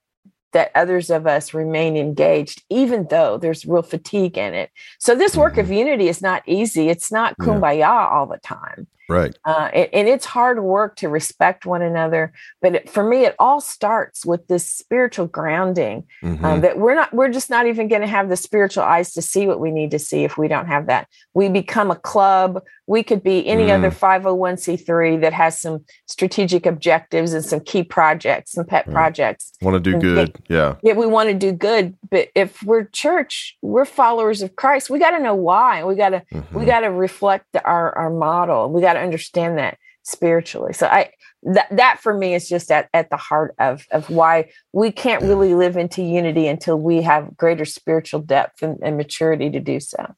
that 0.52 0.70
others 0.74 1.10
of 1.10 1.26
us 1.26 1.54
remain 1.54 1.96
engaged, 1.96 2.62
even 2.70 3.06
though 3.10 3.38
there's 3.38 3.66
real 3.66 3.82
fatigue 3.82 4.38
in 4.38 4.54
it. 4.54 4.70
So, 4.98 5.14
this 5.14 5.36
work 5.36 5.58
of 5.58 5.66
mm-hmm. 5.66 5.74
unity 5.74 6.08
is 6.08 6.22
not 6.22 6.42
easy. 6.46 6.88
It's 6.88 7.10
not 7.10 7.38
kumbaya 7.38 7.78
yeah. 7.78 8.08
all 8.08 8.26
the 8.26 8.38
time. 8.38 8.86
Right. 9.08 9.36
Uh, 9.44 9.68
and, 9.72 9.88
and, 9.92 10.08
it's 10.08 10.24
hard 10.24 10.62
work 10.62 10.96
to 10.96 11.08
respect 11.08 11.66
one 11.66 11.82
another. 11.82 12.32
But 12.60 12.74
it, 12.76 12.90
for 12.90 13.02
me, 13.02 13.24
it 13.24 13.34
all 13.38 13.60
starts 13.60 14.24
with 14.24 14.46
this 14.46 14.66
spiritual 14.66 15.26
grounding 15.26 16.04
um, 16.22 16.36
mm-hmm. 16.36 16.44
um, 16.44 16.60
that 16.60 16.78
we're 16.78 16.94
not, 16.94 17.12
we're 17.12 17.30
just 17.30 17.50
not 17.50 17.66
even 17.66 17.88
going 17.88 18.02
to 18.02 18.06
have 18.06 18.28
the 18.28 18.36
spiritual 18.36 18.84
eyes 18.84 19.12
to 19.14 19.22
see 19.22 19.46
what 19.46 19.60
we 19.60 19.70
need 19.70 19.90
to 19.90 19.98
see 19.98 20.24
if 20.24 20.38
we 20.38 20.48
don't 20.48 20.66
have 20.66 20.86
that. 20.86 21.08
We 21.34 21.48
become 21.48 21.90
a 21.90 21.96
club. 21.96 22.62
We 22.86 23.02
could 23.02 23.22
be 23.22 23.46
any 23.46 23.66
mm. 23.66 23.78
other 23.78 23.90
501c3 23.90 25.20
that 25.20 25.32
has 25.32 25.58
some 25.58 25.84
strategic 26.06 26.66
objectives 26.66 27.32
and 27.32 27.44
some 27.44 27.60
key 27.60 27.82
projects, 27.82 28.52
some 28.52 28.66
pet 28.66 28.90
projects. 28.90 29.52
Want 29.62 29.82
to 29.82 29.92
do 29.92 29.98
good. 29.98 30.36
yeah. 30.48 30.76
Yeah, 30.82 30.94
we 30.94 31.06
want 31.06 31.28
to 31.28 31.34
do 31.34 31.52
good. 31.52 31.96
But 32.10 32.28
if 32.34 32.62
we're 32.62 32.84
church, 32.84 33.56
we're 33.62 33.84
followers 33.84 34.42
of 34.42 34.56
Christ. 34.56 34.90
We 34.90 34.98
got 34.98 35.12
to 35.12 35.20
know 35.20 35.34
why. 35.34 35.84
We 35.84 35.94
got 35.94 36.10
to, 36.10 36.22
mm-hmm. 36.32 36.58
we 36.58 36.64
got 36.66 36.80
to 36.80 36.90
reflect 36.90 37.56
our, 37.64 37.96
our 37.96 38.10
model. 38.10 38.70
We 38.70 38.80
got 38.80 38.91
to 38.92 39.00
understand 39.00 39.58
that 39.58 39.78
spiritually. 40.02 40.72
So 40.72 40.86
I 40.86 41.10
that 41.42 41.68
that 41.70 42.00
for 42.00 42.14
me 42.14 42.34
is 42.34 42.48
just 42.48 42.70
at, 42.70 42.88
at 42.94 43.10
the 43.10 43.16
heart 43.16 43.54
of 43.58 43.86
of 43.90 44.08
why 44.10 44.50
we 44.72 44.92
can't 44.92 45.22
really 45.22 45.54
live 45.54 45.76
into 45.76 46.02
unity 46.02 46.46
until 46.46 46.78
we 46.78 47.02
have 47.02 47.36
greater 47.36 47.64
spiritual 47.64 48.20
depth 48.20 48.62
and, 48.62 48.78
and 48.82 48.96
maturity 48.96 49.50
to 49.50 49.60
do 49.60 49.80
so. 49.80 50.14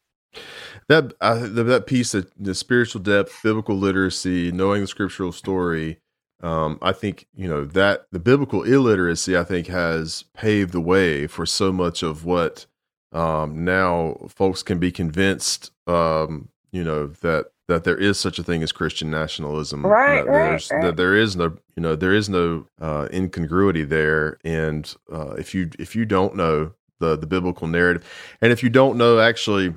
That 0.89 1.15
uh, 1.21 1.47
that 1.49 1.87
piece 1.87 2.15
of 2.15 2.31
the 2.39 2.55
spiritual 2.55 3.01
depth, 3.01 3.41
biblical 3.43 3.77
literacy, 3.77 4.53
knowing 4.53 4.83
the 4.83 4.87
scriptural 4.87 5.33
story. 5.33 6.01
Um, 6.43 6.79
I 6.83 6.93
think 6.93 7.27
you 7.35 7.49
know 7.49 7.65
that 7.65 8.07
the 8.11 8.19
biblical 8.19 8.65
illiteracy, 8.65 9.37
I 9.37 9.45
think, 9.45 9.69
has 9.69 10.25
paved 10.35 10.73
the 10.73 10.81
way 10.81 11.27
for 11.27 11.47
so 11.47 11.73
much 11.73 12.03
of 12.03 12.25
what 12.27 12.67
um, 13.13 13.65
now 13.65 14.17
folks 14.29 14.63
can 14.63 14.79
be 14.79 14.91
convinced, 14.91 15.71
um, 15.87 16.49
you 16.73 16.85
know, 16.85 17.07
that 17.07 17.47
that 17.69 17.85
there 17.85 17.97
is 17.97 18.19
such 18.19 18.39
a 18.39 18.43
thing 18.43 18.63
as 18.63 18.73
Christian 18.73 19.11
nationalism. 19.11 19.85
Right, 19.85 20.25
that 20.25 20.31
right, 20.31 20.71
right. 20.71 20.83
That 20.83 20.97
there 20.97 21.17
is 21.17 21.37
no, 21.37 21.57
you 21.77 21.83
know, 21.83 21.97
there 21.97 22.13
is 22.13 22.29
no 22.29 22.67
uh, 22.81 23.09
incongruity 23.13 23.85
there. 23.85 24.39
And 24.45 24.93
uh, 25.13 25.35
if 25.39 25.55
you 25.55 25.71
if 25.79 25.97
you 25.97 26.05
don't 26.05 26.37
know 26.37 26.73
the 27.01 27.17
the 27.17 27.27
biblical 27.27 27.67
narrative, 27.67 28.05
and 28.41 28.53
if 28.53 28.63
you 28.63 28.71
don't 28.71 28.97
know 28.97 29.19
actually 29.19 29.75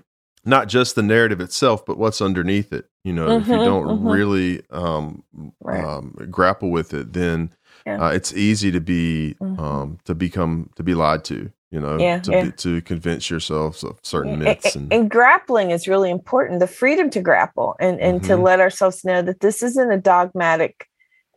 not 0.48 0.70
just 0.70 0.96
the 0.96 1.04
narrative 1.04 1.42
itself, 1.42 1.86
but 1.86 1.98
what's 1.98 2.22
underneath 2.22 2.72
it. 2.72 2.90
You 3.04 3.14
know, 3.14 3.28
mm-hmm, 3.28 3.42
if 3.42 3.48
you 3.48 3.54
mm-hmm, 3.56 3.66
don't 3.66 3.88
mm-hmm. 3.88 4.08
really 4.08 4.62
um, 4.72 5.24
right. 5.62 5.84
um, 5.84 6.16
grapple 6.32 6.72
with 6.72 6.94
it, 6.94 7.14
then 7.14 7.54
yeah. 7.86 8.06
uh, 8.06 8.10
it's 8.10 8.34
easy 8.34 8.72
to 8.72 8.80
be 8.80 9.36
mm-hmm. 9.42 9.60
um, 9.60 9.98
to 10.06 10.16
become 10.16 10.70
to 10.76 10.84
be 10.84 10.96
lied 10.96 11.26
to. 11.26 11.52
You 11.70 11.82
know, 11.82 12.00
yeah, 12.00 12.20
to, 12.20 12.32
yeah. 12.32 12.52
To 12.52 12.82
convince 12.82 13.30
yourselves 13.30 13.84
of 13.84 14.00
certain 14.02 14.40
myths. 14.40 14.76
And, 14.76 14.92
and, 14.92 15.12
grappling 15.12 15.72
is 15.72 15.86
really 15.86 16.10
important. 16.10 16.62
The 16.62 16.68
freedom 16.68 17.10
to 17.10 17.22
grapple 17.22 17.76
and 17.80 18.00
and 18.00 18.24
to 18.24 18.34
mm-hmm. 18.34 18.44
let 18.44 18.62
ourselves 18.62 19.04
know 19.04 19.22
that 19.22 19.42
this 19.42 19.62
isn't 19.62 19.92
a 19.92 19.98
dogmatic 19.98 20.88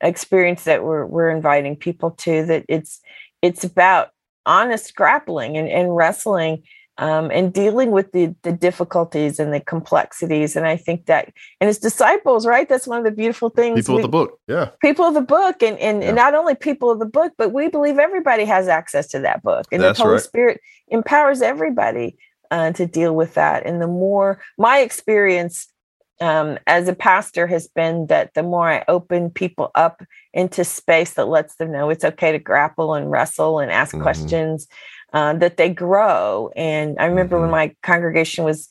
experience 0.01 0.65
that 0.65 0.85
we're 0.85 1.05
we're 1.05 1.31
inviting 1.31 1.75
people 1.75 2.13
to. 2.13 2.47
That 2.47 2.65
it's 2.69 3.01
it's 3.43 3.65
about 3.65 4.11
honest 4.47 4.95
grappling 4.95 5.57
and, 5.57 5.69
and 5.69 5.97
wrestling 5.97 6.63
um, 7.01 7.31
and 7.31 7.53
dealing 7.53 7.91
with 7.91 8.13
the 8.13 8.35
the 8.43 8.53
difficulties 8.53 9.41
and 9.41 9.53
the 9.53 9.61
complexities. 9.61 10.55
And 10.55 10.67
I 10.67 10.77
think 10.77 11.07
that 11.07 11.33
and 11.61 11.67
his 11.67 11.79
disciples, 11.79 12.47
right? 12.47 12.69
That's 12.69 12.87
one 12.87 12.99
of 12.99 13.05
the 13.05 13.11
beautiful 13.11 13.49
things. 13.49 13.81
People 13.81 13.97
we, 13.97 14.01
of 14.01 14.03
the 14.03 14.09
book, 14.09 14.39
yeah. 14.47 14.71
People 14.83 15.07
of 15.07 15.15
the 15.15 15.23
book, 15.23 15.63
and 15.63 15.79
and, 15.79 16.03
yeah. 16.03 16.09
and, 16.09 16.17
not 16.17 16.35
only 16.35 16.55
people 16.55 16.91
of 16.91 16.99
the 16.99 17.07
book, 17.07 17.33
but 17.39 17.53
we 17.53 17.69
believe 17.69 17.99
everybody 17.99 18.45
has 18.45 18.69
access 18.69 19.09
to 19.09 19.19
that 19.21 19.43
book, 19.43 19.67
and 19.73 19.83
That's 19.83 19.99
the 19.99 20.05
Holy 20.05 20.15
right. 20.15 20.23
Spirit 20.23 20.61
empowers 20.89 21.41
everybody 21.41 22.19
uh, 22.51 22.73
to 22.73 22.87
deal 22.87 23.17
with 23.17 23.35
that. 23.35 23.65
And 23.65 23.81
the 23.81 23.89
more 23.89 24.43
my 24.59 24.81
experience 24.81 25.69
um, 26.21 26.59
as 26.67 26.87
a 26.87 26.95
pastor 26.95 27.47
has 27.47 27.67
been 27.69 28.09
that 28.09 28.35
the 28.35 28.43
more 28.43 28.71
I 28.71 28.85
open 28.89 29.31
people 29.31 29.71
up 29.75 30.03
into 30.35 30.65
space 30.65 31.15
that 31.15 31.29
lets 31.29 31.57
them 31.57 31.73
know 31.73 31.89
it's 31.89 32.05
okay 32.05 32.31
to 32.31 32.39
grapple 32.39 32.93
and 32.93 33.11
wrestle 33.11 33.59
and 33.59 33.73
ask 33.73 33.95
mm-hmm. 33.95 34.03
questions 34.03 34.69
uh, 35.13 35.35
that 35.35 35.57
they 35.57 35.69
grow. 35.69 36.51
And 36.57 36.99
I 36.99 37.07
remember 37.07 37.37
mm-hmm. 37.37 37.43
when 37.43 37.51
my 37.51 37.75
congregation 37.83 38.45
was 38.45 38.69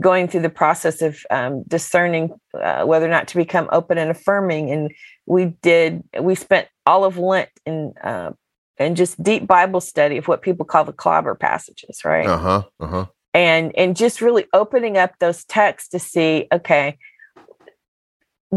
going 0.00 0.28
through 0.28 0.42
the 0.42 0.50
process 0.50 1.02
of 1.02 1.18
um, 1.30 1.64
discerning 1.64 2.38
uh, 2.54 2.84
whether 2.84 3.06
or 3.06 3.10
not 3.10 3.28
to 3.28 3.36
become 3.36 3.68
open 3.72 3.98
and 3.98 4.10
affirming, 4.10 4.70
and 4.70 4.92
we 5.26 5.46
did. 5.62 6.02
We 6.20 6.34
spent 6.34 6.68
all 6.86 7.04
of 7.04 7.18
Lent 7.18 7.50
in 7.64 7.92
uh, 8.02 8.32
and 8.78 8.96
just 8.96 9.22
deep 9.22 9.46
Bible 9.46 9.80
study 9.80 10.18
of 10.18 10.28
what 10.28 10.42
people 10.42 10.66
call 10.66 10.84
the 10.84 10.92
clobber 10.92 11.34
passages, 11.34 12.04
right? 12.04 12.26
Uh 12.26 12.38
huh. 12.38 12.62
Uh 12.80 12.86
huh. 12.86 13.06
And 13.34 13.76
and 13.76 13.96
just 13.96 14.20
really 14.20 14.46
opening 14.52 14.96
up 14.96 15.18
those 15.18 15.44
texts 15.44 15.90
to 15.90 15.98
see, 15.98 16.46
okay, 16.52 16.96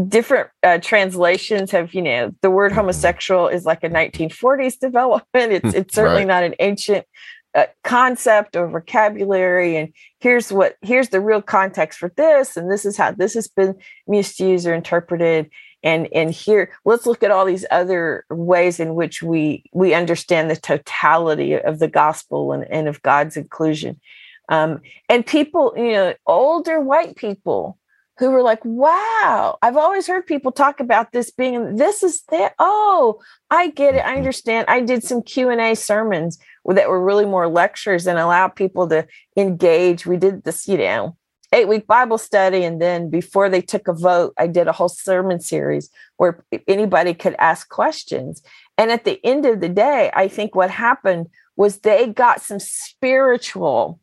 different 0.08 0.48
uh, 0.62 0.78
translations 0.78 1.70
have 1.72 1.92
you 1.94 2.02
know 2.02 2.32
the 2.42 2.50
word 2.50 2.72
homosexual 2.72 3.48
is 3.48 3.64
like 3.64 3.82
a 3.82 3.88
1940s 3.88 4.78
development. 4.78 5.52
It's 5.52 5.74
it's 5.74 5.94
certainly 5.94 6.22
right. 6.22 6.28
not 6.28 6.44
an 6.44 6.54
ancient 6.60 7.06
uh, 7.54 7.66
concept 7.82 8.56
or 8.56 8.68
vocabulary. 8.68 9.76
And 9.76 9.92
here's 10.20 10.52
what 10.52 10.76
here's 10.82 11.08
the 11.08 11.20
real 11.20 11.42
context 11.42 11.98
for 11.98 12.12
this 12.16 12.56
and 12.56 12.70
this 12.70 12.84
is 12.84 12.96
how 12.96 13.12
this 13.12 13.34
has 13.34 13.48
been 13.48 13.74
misused 14.06 14.66
or 14.66 14.74
interpreted. 14.74 15.50
And 15.82 16.08
and 16.12 16.30
here 16.30 16.72
let's 16.84 17.06
look 17.06 17.22
at 17.22 17.30
all 17.30 17.44
these 17.44 17.66
other 17.70 18.24
ways 18.30 18.78
in 18.78 18.94
which 18.94 19.22
we 19.22 19.64
we 19.72 19.94
understand 19.94 20.50
the 20.50 20.56
totality 20.56 21.54
of 21.54 21.80
the 21.80 21.88
gospel 21.88 22.52
and, 22.52 22.70
and 22.70 22.86
of 22.86 23.02
god's 23.02 23.36
inclusion. 23.36 24.00
Um, 24.48 24.80
and 25.08 25.26
people 25.26 25.72
you 25.76 25.92
know 25.92 26.14
older 26.26 26.80
white 26.80 27.16
people 27.16 27.78
who 28.20 28.30
were 28.30 28.42
like, 28.42 28.62
wow, 28.64 29.56
I've 29.62 29.78
always 29.78 30.06
heard 30.06 30.26
people 30.26 30.52
talk 30.52 30.78
about 30.78 31.10
this 31.10 31.30
being, 31.30 31.76
this 31.76 32.02
is 32.02 32.22
that. 32.30 32.54
Oh, 32.58 33.18
I 33.50 33.70
get 33.70 33.94
it. 33.94 34.04
I 34.04 34.10
mm-hmm. 34.10 34.18
understand. 34.18 34.66
I 34.68 34.82
did 34.82 35.02
some 35.02 35.22
Q&A 35.22 35.74
sermons 35.74 36.38
that 36.66 36.90
were 36.90 37.02
really 37.02 37.24
more 37.24 37.48
lectures 37.48 38.06
and 38.06 38.18
allow 38.18 38.48
people 38.48 38.86
to 38.90 39.06
engage. 39.38 40.04
We 40.04 40.18
did 40.18 40.44
this, 40.44 40.68
you 40.68 40.76
know, 40.76 41.16
eight 41.54 41.66
week 41.66 41.86
Bible 41.86 42.18
study. 42.18 42.62
And 42.62 42.80
then 42.80 43.08
before 43.08 43.48
they 43.48 43.62
took 43.62 43.88
a 43.88 43.94
vote, 43.94 44.34
I 44.36 44.48
did 44.48 44.68
a 44.68 44.72
whole 44.72 44.90
sermon 44.90 45.40
series 45.40 45.88
where 46.18 46.44
anybody 46.68 47.14
could 47.14 47.36
ask 47.38 47.70
questions. 47.70 48.42
And 48.76 48.92
at 48.92 49.04
the 49.04 49.18
end 49.24 49.46
of 49.46 49.60
the 49.60 49.70
day, 49.70 50.10
I 50.14 50.28
think 50.28 50.54
what 50.54 50.70
happened 50.70 51.28
was 51.56 51.78
they 51.78 52.06
got 52.08 52.42
some 52.42 52.60
spiritual 52.60 53.98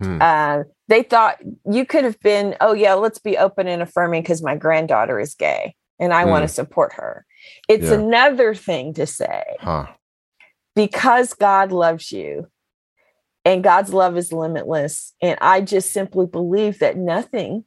Hmm. 0.00 0.18
Uh, 0.20 0.62
they 0.88 1.02
thought 1.02 1.38
you 1.70 1.84
could 1.84 2.04
have 2.04 2.18
been, 2.20 2.56
oh, 2.60 2.72
yeah, 2.72 2.94
let's 2.94 3.18
be 3.18 3.36
open 3.36 3.68
and 3.68 3.82
affirming 3.82 4.22
because 4.22 4.42
my 4.42 4.56
granddaughter 4.56 5.20
is 5.20 5.34
gay 5.34 5.74
and 5.98 6.12
I 6.12 6.24
hmm. 6.24 6.30
want 6.30 6.42
to 6.42 6.48
support 6.48 6.94
her. 6.94 7.26
It's 7.68 7.86
yeah. 7.86 7.94
another 7.94 8.54
thing 8.54 8.94
to 8.94 9.06
say, 9.06 9.44
huh. 9.60 9.86
because 10.74 11.34
God 11.34 11.72
loves 11.72 12.10
you 12.10 12.48
and 13.44 13.64
God's 13.64 13.92
love 13.92 14.16
is 14.16 14.32
limitless. 14.32 15.14
And 15.22 15.38
I 15.40 15.60
just 15.60 15.92
simply 15.92 16.26
believe 16.26 16.80
that 16.80 16.96
nothing 16.96 17.64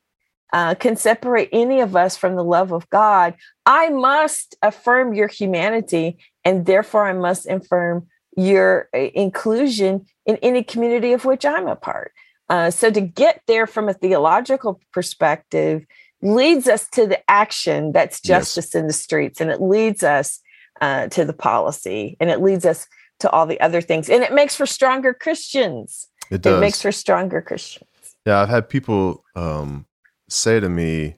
uh, 0.53 0.75
can 0.75 0.95
separate 0.95 1.49
any 1.51 1.79
of 1.79 1.95
us 1.95 2.17
from 2.17 2.35
the 2.35 2.43
love 2.43 2.71
of 2.71 2.89
God. 2.89 3.35
I 3.65 3.89
must 3.89 4.55
affirm 4.61 5.13
your 5.13 5.27
humanity, 5.27 6.17
and 6.43 6.65
therefore 6.65 7.07
I 7.07 7.13
must 7.13 7.47
affirm 7.47 8.07
your 8.35 8.89
uh, 8.93 8.99
inclusion 9.13 10.05
in 10.25 10.37
any 10.37 10.63
community 10.63 11.13
of 11.13 11.25
which 11.25 11.45
I'm 11.45 11.67
a 11.67 11.75
part. 11.75 12.11
Uh, 12.51 12.69
so 12.69 12.91
to 12.91 12.99
get 12.99 13.41
there 13.47 13.65
from 13.65 13.87
a 13.87 13.93
theological 13.93 14.81
perspective 14.91 15.85
leads 16.21 16.67
us 16.67 16.89
to 16.89 17.07
the 17.07 17.31
action 17.31 17.93
that's 17.93 18.19
justice 18.19 18.71
yes. 18.73 18.75
in 18.75 18.87
the 18.87 18.93
streets, 18.93 19.39
and 19.39 19.49
it 19.49 19.61
leads 19.61 20.03
us 20.03 20.41
uh, 20.81 21.07
to 21.07 21.23
the 21.23 21.31
policy, 21.31 22.17
and 22.19 22.29
it 22.29 22.41
leads 22.41 22.65
us 22.65 22.87
to 23.21 23.29
all 23.29 23.45
the 23.45 23.59
other 23.61 23.79
things, 23.79 24.09
and 24.09 24.21
it 24.21 24.33
makes 24.33 24.53
for 24.53 24.65
stronger 24.65 25.13
Christians. 25.13 26.09
It 26.29 26.41
does. 26.41 26.57
It 26.57 26.59
makes 26.59 26.81
for 26.81 26.91
stronger 26.91 27.41
Christians. 27.41 27.87
Yeah, 28.25 28.41
I've 28.41 28.49
had 28.49 28.67
people 28.67 29.23
um, 29.33 29.85
say 30.27 30.59
to 30.59 30.67
me, 30.67 31.15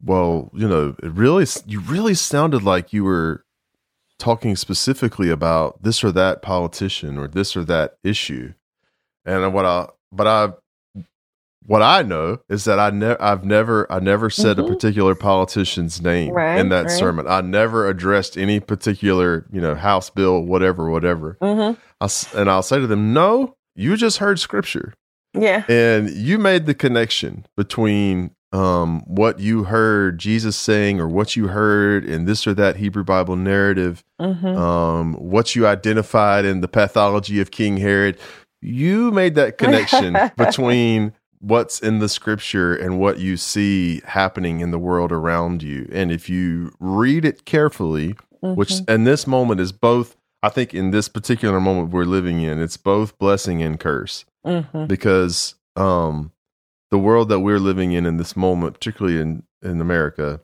"Well, 0.00 0.52
you 0.54 0.68
know, 0.68 0.94
it 1.02 1.10
really, 1.10 1.46
you 1.66 1.80
really 1.80 2.14
sounded 2.14 2.62
like 2.62 2.92
you 2.92 3.02
were." 3.04 3.42
talking 4.18 4.56
specifically 4.56 5.28
about 5.28 5.82
this 5.82 6.02
or 6.02 6.10
that 6.10 6.40
politician 6.40 7.18
or 7.18 7.28
this 7.28 7.54
or 7.54 7.62
that 7.64 7.98
issue. 8.02 8.54
And 9.26 9.52
what 9.52 9.66
I, 9.66 9.88
but 10.10 10.26
I, 10.26 10.52
what 11.66 11.82
I 11.82 12.02
know 12.02 12.38
is 12.48 12.64
that 12.64 12.78
I 12.78 12.90
never, 12.90 13.20
I've 13.20 13.44
never, 13.44 13.90
I 13.92 13.98
never 13.98 14.30
said 14.30 14.56
mm-hmm. 14.56 14.66
a 14.66 14.74
particular 14.74 15.14
politician's 15.14 16.00
name 16.00 16.32
right, 16.32 16.58
in 16.58 16.68
that 16.68 16.86
right. 16.86 16.90
sermon. 16.90 17.26
I 17.26 17.40
never 17.40 17.88
addressed 17.88 18.38
any 18.38 18.60
particular, 18.60 19.46
you 19.52 19.60
know, 19.60 19.74
House 19.74 20.08
bill, 20.08 20.42
whatever, 20.42 20.88
whatever. 20.90 21.36
Mm-hmm. 21.42 21.78
I, 22.00 22.40
and 22.40 22.50
I'll 22.50 22.62
say 22.62 22.78
to 22.78 22.86
them, 22.86 23.12
no, 23.12 23.56
you 23.74 23.96
just 23.96 24.18
heard 24.18 24.38
scripture. 24.38 24.94
Yeah. 25.34 25.64
And 25.68 26.10
you 26.10 26.38
made 26.38 26.66
the 26.66 26.74
connection 26.74 27.46
between 27.56 28.30
um, 28.52 29.02
what 29.06 29.40
you 29.40 29.64
heard 29.64 30.18
Jesus 30.18 30.56
saying 30.56 31.00
or 31.00 31.08
what 31.08 31.34
you 31.34 31.48
heard 31.48 32.04
in 32.04 32.26
this 32.26 32.46
or 32.46 32.54
that 32.54 32.76
Hebrew 32.76 33.04
Bible 33.04 33.36
narrative, 33.36 34.04
mm-hmm. 34.20 34.46
um, 34.46 35.14
what 35.14 35.56
you 35.56 35.66
identified 35.66 36.44
in 36.44 36.60
the 36.60 36.68
pathology 36.68 37.40
of 37.40 37.50
King 37.50 37.76
Herod, 37.76 38.18
you 38.62 39.10
made 39.10 39.34
that 39.34 39.58
connection 39.58 40.16
between 40.36 41.12
what's 41.46 41.78
in 41.78 42.00
the 42.00 42.08
scripture 42.08 42.74
and 42.74 42.98
what 42.98 43.18
you 43.18 43.36
see 43.36 44.00
happening 44.04 44.60
in 44.60 44.72
the 44.72 44.78
world 44.78 45.12
around 45.12 45.62
you. 45.62 45.88
And 45.92 46.10
if 46.10 46.28
you 46.28 46.72
read 46.80 47.24
it 47.24 47.44
carefully, 47.44 48.14
mm-hmm. 48.42 48.54
which 48.54 48.80
in 48.88 49.04
this 49.04 49.26
moment 49.26 49.60
is 49.60 49.70
both, 49.70 50.16
I 50.42 50.48
think 50.48 50.74
in 50.74 50.90
this 50.90 51.08
particular 51.08 51.60
moment 51.60 51.92
we're 51.92 52.04
living 52.04 52.40
in, 52.40 52.60
it's 52.60 52.76
both 52.76 53.16
blessing 53.18 53.62
and 53.62 53.78
curse. 53.78 54.24
Mm-hmm. 54.44 54.86
Because 54.86 55.54
um 55.76 56.32
the 56.90 56.98
world 56.98 57.28
that 57.28 57.40
we're 57.40 57.58
living 57.58 57.92
in 57.92 58.06
in 58.06 58.16
this 58.16 58.36
moment, 58.36 58.74
particularly 58.74 59.20
in 59.20 59.42
in 59.62 59.80
America, 59.80 60.40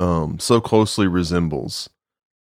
um, 0.00 0.38
so 0.38 0.60
closely 0.60 1.06
resembles, 1.06 1.88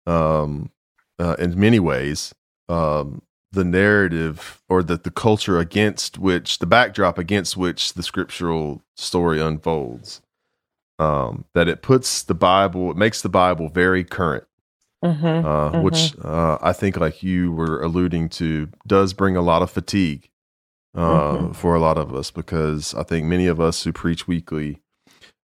um, 0.05 0.72
uh, 1.20 1.36
in 1.39 1.59
many 1.59 1.80
ways, 1.80 2.34
um, 2.70 3.22
the 3.51 3.63
narrative 3.63 4.61
or 4.69 4.81
the 4.81 4.97
the 4.97 5.11
culture 5.11 5.59
against 5.59 6.17
which 6.17 6.59
the 6.59 6.65
backdrop 6.65 7.17
against 7.17 7.57
which 7.57 7.93
the 7.93 8.03
scriptural 8.03 8.81
story 8.95 9.41
unfolds. 9.41 10.21
Um, 10.99 11.45
that 11.55 11.67
it 11.67 11.81
puts 11.81 12.21
the 12.21 12.35
Bible, 12.35 12.91
it 12.91 12.97
makes 12.97 13.23
the 13.23 13.29
Bible 13.29 13.69
very 13.69 14.03
current. 14.03 14.43
Mm-hmm, 15.03 15.25
uh, 15.25 15.71
mm-hmm. 15.71 15.81
Which 15.81 16.13
uh, 16.23 16.59
I 16.61 16.73
think, 16.73 16.97
like 16.97 17.23
you 17.23 17.51
were 17.51 17.81
alluding 17.81 18.29
to, 18.29 18.69
does 18.85 19.13
bring 19.13 19.35
a 19.35 19.41
lot 19.41 19.63
of 19.63 19.71
fatigue 19.71 20.29
uh, 20.93 20.99
mm-hmm. 21.01 21.51
for 21.53 21.73
a 21.73 21.79
lot 21.79 21.97
of 21.97 22.13
us 22.13 22.29
because 22.29 22.93
I 22.93 23.03
think 23.03 23.25
many 23.25 23.47
of 23.47 23.59
us 23.59 23.83
who 23.83 23.91
preach 23.91 24.27
weekly, 24.27 24.79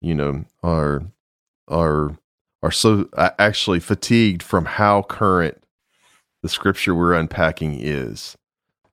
you 0.00 0.14
know, 0.14 0.44
are 0.64 1.04
are 1.68 2.18
are 2.62 2.70
so 2.72 3.08
actually 3.14 3.80
fatigued 3.80 4.42
from 4.42 4.64
how 4.64 5.02
current 5.02 5.62
the 6.46 6.50
scripture 6.50 6.94
we're 6.94 7.12
unpacking 7.12 7.76
is, 7.80 8.36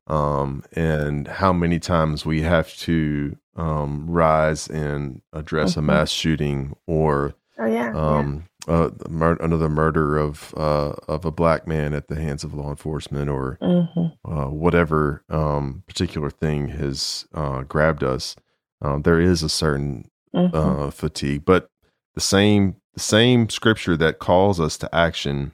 um, 0.07 0.63
and 0.71 1.27
how 1.27 1.53
many 1.53 1.77
times 1.77 2.25
we 2.25 2.41
have 2.41 2.75
to 2.77 3.37
um, 3.55 4.09
rise 4.09 4.67
and 4.67 5.21
address 5.33 5.71
mm-hmm. 5.71 5.81
a 5.81 5.83
mass 5.83 6.09
shooting 6.09 6.75
or 6.87 7.35
oh 7.59 7.67
yeah, 7.67 7.93
um, 7.95 8.45
uh, 8.67 8.89
mur- 9.07 9.37
another 9.39 9.69
murder 9.69 10.17
of 10.17 10.51
uh, 10.57 10.93
of 11.07 11.25
a 11.25 11.31
black 11.31 11.67
man 11.67 11.93
at 11.93 12.07
the 12.07 12.15
hands 12.15 12.43
of 12.43 12.55
law 12.55 12.71
enforcement 12.71 13.29
or 13.29 13.59
mm-hmm. 13.61 14.31
uh, 14.33 14.49
whatever 14.49 15.23
um, 15.29 15.83
particular 15.85 16.31
thing 16.31 16.69
has 16.69 17.27
uh, 17.35 17.61
grabbed 17.61 18.03
us. 18.03 18.35
um, 18.81 19.03
there 19.03 19.21
is 19.21 19.43
a 19.43 19.49
certain 19.49 20.09
mm-hmm. 20.35 20.55
uh, 20.55 20.89
fatigue, 20.89 21.45
but 21.45 21.69
the 22.15 22.21
same 22.21 22.77
the 22.95 22.99
same 22.99 23.47
scripture 23.47 23.95
that 23.95 24.17
calls 24.17 24.59
us 24.59 24.75
to 24.75 24.89
action 24.95 25.51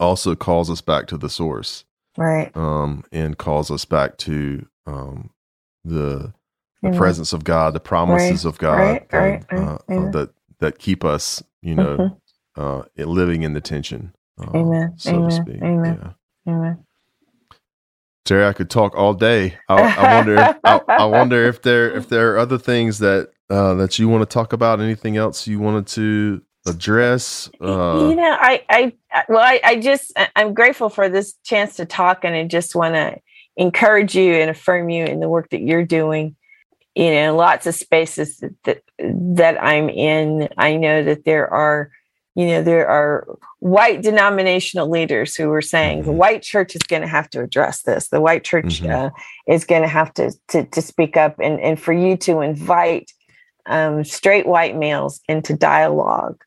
also 0.00 0.34
calls 0.34 0.70
us 0.70 0.80
back 0.80 1.06
to 1.08 1.16
the 1.16 1.28
source, 1.28 1.84
right? 2.16 2.54
Um, 2.56 3.04
and 3.12 3.36
calls 3.38 3.70
us 3.70 3.84
back 3.84 4.18
to 4.18 4.66
um, 4.86 5.30
the 5.84 6.32
the 6.82 6.90
mm-hmm. 6.90 6.98
presence 6.98 7.32
of 7.32 7.44
God, 7.44 7.74
the 7.74 7.80
promises 7.80 8.44
right. 8.44 8.50
of 8.50 8.58
God 8.58 8.78
right. 8.78 9.12
Right. 9.12 9.44
Uh, 9.50 9.78
uh, 9.88 10.10
that 10.10 10.30
that 10.60 10.78
keep 10.78 11.04
us, 11.04 11.42
you 11.62 11.74
know, 11.74 11.96
mm-hmm. 11.96 12.60
uh, 12.60 12.82
living 12.96 13.42
in 13.42 13.54
the 13.54 13.60
tension. 13.60 14.14
Uh, 14.40 14.58
Amen. 14.58 14.94
So 14.96 15.14
Amen. 15.14 15.28
to 15.28 15.34
speak. 15.34 15.62
Amen. 15.62 16.14
Yeah. 16.46 16.52
Amen. 16.52 16.84
Terri, 18.24 18.48
I 18.48 18.52
could 18.52 18.70
talk 18.70 18.96
all 18.96 19.14
day. 19.14 19.58
I, 19.68 19.74
I 19.82 20.14
wonder. 20.14 20.34
If, 20.36 20.56
I, 20.64 20.80
I, 20.88 21.04
wonder 21.04 21.44
if 21.44 21.62
there 21.62 21.90
if 21.90 22.08
there 22.08 22.32
are 22.32 22.38
other 22.38 22.58
things 22.58 22.98
that 22.98 23.30
uh, 23.50 23.74
that 23.74 23.98
you 23.98 24.08
want 24.08 24.22
to 24.22 24.32
talk 24.32 24.52
about. 24.52 24.80
Anything 24.80 25.16
else 25.16 25.46
you 25.46 25.58
wanted 25.58 25.86
to 25.88 26.42
address? 26.66 27.50
Uh, 27.60 28.08
you 28.08 28.16
know, 28.16 28.36
I, 28.40 28.62
I, 28.68 28.92
well, 29.28 29.40
I, 29.40 29.60
I 29.64 29.76
just, 29.76 30.12
I'm 30.36 30.54
grateful 30.54 30.88
for 30.88 31.08
this 31.08 31.34
chance 31.44 31.76
to 31.76 31.84
talk, 31.84 32.24
and 32.24 32.34
I 32.34 32.44
just 32.44 32.74
want 32.74 32.94
to 32.94 33.16
encourage 33.56 34.14
you 34.14 34.34
and 34.34 34.50
affirm 34.50 34.90
you 34.90 35.04
in 35.04 35.20
the 35.20 35.28
work 35.28 35.50
that 35.50 35.60
you're 35.60 35.84
doing. 35.84 36.36
You 36.94 37.10
know, 37.12 37.36
lots 37.36 37.66
of 37.66 37.74
spaces 37.74 38.38
that, 38.38 38.54
that, 38.64 38.82
that 38.98 39.62
I'm 39.62 39.88
in. 39.88 40.48
I 40.56 40.76
know 40.76 41.02
that 41.02 41.24
there 41.24 41.52
are 41.52 41.90
you 42.34 42.46
know 42.46 42.62
there 42.62 42.88
are 42.88 43.26
white 43.60 44.02
denominational 44.02 44.90
leaders 44.90 45.34
who 45.36 45.50
are 45.52 45.62
saying 45.62 46.02
the 46.02 46.10
mm-hmm. 46.10 46.18
white 46.18 46.42
church 46.42 46.74
is 46.74 46.82
going 46.82 47.02
to 47.02 47.08
have 47.08 47.30
to 47.30 47.40
address 47.40 47.82
this 47.82 48.08
the 48.08 48.20
white 48.20 48.44
church 48.44 48.82
mm-hmm. 48.82 49.06
uh, 49.06 49.10
is 49.46 49.64
going 49.64 49.82
to 49.82 49.88
have 49.88 50.12
to, 50.14 50.32
to 50.48 50.64
to 50.66 50.82
speak 50.82 51.16
up 51.16 51.36
and 51.40 51.60
and 51.60 51.80
for 51.80 51.92
you 51.92 52.16
to 52.16 52.40
invite 52.40 53.12
um, 53.66 54.04
straight 54.04 54.46
white 54.46 54.76
males 54.76 55.20
into 55.28 55.54
dialogue 55.54 56.42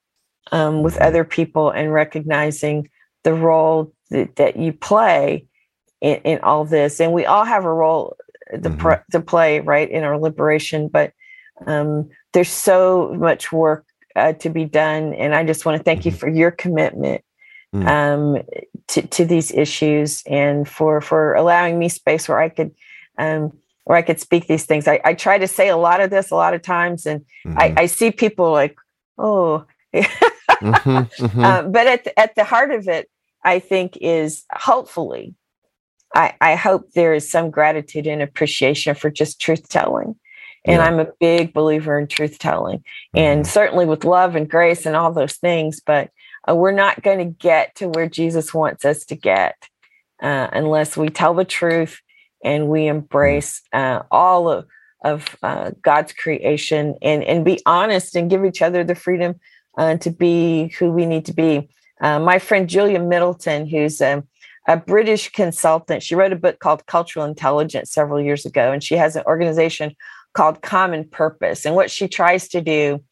um, 0.51 0.83
with 0.83 0.95
mm-hmm. 0.95 1.03
other 1.03 1.23
people 1.23 1.69
and 1.69 1.93
recognizing 1.93 2.89
the 3.23 3.33
role 3.33 3.93
that, 4.09 4.35
that 4.37 4.57
you 4.57 4.73
play 4.73 5.45
in, 6.01 6.15
in, 6.17 6.39
all 6.39 6.65
this 6.65 6.99
and 6.99 7.11
we 7.11 7.25
all 7.25 7.43
have 7.43 7.65
a 7.65 7.73
role 7.73 8.15
to, 8.51 8.57
mm-hmm. 8.57 9.11
to 9.11 9.19
play 9.19 9.59
right 9.59 9.89
in 9.89 10.03
our 10.03 10.17
liberation 10.17 10.87
but 10.87 11.11
um, 11.65 12.09
there's 12.33 12.49
so 12.49 13.13
much 13.17 13.51
work 13.51 13.85
uh, 14.17 14.33
to 14.33 14.49
be 14.49 14.65
done. 14.65 15.13
And 15.13 15.33
I 15.33 15.45
just 15.45 15.65
want 15.65 15.77
to 15.77 15.83
thank 15.83 16.05
you 16.05 16.11
mm-hmm. 16.11 16.19
for 16.19 16.27
your 16.27 16.51
commitment 16.51 17.23
mm. 17.73 17.87
um, 17.87 18.43
to, 18.87 19.01
to 19.03 19.25
these 19.25 19.51
issues 19.51 20.23
and 20.25 20.67
for 20.67 20.99
for 21.01 21.35
allowing 21.35 21.79
me 21.79 21.89
space 21.89 22.27
where 22.27 22.39
I 22.39 22.49
could 22.49 22.71
um, 23.17 23.51
where 23.85 23.97
I 23.97 24.01
could 24.01 24.19
speak 24.19 24.47
these 24.47 24.65
things. 24.65 24.87
I, 24.87 24.99
I, 25.05 25.13
try 25.13 25.37
to 25.37 25.47
say 25.47 25.69
a 25.69 25.77
lot 25.77 26.01
of 26.01 26.09
this 26.09 26.29
a 26.29 26.35
lot 26.35 26.53
of 26.53 26.61
times, 26.61 27.05
and 27.05 27.21
mm-hmm. 27.45 27.57
I, 27.57 27.73
I, 27.77 27.85
see 27.85 28.11
people 28.11 28.51
like, 28.51 28.77
oh, 29.17 29.65
mm-hmm, 30.61 30.97
mm-hmm. 31.25 31.43
Uh, 31.43 31.63
but 31.63 31.87
at 31.87 32.03
the, 32.03 32.19
at 32.19 32.35
the 32.35 32.43
heart 32.43 32.71
of 32.71 32.87
it, 32.87 33.09
I 33.43 33.59
think 33.59 33.97
is 34.01 34.45
hopefully. 34.51 35.35
I, 36.15 36.35
I 36.39 36.55
hope 36.55 36.93
there 36.93 37.13
is 37.13 37.29
some 37.29 37.51
gratitude 37.51 38.07
and 38.07 38.21
appreciation 38.21 38.95
for 38.95 39.09
just 39.09 39.41
truth 39.41 39.67
telling 39.67 40.15
and 40.67 40.77
yeah. 40.77 40.85
I'm 40.85 40.99
a 40.99 41.11
big 41.19 41.53
believer 41.53 41.97
in 41.97 42.07
truth 42.07 42.39
telling, 42.39 42.79
mm-hmm. 42.79 43.19
and 43.19 43.47
certainly 43.47 43.85
with 43.85 44.03
love 44.03 44.35
and 44.35 44.49
grace 44.49 44.85
and 44.85 44.95
all 44.95 45.11
those 45.11 45.35
things. 45.35 45.79
But 45.79 46.11
uh, 46.47 46.55
we're 46.55 46.71
not 46.71 47.01
going 47.01 47.19
to 47.19 47.25
get 47.25 47.73
to 47.75 47.87
where 47.89 48.07
Jesus 48.07 48.53
wants 48.53 48.85
us 48.85 49.05
to 49.05 49.15
get 49.15 49.55
uh, 50.21 50.49
unless 50.51 50.97
we 50.97 51.09
tell 51.09 51.33
the 51.33 51.45
truth 51.45 52.01
and 52.43 52.67
we 52.67 52.81
mm-hmm. 52.81 52.97
embrace 52.97 53.61
uh, 53.73 54.03
all 54.11 54.49
of, 54.49 54.67
of 55.03 55.37
uh, 55.41 55.71
God's 55.81 56.13
creation 56.13 56.95
and, 57.01 57.23
and 57.23 57.45
be 57.45 57.61
honest 57.65 58.15
and 58.15 58.29
give 58.29 58.45
each 58.45 58.61
other 58.61 58.83
the 58.83 58.95
freedom 58.95 59.39
uh, 59.77 59.95
to 59.97 60.09
be 60.09 60.69
who 60.79 60.91
we 60.91 61.05
need 61.05 61.25
to 61.25 61.33
be. 61.33 61.69
Uh, 62.01 62.19
my 62.19 62.39
friend 62.39 62.69
Julia 62.69 62.99
Middleton, 62.99 63.67
who's 63.67 64.01
a, 64.01 64.23
a 64.67 64.77
British 64.77 65.31
consultant, 65.31 66.03
she 66.03 66.15
wrote 66.15 66.33
a 66.33 66.37
book 66.37 66.59
called 66.59 66.85
Cultural 66.85 67.25
Intelligence 67.25 67.91
several 67.91 68.19
years 68.19 68.45
ago, 68.45 68.71
and 68.71 68.83
she 68.83 68.95
has 68.95 69.15
an 69.15 69.23
organization 69.25 69.95
called 70.33 70.61
Common 70.61 71.07
Purpose. 71.07 71.65
And 71.65 71.75
what 71.75 71.89
she 71.89 72.07
tries 72.07 72.47
to 72.49 72.61
do 72.61 73.03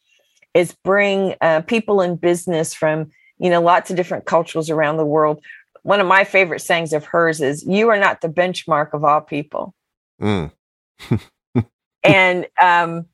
is 0.54 0.76
bring 0.84 1.36
uh, 1.42 1.62
people 1.62 2.02
in 2.02 2.16
business 2.16 2.74
from, 2.74 3.12
you 3.40 3.50
know, 3.50 3.62
lots 3.62 3.90
of 3.90 3.98
different 3.98 4.26
cultures 4.26 4.70
around 4.70 4.98
the 4.98 5.06
world. 5.06 5.42
One 5.84 6.00
of 6.00 6.08
my 6.08 6.24
favorite 6.24 6.62
sayings 6.62 6.94
of 6.94 7.06
hers 7.06 7.42
is, 7.42 7.64
You 7.66 7.90
are 7.90 8.00
not 8.00 8.22
the 8.22 8.30
benchmark 8.30 8.94
of 8.94 9.04
all 9.04 9.22
people. 9.22 9.74
Mm. 10.22 10.52
and 12.04 12.48
um, 12.62 13.06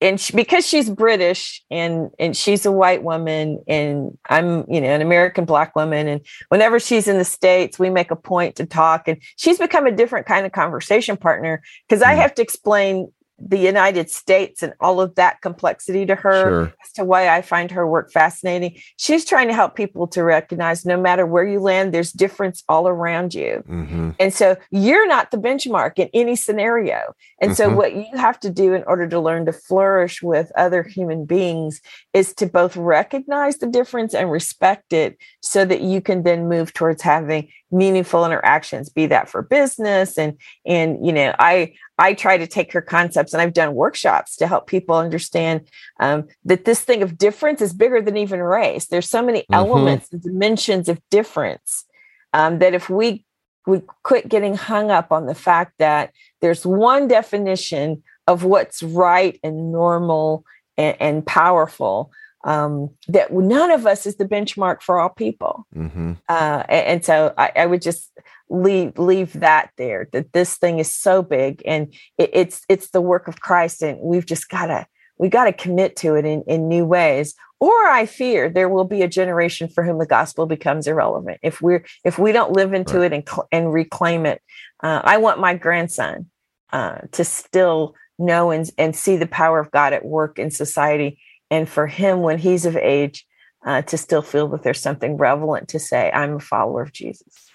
and 0.00 0.20
she, 0.20 0.32
because 0.32 0.66
she's 0.66 0.88
British 0.88 1.62
and 1.70 2.10
and 2.18 2.36
she's 2.36 2.64
a 2.64 2.72
white 2.72 3.02
woman 3.02 3.62
and 3.66 4.16
I'm 4.28 4.64
you 4.70 4.80
know 4.80 4.88
an 4.88 5.02
American 5.02 5.44
black 5.44 5.74
woman 5.74 6.06
and 6.06 6.20
whenever 6.48 6.78
she's 6.78 7.08
in 7.08 7.18
the 7.18 7.24
states 7.24 7.78
we 7.78 7.90
make 7.90 8.10
a 8.10 8.16
point 8.16 8.56
to 8.56 8.66
talk 8.66 9.08
and 9.08 9.20
she's 9.36 9.58
become 9.58 9.86
a 9.86 9.92
different 9.92 10.26
kind 10.26 10.46
of 10.46 10.52
conversation 10.52 11.16
partner 11.16 11.62
because 11.88 12.02
mm. 12.02 12.06
I 12.06 12.14
have 12.14 12.34
to 12.36 12.42
explain 12.42 13.12
the 13.40 13.58
United 13.58 14.10
States 14.10 14.62
and 14.62 14.74
all 14.80 15.00
of 15.00 15.14
that 15.14 15.40
complexity 15.40 16.04
to 16.06 16.14
her 16.14 16.42
sure. 16.42 16.74
as 16.84 16.92
to 16.92 17.04
why 17.04 17.28
I 17.28 17.40
find 17.40 17.70
her 17.70 17.86
work 17.86 18.10
fascinating. 18.10 18.80
She's 18.96 19.24
trying 19.24 19.48
to 19.48 19.54
help 19.54 19.76
people 19.76 20.08
to 20.08 20.24
recognize 20.24 20.84
no 20.84 21.00
matter 21.00 21.24
where 21.24 21.46
you 21.46 21.60
land, 21.60 21.94
there's 21.94 22.12
difference 22.12 22.64
all 22.68 22.88
around 22.88 23.34
you. 23.34 23.62
Mm-hmm. 23.68 24.10
And 24.18 24.34
so 24.34 24.56
you're 24.70 25.06
not 25.06 25.30
the 25.30 25.36
benchmark 25.36 25.98
in 25.98 26.10
any 26.12 26.34
scenario. 26.34 27.14
And 27.40 27.52
mm-hmm. 27.52 27.56
so 27.56 27.74
what 27.74 27.94
you 27.94 28.06
have 28.14 28.40
to 28.40 28.50
do 28.50 28.74
in 28.74 28.82
order 28.84 29.08
to 29.08 29.20
learn 29.20 29.46
to 29.46 29.52
flourish 29.52 30.20
with 30.22 30.50
other 30.56 30.82
human 30.82 31.24
beings 31.24 31.80
is 32.12 32.34
to 32.34 32.46
both 32.46 32.76
recognize 32.76 33.58
the 33.58 33.68
difference 33.68 34.14
and 34.14 34.30
respect 34.30 34.92
it 34.92 35.16
so 35.40 35.64
that 35.64 35.80
you 35.80 36.00
can 36.00 36.24
then 36.24 36.48
move 36.48 36.72
towards 36.72 37.02
having 37.02 37.48
meaningful 37.70 38.24
interactions 38.24 38.88
be 38.88 39.06
that 39.06 39.28
for 39.28 39.42
business 39.42 40.16
and 40.16 40.38
and 40.64 41.04
you 41.06 41.12
know 41.12 41.34
i 41.38 41.72
I 41.98 42.14
try 42.14 42.38
to 42.38 42.46
take 42.46 42.72
her 42.72 42.80
concepts 42.80 43.34
and 43.34 43.42
I've 43.42 43.52
done 43.52 43.74
workshops 43.74 44.36
to 44.36 44.46
help 44.46 44.68
people 44.68 44.96
understand 44.96 45.68
um, 45.98 46.28
that 46.44 46.64
this 46.64 46.80
thing 46.80 47.02
of 47.02 47.18
difference 47.18 47.60
is 47.60 47.72
bigger 47.72 48.00
than 48.00 48.16
even 48.16 48.40
race. 48.40 48.86
There's 48.86 49.10
so 49.10 49.20
many 49.20 49.40
mm-hmm. 49.40 49.54
elements 49.54 50.12
and 50.12 50.22
dimensions 50.22 50.88
of 50.88 51.00
difference 51.10 51.84
um, 52.32 52.60
that 52.60 52.74
if 52.74 52.88
we 52.88 53.24
we 53.66 53.82
quit 54.02 54.28
getting 54.28 54.54
hung 54.54 54.90
up 54.90 55.12
on 55.12 55.26
the 55.26 55.34
fact 55.34 55.74
that 55.78 56.12
there's 56.40 56.64
one 56.64 57.06
definition 57.06 58.02
of 58.26 58.44
what's 58.44 58.82
right 58.82 59.38
and 59.42 59.70
normal 59.72 60.44
and, 60.78 60.96
and 61.00 61.26
powerful, 61.26 62.10
um, 62.44 62.90
that 63.08 63.32
none 63.32 63.70
of 63.70 63.86
us 63.86 64.06
is 64.06 64.16
the 64.16 64.24
benchmark 64.24 64.82
for 64.82 64.98
all 64.98 65.08
people. 65.08 65.66
Mm-hmm. 65.74 66.12
Uh, 66.28 66.62
and, 66.68 66.86
and, 66.86 67.04
so 67.04 67.34
I, 67.36 67.50
I, 67.56 67.66
would 67.66 67.82
just 67.82 68.12
leave 68.48 68.96
leave 68.98 69.32
that 69.34 69.70
there. 69.76 70.08
That 70.12 70.32
this 70.32 70.56
thing 70.56 70.78
is 70.78 70.92
so 70.92 71.22
big, 71.22 71.62
and 71.64 71.92
it, 72.16 72.30
it's 72.32 72.64
it's 72.68 72.90
the 72.90 73.00
work 73.00 73.26
of 73.28 73.40
Christ, 73.40 73.82
and 73.82 73.98
we've 74.00 74.26
just 74.26 74.48
gotta 74.48 74.86
we 75.18 75.28
gotta 75.28 75.52
commit 75.52 75.96
to 75.96 76.14
it 76.14 76.24
in 76.24 76.42
in 76.42 76.68
new 76.68 76.84
ways. 76.84 77.34
Or 77.60 77.88
I 77.88 78.06
fear 78.06 78.48
there 78.48 78.68
will 78.68 78.84
be 78.84 79.02
a 79.02 79.08
generation 79.08 79.68
for 79.68 79.82
whom 79.82 79.98
the 79.98 80.06
gospel 80.06 80.46
becomes 80.46 80.86
irrelevant 80.86 81.40
if 81.42 81.60
we're 81.60 81.84
if 82.04 82.18
we 82.18 82.30
don't 82.30 82.52
live 82.52 82.72
into 82.72 83.00
right. 83.00 83.12
it 83.12 83.28
and 83.28 83.28
and 83.50 83.72
reclaim 83.72 84.26
it. 84.26 84.40
Uh, 84.80 85.00
I 85.02 85.16
want 85.16 85.40
my 85.40 85.54
grandson 85.54 86.30
uh, 86.72 86.98
to 87.12 87.24
still 87.24 87.96
know 88.18 88.50
and, 88.50 88.70
and 88.78 88.94
see 88.94 89.16
the 89.16 89.26
power 89.26 89.58
of 89.58 89.70
God 89.70 89.92
at 89.92 90.04
work 90.04 90.38
in 90.38 90.50
society 90.50 91.18
and 91.50 91.68
for 91.68 91.86
him 91.86 92.20
when 92.20 92.38
he's 92.38 92.66
of 92.66 92.76
age 92.76 93.26
uh, 93.66 93.82
to 93.82 93.98
still 93.98 94.22
feel 94.22 94.48
that 94.48 94.62
there's 94.62 94.80
something 94.80 95.16
relevant 95.16 95.68
to 95.68 95.78
say 95.78 96.10
i'm 96.12 96.34
a 96.34 96.40
follower 96.40 96.82
of 96.82 96.92
jesus. 96.92 97.50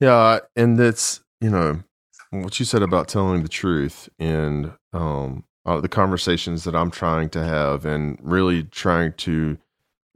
Yeah 0.00 0.40
and 0.56 0.78
that's 0.78 1.20
you 1.40 1.50
know 1.50 1.82
what 2.30 2.58
you 2.58 2.64
said 2.64 2.82
about 2.82 3.08
telling 3.08 3.42
the 3.42 3.48
truth 3.48 4.08
and 4.18 4.72
um, 4.92 5.44
uh, 5.66 5.80
the 5.80 5.88
conversations 5.88 6.64
that 6.64 6.74
i'm 6.74 6.90
trying 6.90 7.28
to 7.30 7.44
have 7.44 7.84
and 7.84 8.18
really 8.22 8.64
trying 8.64 9.12
to 9.14 9.58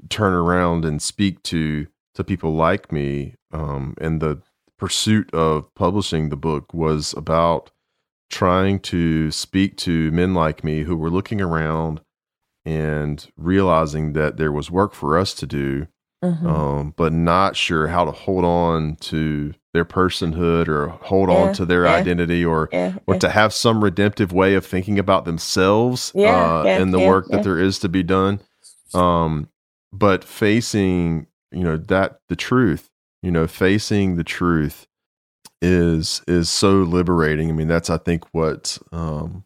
turn 0.08 0.32
around 0.32 0.84
and 0.84 1.02
speak 1.02 1.42
to 1.42 1.86
to 2.14 2.24
people 2.24 2.54
like 2.54 2.90
me 2.92 3.34
um, 3.52 3.94
and 4.00 4.20
the 4.20 4.40
pursuit 4.78 5.32
of 5.34 5.72
publishing 5.74 6.28
the 6.28 6.36
book 6.36 6.72
was 6.72 7.14
about 7.16 7.70
trying 8.30 8.78
to 8.78 9.30
speak 9.30 9.76
to 9.76 10.10
men 10.10 10.34
like 10.34 10.62
me 10.62 10.82
who 10.82 10.96
were 10.96 11.10
looking 11.10 11.40
around 11.40 12.00
and 12.68 13.26
realizing 13.38 14.12
that 14.12 14.36
there 14.36 14.52
was 14.52 14.70
work 14.70 14.92
for 14.92 15.16
us 15.16 15.32
to 15.32 15.46
do, 15.46 15.86
mm-hmm. 16.22 16.46
um, 16.46 16.94
but 16.98 17.14
not 17.14 17.56
sure 17.56 17.88
how 17.88 18.04
to 18.04 18.10
hold 18.10 18.44
on 18.44 18.94
to 18.96 19.54
their 19.72 19.86
personhood 19.86 20.68
or 20.68 20.88
hold 20.88 21.30
yeah, 21.30 21.34
on 21.36 21.54
to 21.54 21.64
their 21.64 21.86
yeah, 21.86 21.94
identity 21.94 22.44
or 22.44 22.68
yeah, 22.70 22.92
or 23.06 23.18
to 23.18 23.30
have 23.30 23.54
some 23.54 23.82
redemptive 23.82 24.34
way 24.34 24.54
of 24.54 24.66
thinking 24.66 24.98
about 24.98 25.24
themselves 25.24 26.14
uh, 26.14 26.76
in 26.78 26.90
the 26.90 26.98
work 26.98 27.26
that 27.28 27.42
there 27.42 27.58
is 27.58 27.78
to 27.78 27.88
be 27.88 28.02
done. 28.02 28.38
Um, 28.92 29.48
but 29.90 30.22
facing, 30.22 31.26
you 31.50 31.64
know, 31.64 31.78
that 31.78 32.20
the 32.28 32.36
truth, 32.36 32.90
you 33.22 33.30
know, 33.30 33.46
facing 33.46 34.16
the 34.16 34.24
truth 34.24 34.86
is 35.62 36.20
is 36.28 36.50
so 36.50 36.82
liberating. 36.82 37.48
I 37.48 37.52
mean, 37.54 37.68
that's 37.68 37.88
I 37.88 37.96
think 37.96 38.24
what 38.34 38.76
um, 38.92 39.44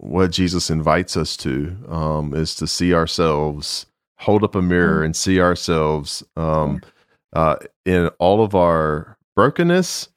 what 0.00 0.30
Jesus 0.30 0.70
invites 0.70 1.16
us 1.16 1.36
to 1.38 1.76
um, 1.88 2.34
is 2.34 2.54
to 2.56 2.66
see 2.66 2.94
ourselves, 2.94 3.86
hold 4.18 4.42
up 4.42 4.54
a 4.54 4.62
mirror, 4.62 5.02
mm. 5.02 5.04
and 5.06 5.16
see 5.16 5.40
ourselves 5.40 6.22
um, 6.36 6.80
uh, 7.34 7.56
in 7.84 8.08
all 8.18 8.42
of 8.42 8.54
our 8.54 9.18
brokenness 9.36 10.08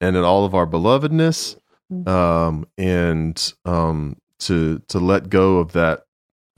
and 0.00 0.16
in 0.16 0.24
all 0.24 0.44
of 0.44 0.54
our 0.54 0.66
belovedness, 0.66 1.58
mm. 1.90 2.06
um, 2.06 2.66
and 2.76 3.54
um, 3.64 4.16
to 4.40 4.80
to 4.88 4.98
let 4.98 5.30
go 5.30 5.58
of 5.58 5.72
that 5.72 6.04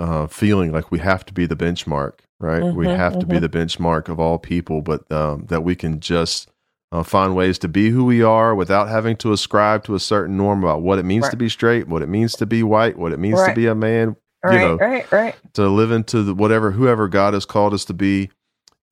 uh, 0.00 0.26
feeling 0.26 0.72
like 0.72 0.90
we 0.90 0.98
have 0.98 1.24
to 1.26 1.32
be 1.32 1.46
the 1.46 1.56
benchmark, 1.56 2.20
right? 2.40 2.62
Mm-hmm, 2.62 2.76
we 2.76 2.88
have 2.88 3.12
mm-hmm. 3.12 3.20
to 3.20 3.26
be 3.26 3.36
mm-hmm. 3.36 3.42
the 3.42 3.48
benchmark 3.48 4.08
of 4.08 4.18
all 4.18 4.38
people, 4.38 4.82
but 4.82 5.10
um, 5.12 5.46
that 5.46 5.62
we 5.62 5.76
can 5.76 6.00
just 6.00 6.50
uh, 6.92 7.02
find 7.02 7.34
ways 7.34 7.58
to 7.58 7.68
be 7.68 7.88
who 7.88 8.04
we 8.04 8.22
are 8.22 8.54
without 8.54 8.88
having 8.88 9.16
to 9.16 9.32
ascribe 9.32 9.82
to 9.84 9.94
a 9.94 10.00
certain 10.00 10.36
norm 10.36 10.62
about 10.62 10.82
what 10.82 10.98
it 10.98 11.04
means 11.04 11.22
right. 11.22 11.30
to 11.30 11.36
be 11.36 11.48
straight, 11.48 11.88
what 11.88 12.02
it 12.02 12.08
means 12.08 12.34
to 12.36 12.46
be 12.46 12.62
white, 12.62 12.98
what 12.98 13.12
it 13.12 13.18
means 13.18 13.40
right. 13.40 13.48
to 13.48 13.54
be 13.54 13.66
a 13.66 13.74
man. 13.74 14.14
Right, 14.44 14.54
you 14.54 14.58
know, 14.58 14.76
right, 14.76 15.10
right. 15.10 15.34
To 15.54 15.68
live 15.68 15.90
into 15.90 16.22
the, 16.22 16.34
whatever, 16.34 16.72
whoever 16.72 17.08
God 17.08 17.32
has 17.32 17.46
called 17.46 17.72
us 17.72 17.84
to 17.86 17.94
be, 17.94 18.30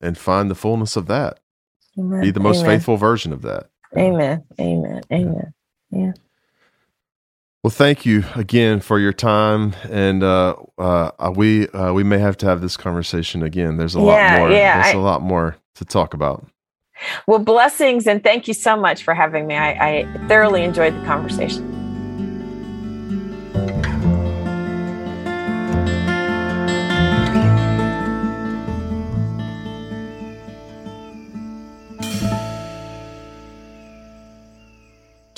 and 0.01 0.17
find 0.17 0.49
the 0.49 0.55
fullness 0.55 0.95
of 0.95 1.05
that. 1.07 1.39
Amen. 1.99 2.21
Be 2.21 2.31
the 2.31 2.39
most 2.39 2.61
Amen. 2.61 2.79
faithful 2.79 2.97
version 2.97 3.33
of 3.33 3.43
that. 3.43 3.69
Amen. 3.95 4.43
Amen. 4.59 5.01
Amen. 5.11 5.53
Yeah. 5.91 6.13
Well, 7.63 7.71
thank 7.71 8.05
you 8.07 8.23
again 8.33 8.79
for 8.79 8.97
your 8.97 9.13
time, 9.13 9.75
and 9.87 10.23
uh, 10.23 10.55
uh, 10.79 11.31
we 11.35 11.67
uh, 11.67 11.93
we 11.93 12.03
may 12.03 12.17
have 12.17 12.35
to 12.37 12.47
have 12.47 12.61
this 12.61 12.75
conversation 12.75 13.43
again. 13.43 13.77
There's 13.77 13.93
a 13.93 13.99
yeah, 13.99 14.05
lot 14.05 14.39
more. 14.39 14.51
Yeah, 14.51 14.81
there's 14.81 14.95
I, 14.95 14.97
a 14.97 15.01
lot 15.01 15.21
more 15.21 15.57
to 15.75 15.85
talk 15.85 16.15
about. 16.15 16.47
Well, 17.27 17.39
blessings 17.39 18.07
and 18.07 18.23
thank 18.23 18.47
you 18.47 18.53
so 18.53 18.75
much 18.75 19.03
for 19.03 19.13
having 19.13 19.47
me. 19.47 19.55
I, 19.55 19.71
I 19.71 20.27
thoroughly 20.27 20.63
enjoyed 20.63 20.95
the 20.95 21.05
conversation. 21.05 21.71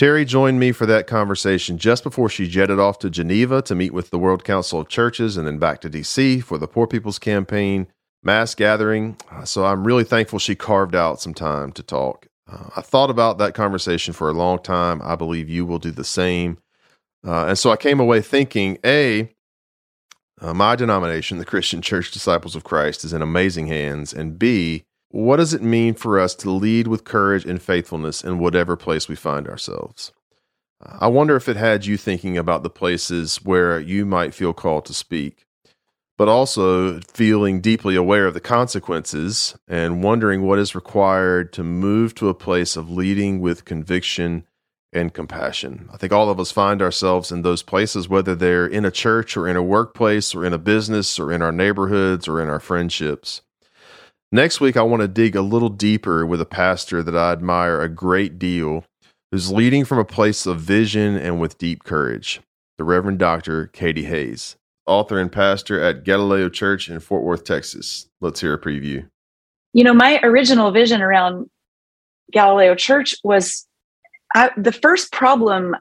Terri 0.03 0.25
joined 0.25 0.59
me 0.59 0.73
for 0.73 0.85
that 0.85 1.07
conversation 1.07 1.77
just 1.77 2.03
before 2.03 2.27
she 2.27 2.45
jetted 2.47 2.77
off 2.77 2.99
to 2.99 3.09
Geneva 3.09 3.61
to 3.61 3.73
meet 3.73 3.93
with 3.93 4.09
the 4.09 4.19
World 4.19 4.43
Council 4.43 4.81
of 4.81 4.89
Churches 4.89 5.37
and 5.37 5.47
then 5.47 5.59
back 5.59 5.79
to 5.79 5.89
DC 5.89 6.43
for 6.43 6.57
the 6.57 6.67
Poor 6.67 6.87
People's 6.87 7.19
Campaign 7.19 7.87
mass 8.23 8.55
gathering. 8.55 9.17
Uh, 9.31 9.45
so 9.45 9.65
I'm 9.65 9.85
really 9.85 10.03
thankful 10.03 10.39
she 10.39 10.55
carved 10.55 10.95
out 10.95 11.21
some 11.21 11.33
time 11.33 11.71
to 11.73 11.83
talk. 11.83 12.27
Uh, 12.51 12.69
I 12.75 12.81
thought 12.81 13.09
about 13.09 13.37
that 13.37 13.53
conversation 13.53 14.13
for 14.13 14.29
a 14.29 14.33
long 14.33 14.59
time. 14.59 15.01
I 15.03 15.15
believe 15.15 15.49
you 15.49 15.65
will 15.65 15.79
do 15.79 15.91
the 15.91 16.03
same. 16.03 16.57
Uh, 17.25 17.45
and 17.47 17.57
so 17.57 17.71
I 17.71 17.77
came 17.77 17.99
away 17.99 18.21
thinking 18.21 18.77
A, 18.85 19.29
uh, 20.41 20.53
my 20.53 20.75
denomination, 20.75 21.37
the 21.37 21.45
Christian 21.45 21.81
Church 21.81 22.11
Disciples 22.11 22.55
of 22.55 22.63
Christ, 22.63 23.05
is 23.05 23.13
in 23.13 23.21
amazing 23.21 23.67
hands. 23.67 24.13
And 24.13 24.37
B, 24.37 24.83
what 25.09 25.37
does 25.37 25.53
it 25.53 25.61
mean 25.61 25.93
for 25.93 26.19
us 26.19 26.35
to 26.35 26.49
lead 26.49 26.87
with 26.87 27.05
courage 27.05 27.45
and 27.45 27.61
faithfulness 27.61 28.23
in 28.23 28.39
whatever 28.39 28.75
place 28.75 29.07
we 29.07 29.15
find 29.15 29.47
ourselves? 29.47 30.11
Uh, 30.83 30.97
I 30.99 31.07
wonder 31.07 31.35
if 31.37 31.47
it 31.47 31.55
had 31.55 31.85
you 31.85 31.95
thinking 31.95 32.37
about 32.37 32.63
the 32.63 32.69
places 32.69 33.37
where 33.37 33.79
you 33.79 34.05
might 34.05 34.33
feel 34.33 34.53
called 34.53 34.85
to 34.85 34.93
speak 34.93 35.45
but 36.17 36.27
also 36.27 36.99
feeling 37.01 37.59
deeply 37.59 37.95
aware 37.95 38.27
of 38.27 38.33
the 38.33 38.39
consequences 38.39 39.55
and 39.67 40.03
wondering 40.03 40.43
what 40.43 40.59
is 40.59 40.75
required 40.75 41.51
to 41.53 41.63
move 41.63 42.13
to 42.15 42.29
a 42.29 42.33
place 42.33 42.75
of 42.75 42.89
leading 42.89 43.39
with 43.39 43.65
conviction 43.65 44.45
and 44.91 45.13
compassion. 45.13 45.89
I 45.91 45.97
think 45.97 46.13
all 46.13 46.29
of 46.29 46.39
us 46.39 46.51
find 46.51 46.81
ourselves 46.81 47.31
in 47.31 47.41
those 47.41 47.63
places, 47.63 48.07
whether 48.07 48.35
they're 48.35 48.67
in 48.67 48.85
a 48.85 48.91
church 48.91 49.35
or 49.35 49.47
in 49.47 49.55
a 49.55 49.63
workplace 49.63 50.35
or 50.35 50.45
in 50.45 50.53
a 50.53 50.59
business 50.59 51.19
or 51.19 51.31
in 51.31 51.41
our 51.41 51.51
neighborhoods 51.51 52.27
or 52.27 52.39
in 52.39 52.47
our 52.47 52.59
friendships. 52.59 53.41
Next 54.31 54.61
week, 54.61 54.77
I 54.77 54.83
want 54.83 55.01
to 55.01 55.07
dig 55.07 55.35
a 55.35 55.41
little 55.41 55.69
deeper 55.69 56.25
with 56.25 56.41
a 56.41 56.45
pastor 56.45 57.01
that 57.03 57.15
I 57.15 57.31
admire 57.31 57.81
a 57.81 57.89
great 57.89 58.37
deal, 58.37 58.83
who's 59.31 59.51
leading 59.51 59.83
from 59.83 59.97
a 59.97 60.05
place 60.05 60.45
of 60.45 60.59
vision 60.59 61.15
and 61.15 61.39
with 61.39 61.57
deep 61.57 61.83
courage, 61.83 62.41
the 62.77 62.83
Reverend 62.83 63.19
Dr. 63.19 63.67
Katie 63.67 64.05
Hays 64.05 64.57
author 64.85 65.19
and 65.19 65.31
pastor 65.31 65.81
at 65.81 66.03
Galileo 66.03 66.49
Church 66.49 66.89
in 66.89 66.99
Fort 66.99 67.23
Worth, 67.23 67.43
Texas. 67.43 68.07
Let's 68.21 68.41
hear 68.41 68.53
a 68.53 68.59
preview. 68.59 69.07
You 69.73 69.83
know, 69.83 69.93
my 69.93 70.19
original 70.23 70.71
vision 70.71 71.01
around 71.01 71.49
Galileo 72.31 72.75
Church 72.75 73.15
was 73.23 73.65
I, 74.35 74.51
the 74.57 74.71
first 74.71 75.11
problem 75.11 75.75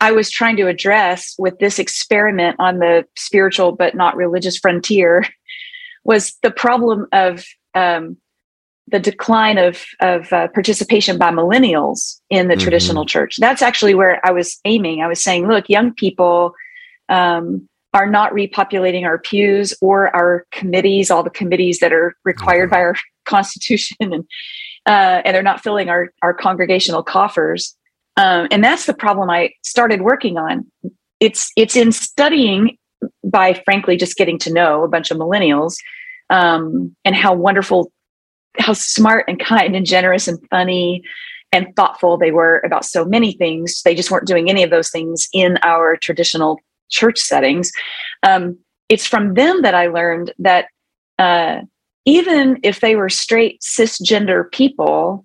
I 0.00 0.12
was 0.12 0.30
trying 0.30 0.56
to 0.56 0.68
address 0.68 1.34
with 1.38 1.58
this 1.58 1.78
experiment 1.78 2.56
on 2.58 2.78
the 2.78 3.06
spiritual 3.16 3.72
but 3.72 3.94
not 3.94 4.16
religious 4.16 4.58
frontier 4.58 5.24
was 6.04 6.36
the 6.42 6.50
problem 6.50 7.06
of 7.12 7.44
um, 7.74 8.16
the 8.88 9.00
decline 9.00 9.56
of 9.56 9.82
of 10.00 10.32
uh, 10.32 10.48
participation 10.48 11.16
by 11.16 11.30
millennials 11.30 12.20
in 12.28 12.48
the 12.48 12.54
mm-hmm. 12.54 12.62
traditional 12.62 13.06
church. 13.06 13.36
That's 13.38 13.62
actually 13.62 13.94
where 13.94 14.20
I 14.26 14.30
was 14.30 14.60
aiming. 14.64 15.00
I 15.00 15.08
was 15.08 15.22
saying, 15.22 15.48
look, 15.48 15.68
young 15.68 15.94
people 15.94 16.54
um, 17.08 17.68
are 17.92 18.10
not 18.10 18.32
repopulating 18.32 19.04
our 19.04 19.18
pews 19.18 19.72
or 19.80 20.14
our 20.14 20.46
committees, 20.50 21.10
all 21.10 21.22
the 21.22 21.30
committees 21.30 21.78
that 21.78 21.92
are 21.92 22.16
required 22.24 22.70
by 22.70 22.78
our 22.78 22.96
constitution, 23.24 23.96
and 24.00 24.24
uh, 24.86 25.22
and 25.24 25.34
they're 25.34 25.42
not 25.42 25.62
filling 25.62 25.88
our 25.88 26.12
our 26.22 26.34
congregational 26.34 27.02
coffers. 27.02 27.76
Um, 28.16 28.46
and 28.50 28.62
that's 28.62 28.86
the 28.86 28.94
problem 28.94 29.30
I 29.30 29.50
started 29.62 30.02
working 30.02 30.36
on. 30.38 30.70
It's 31.20 31.50
it's 31.56 31.76
in 31.76 31.92
studying 31.92 32.76
by 33.24 33.54
frankly 33.64 33.96
just 33.96 34.16
getting 34.16 34.38
to 34.38 34.52
know 34.52 34.84
a 34.84 34.88
bunch 34.88 35.10
of 35.10 35.16
millennials 35.18 35.76
um, 36.30 36.94
and 37.04 37.14
how 37.14 37.34
wonderful, 37.34 37.92
how 38.58 38.72
smart 38.72 39.24
and 39.28 39.38
kind 39.40 39.74
and 39.74 39.86
generous 39.86 40.28
and 40.28 40.38
funny 40.50 41.02
and 41.52 41.74
thoughtful 41.76 42.16
they 42.16 42.32
were 42.32 42.60
about 42.64 42.84
so 42.84 43.04
many 43.04 43.32
things. 43.32 43.82
They 43.82 43.94
just 43.94 44.10
weren't 44.10 44.26
doing 44.26 44.50
any 44.50 44.62
of 44.62 44.70
those 44.70 44.90
things 44.90 45.28
in 45.32 45.58
our 45.62 45.96
traditional 45.96 46.58
church 46.94 47.18
settings. 47.18 47.70
Um, 48.22 48.56
it's 48.88 49.06
from 49.06 49.34
them 49.34 49.62
that 49.62 49.74
I 49.74 49.88
learned 49.88 50.32
that 50.38 50.66
uh, 51.18 51.60
even 52.04 52.58
if 52.62 52.80
they 52.80 52.96
were 52.96 53.08
straight 53.08 53.60
cisgender 53.60 54.50
people, 54.50 55.24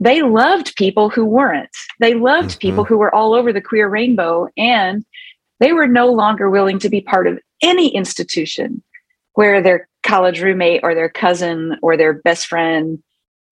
they 0.00 0.22
loved 0.22 0.76
people 0.76 1.10
who 1.10 1.24
weren't. 1.24 1.76
They 1.98 2.14
loved 2.14 2.50
mm-hmm. 2.50 2.58
people 2.58 2.84
who 2.84 2.98
were 2.98 3.14
all 3.14 3.34
over 3.34 3.52
the 3.52 3.60
queer 3.60 3.88
rainbow, 3.88 4.48
and 4.56 5.04
they 5.60 5.72
were 5.72 5.86
no 5.86 6.10
longer 6.12 6.48
willing 6.48 6.78
to 6.80 6.88
be 6.88 7.00
part 7.00 7.26
of 7.26 7.38
any 7.62 7.94
institution 7.94 8.82
where 9.34 9.62
their 9.62 9.88
college 10.02 10.40
roommate 10.40 10.80
or 10.82 10.94
their 10.94 11.08
cousin 11.08 11.76
or 11.82 11.96
their 11.96 12.14
best 12.14 12.46
friend 12.46 13.02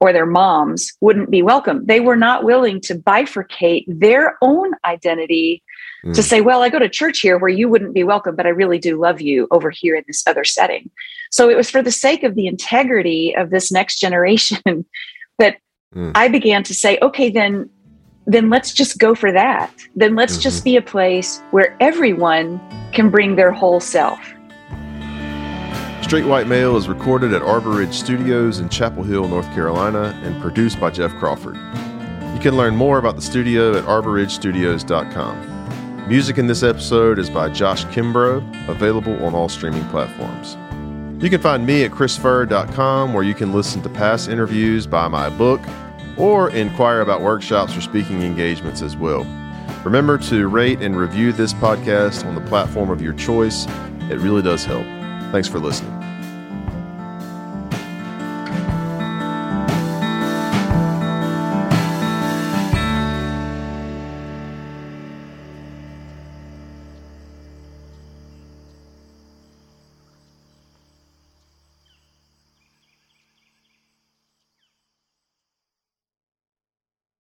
or 0.00 0.12
their 0.12 0.26
moms 0.26 0.92
wouldn't 1.00 1.30
be 1.30 1.42
welcome. 1.42 1.84
They 1.84 2.00
were 2.00 2.16
not 2.16 2.44
willing 2.44 2.80
to 2.82 2.94
bifurcate 2.94 3.84
their 3.86 4.38
own 4.42 4.72
identity 4.84 5.62
mm. 6.04 6.14
to 6.14 6.22
say, 6.22 6.40
well, 6.40 6.62
I 6.62 6.68
go 6.68 6.78
to 6.78 6.88
church 6.88 7.20
here 7.20 7.38
where 7.38 7.50
you 7.50 7.68
wouldn't 7.68 7.94
be 7.94 8.04
welcome, 8.04 8.36
but 8.36 8.46
I 8.46 8.50
really 8.50 8.78
do 8.78 9.00
love 9.00 9.20
you 9.20 9.46
over 9.50 9.70
here 9.70 9.94
in 9.94 10.04
this 10.06 10.26
other 10.26 10.44
setting. 10.44 10.90
So 11.30 11.48
it 11.50 11.56
was 11.56 11.70
for 11.70 11.82
the 11.82 11.92
sake 11.92 12.22
of 12.22 12.34
the 12.34 12.46
integrity 12.46 13.34
of 13.36 13.50
this 13.50 13.70
next 13.70 13.98
generation 13.98 14.84
that 15.38 15.58
mm. 15.94 16.12
I 16.14 16.28
began 16.28 16.62
to 16.64 16.74
say, 16.74 16.98
okay, 17.02 17.30
then 17.30 17.70
then 18.28 18.50
let's 18.50 18.74
just 18.74 18.98
go 18.98 19.14
for 19.14 19.32
that. 19.32 19.72
Then 19.96 20.14
let's 20.14 20.34
mm-hmm. 20.34 20.42
just 20.42 20.62
be 20.62 20.76
a 20.76 20.82
place 20.82 21.40
where 21.50 21.74
everyone 21.80 22.60
can 22.92 23.08
bring 23.08 23.36
their 23.36 23.50
whole 23.50 23.80
self. 23.80 24.20
Straight 26.02 26.26
White 26.26 26.46
Male 26.46 26.76
is 26.76 26.88
recorded 26.88 27.32
at 27.32 27.42
Arbor 27.42 27.70
Ridge 27.70 27.94
Studios 27.94 28.60
in 28.60 28.68
Chapel 28.68 29.02
Hill, 29.02 29.28
North 29.28 29.46
Carolina, 29.54 30.18
and 30.22 30.40
produced 30.42 30.78
by 30.78 30.90
Jeff 30.90 31.14
Crawford. 31.14 31.56
You 32.34 32.40
can 32.40 32.56
learn 32.56 32.76
more 32.76 32.98
about 32.98 33.16
the 33.16 33.22
studio 33.22 33.76
at 33.76 33.84
arborridgestudios.com. 33.84 35.57
Music 36.08 36.38
in 36.38 36.46
this 36.46 36.62
episode 36.62 37.18
is 37.18 37.28
by 37.28 37.50
Josh 37.50 37.84
Kimbrough, 37.86 38.66
available 38.66 39.22
on 39.26 39.34
all 39.34 39.50
streaming 39.50 39.86
platforms. 39.90 40.56
You 41.22 41.28
can 41.28 41.38
find 41.38 41.66
me 41.66 41.84
at 41.84 41.90
chrisfurr.com, 41.90 43.12
where 43.12 43.24
you 43.24 43.34
can 43.34 43.52
listen 43.52 43.82
to 43.82 43.90
past 43.90 44.30
interviews, 44.30 44.86
buy 44.86 45.06
my 45.08 45.28
book, 45.28 45.60
or 46.16 46.48
inquire 46.48 47.02
about 47.02 47.20
workshops 47.20 47.76
or 47.76 47.82
speaking 47.82 48.22
engagements 48.22 48.80
as 48.80 48.96
well. 48.96 49.24
Remember 49.84 50.16
to 50.16 50.48
rate 50.48 50.80
and 50.80 50.96
review 50.96 51.30
this 51.30 51.52
podcast 51.52 52.24
on 52.24 52.34
the 52.34 52.40
platform 52.48 52.88
of 52.88 53.02
your 53.02 53.12
choice. 53.12 53.66
It 54.10 54.18
really 54.18 54.40
does 54.40 54.64
help. 54.64 54.84
Thanks 55.30 55.46
for 55.46 55.58
listening. 55.58 55.97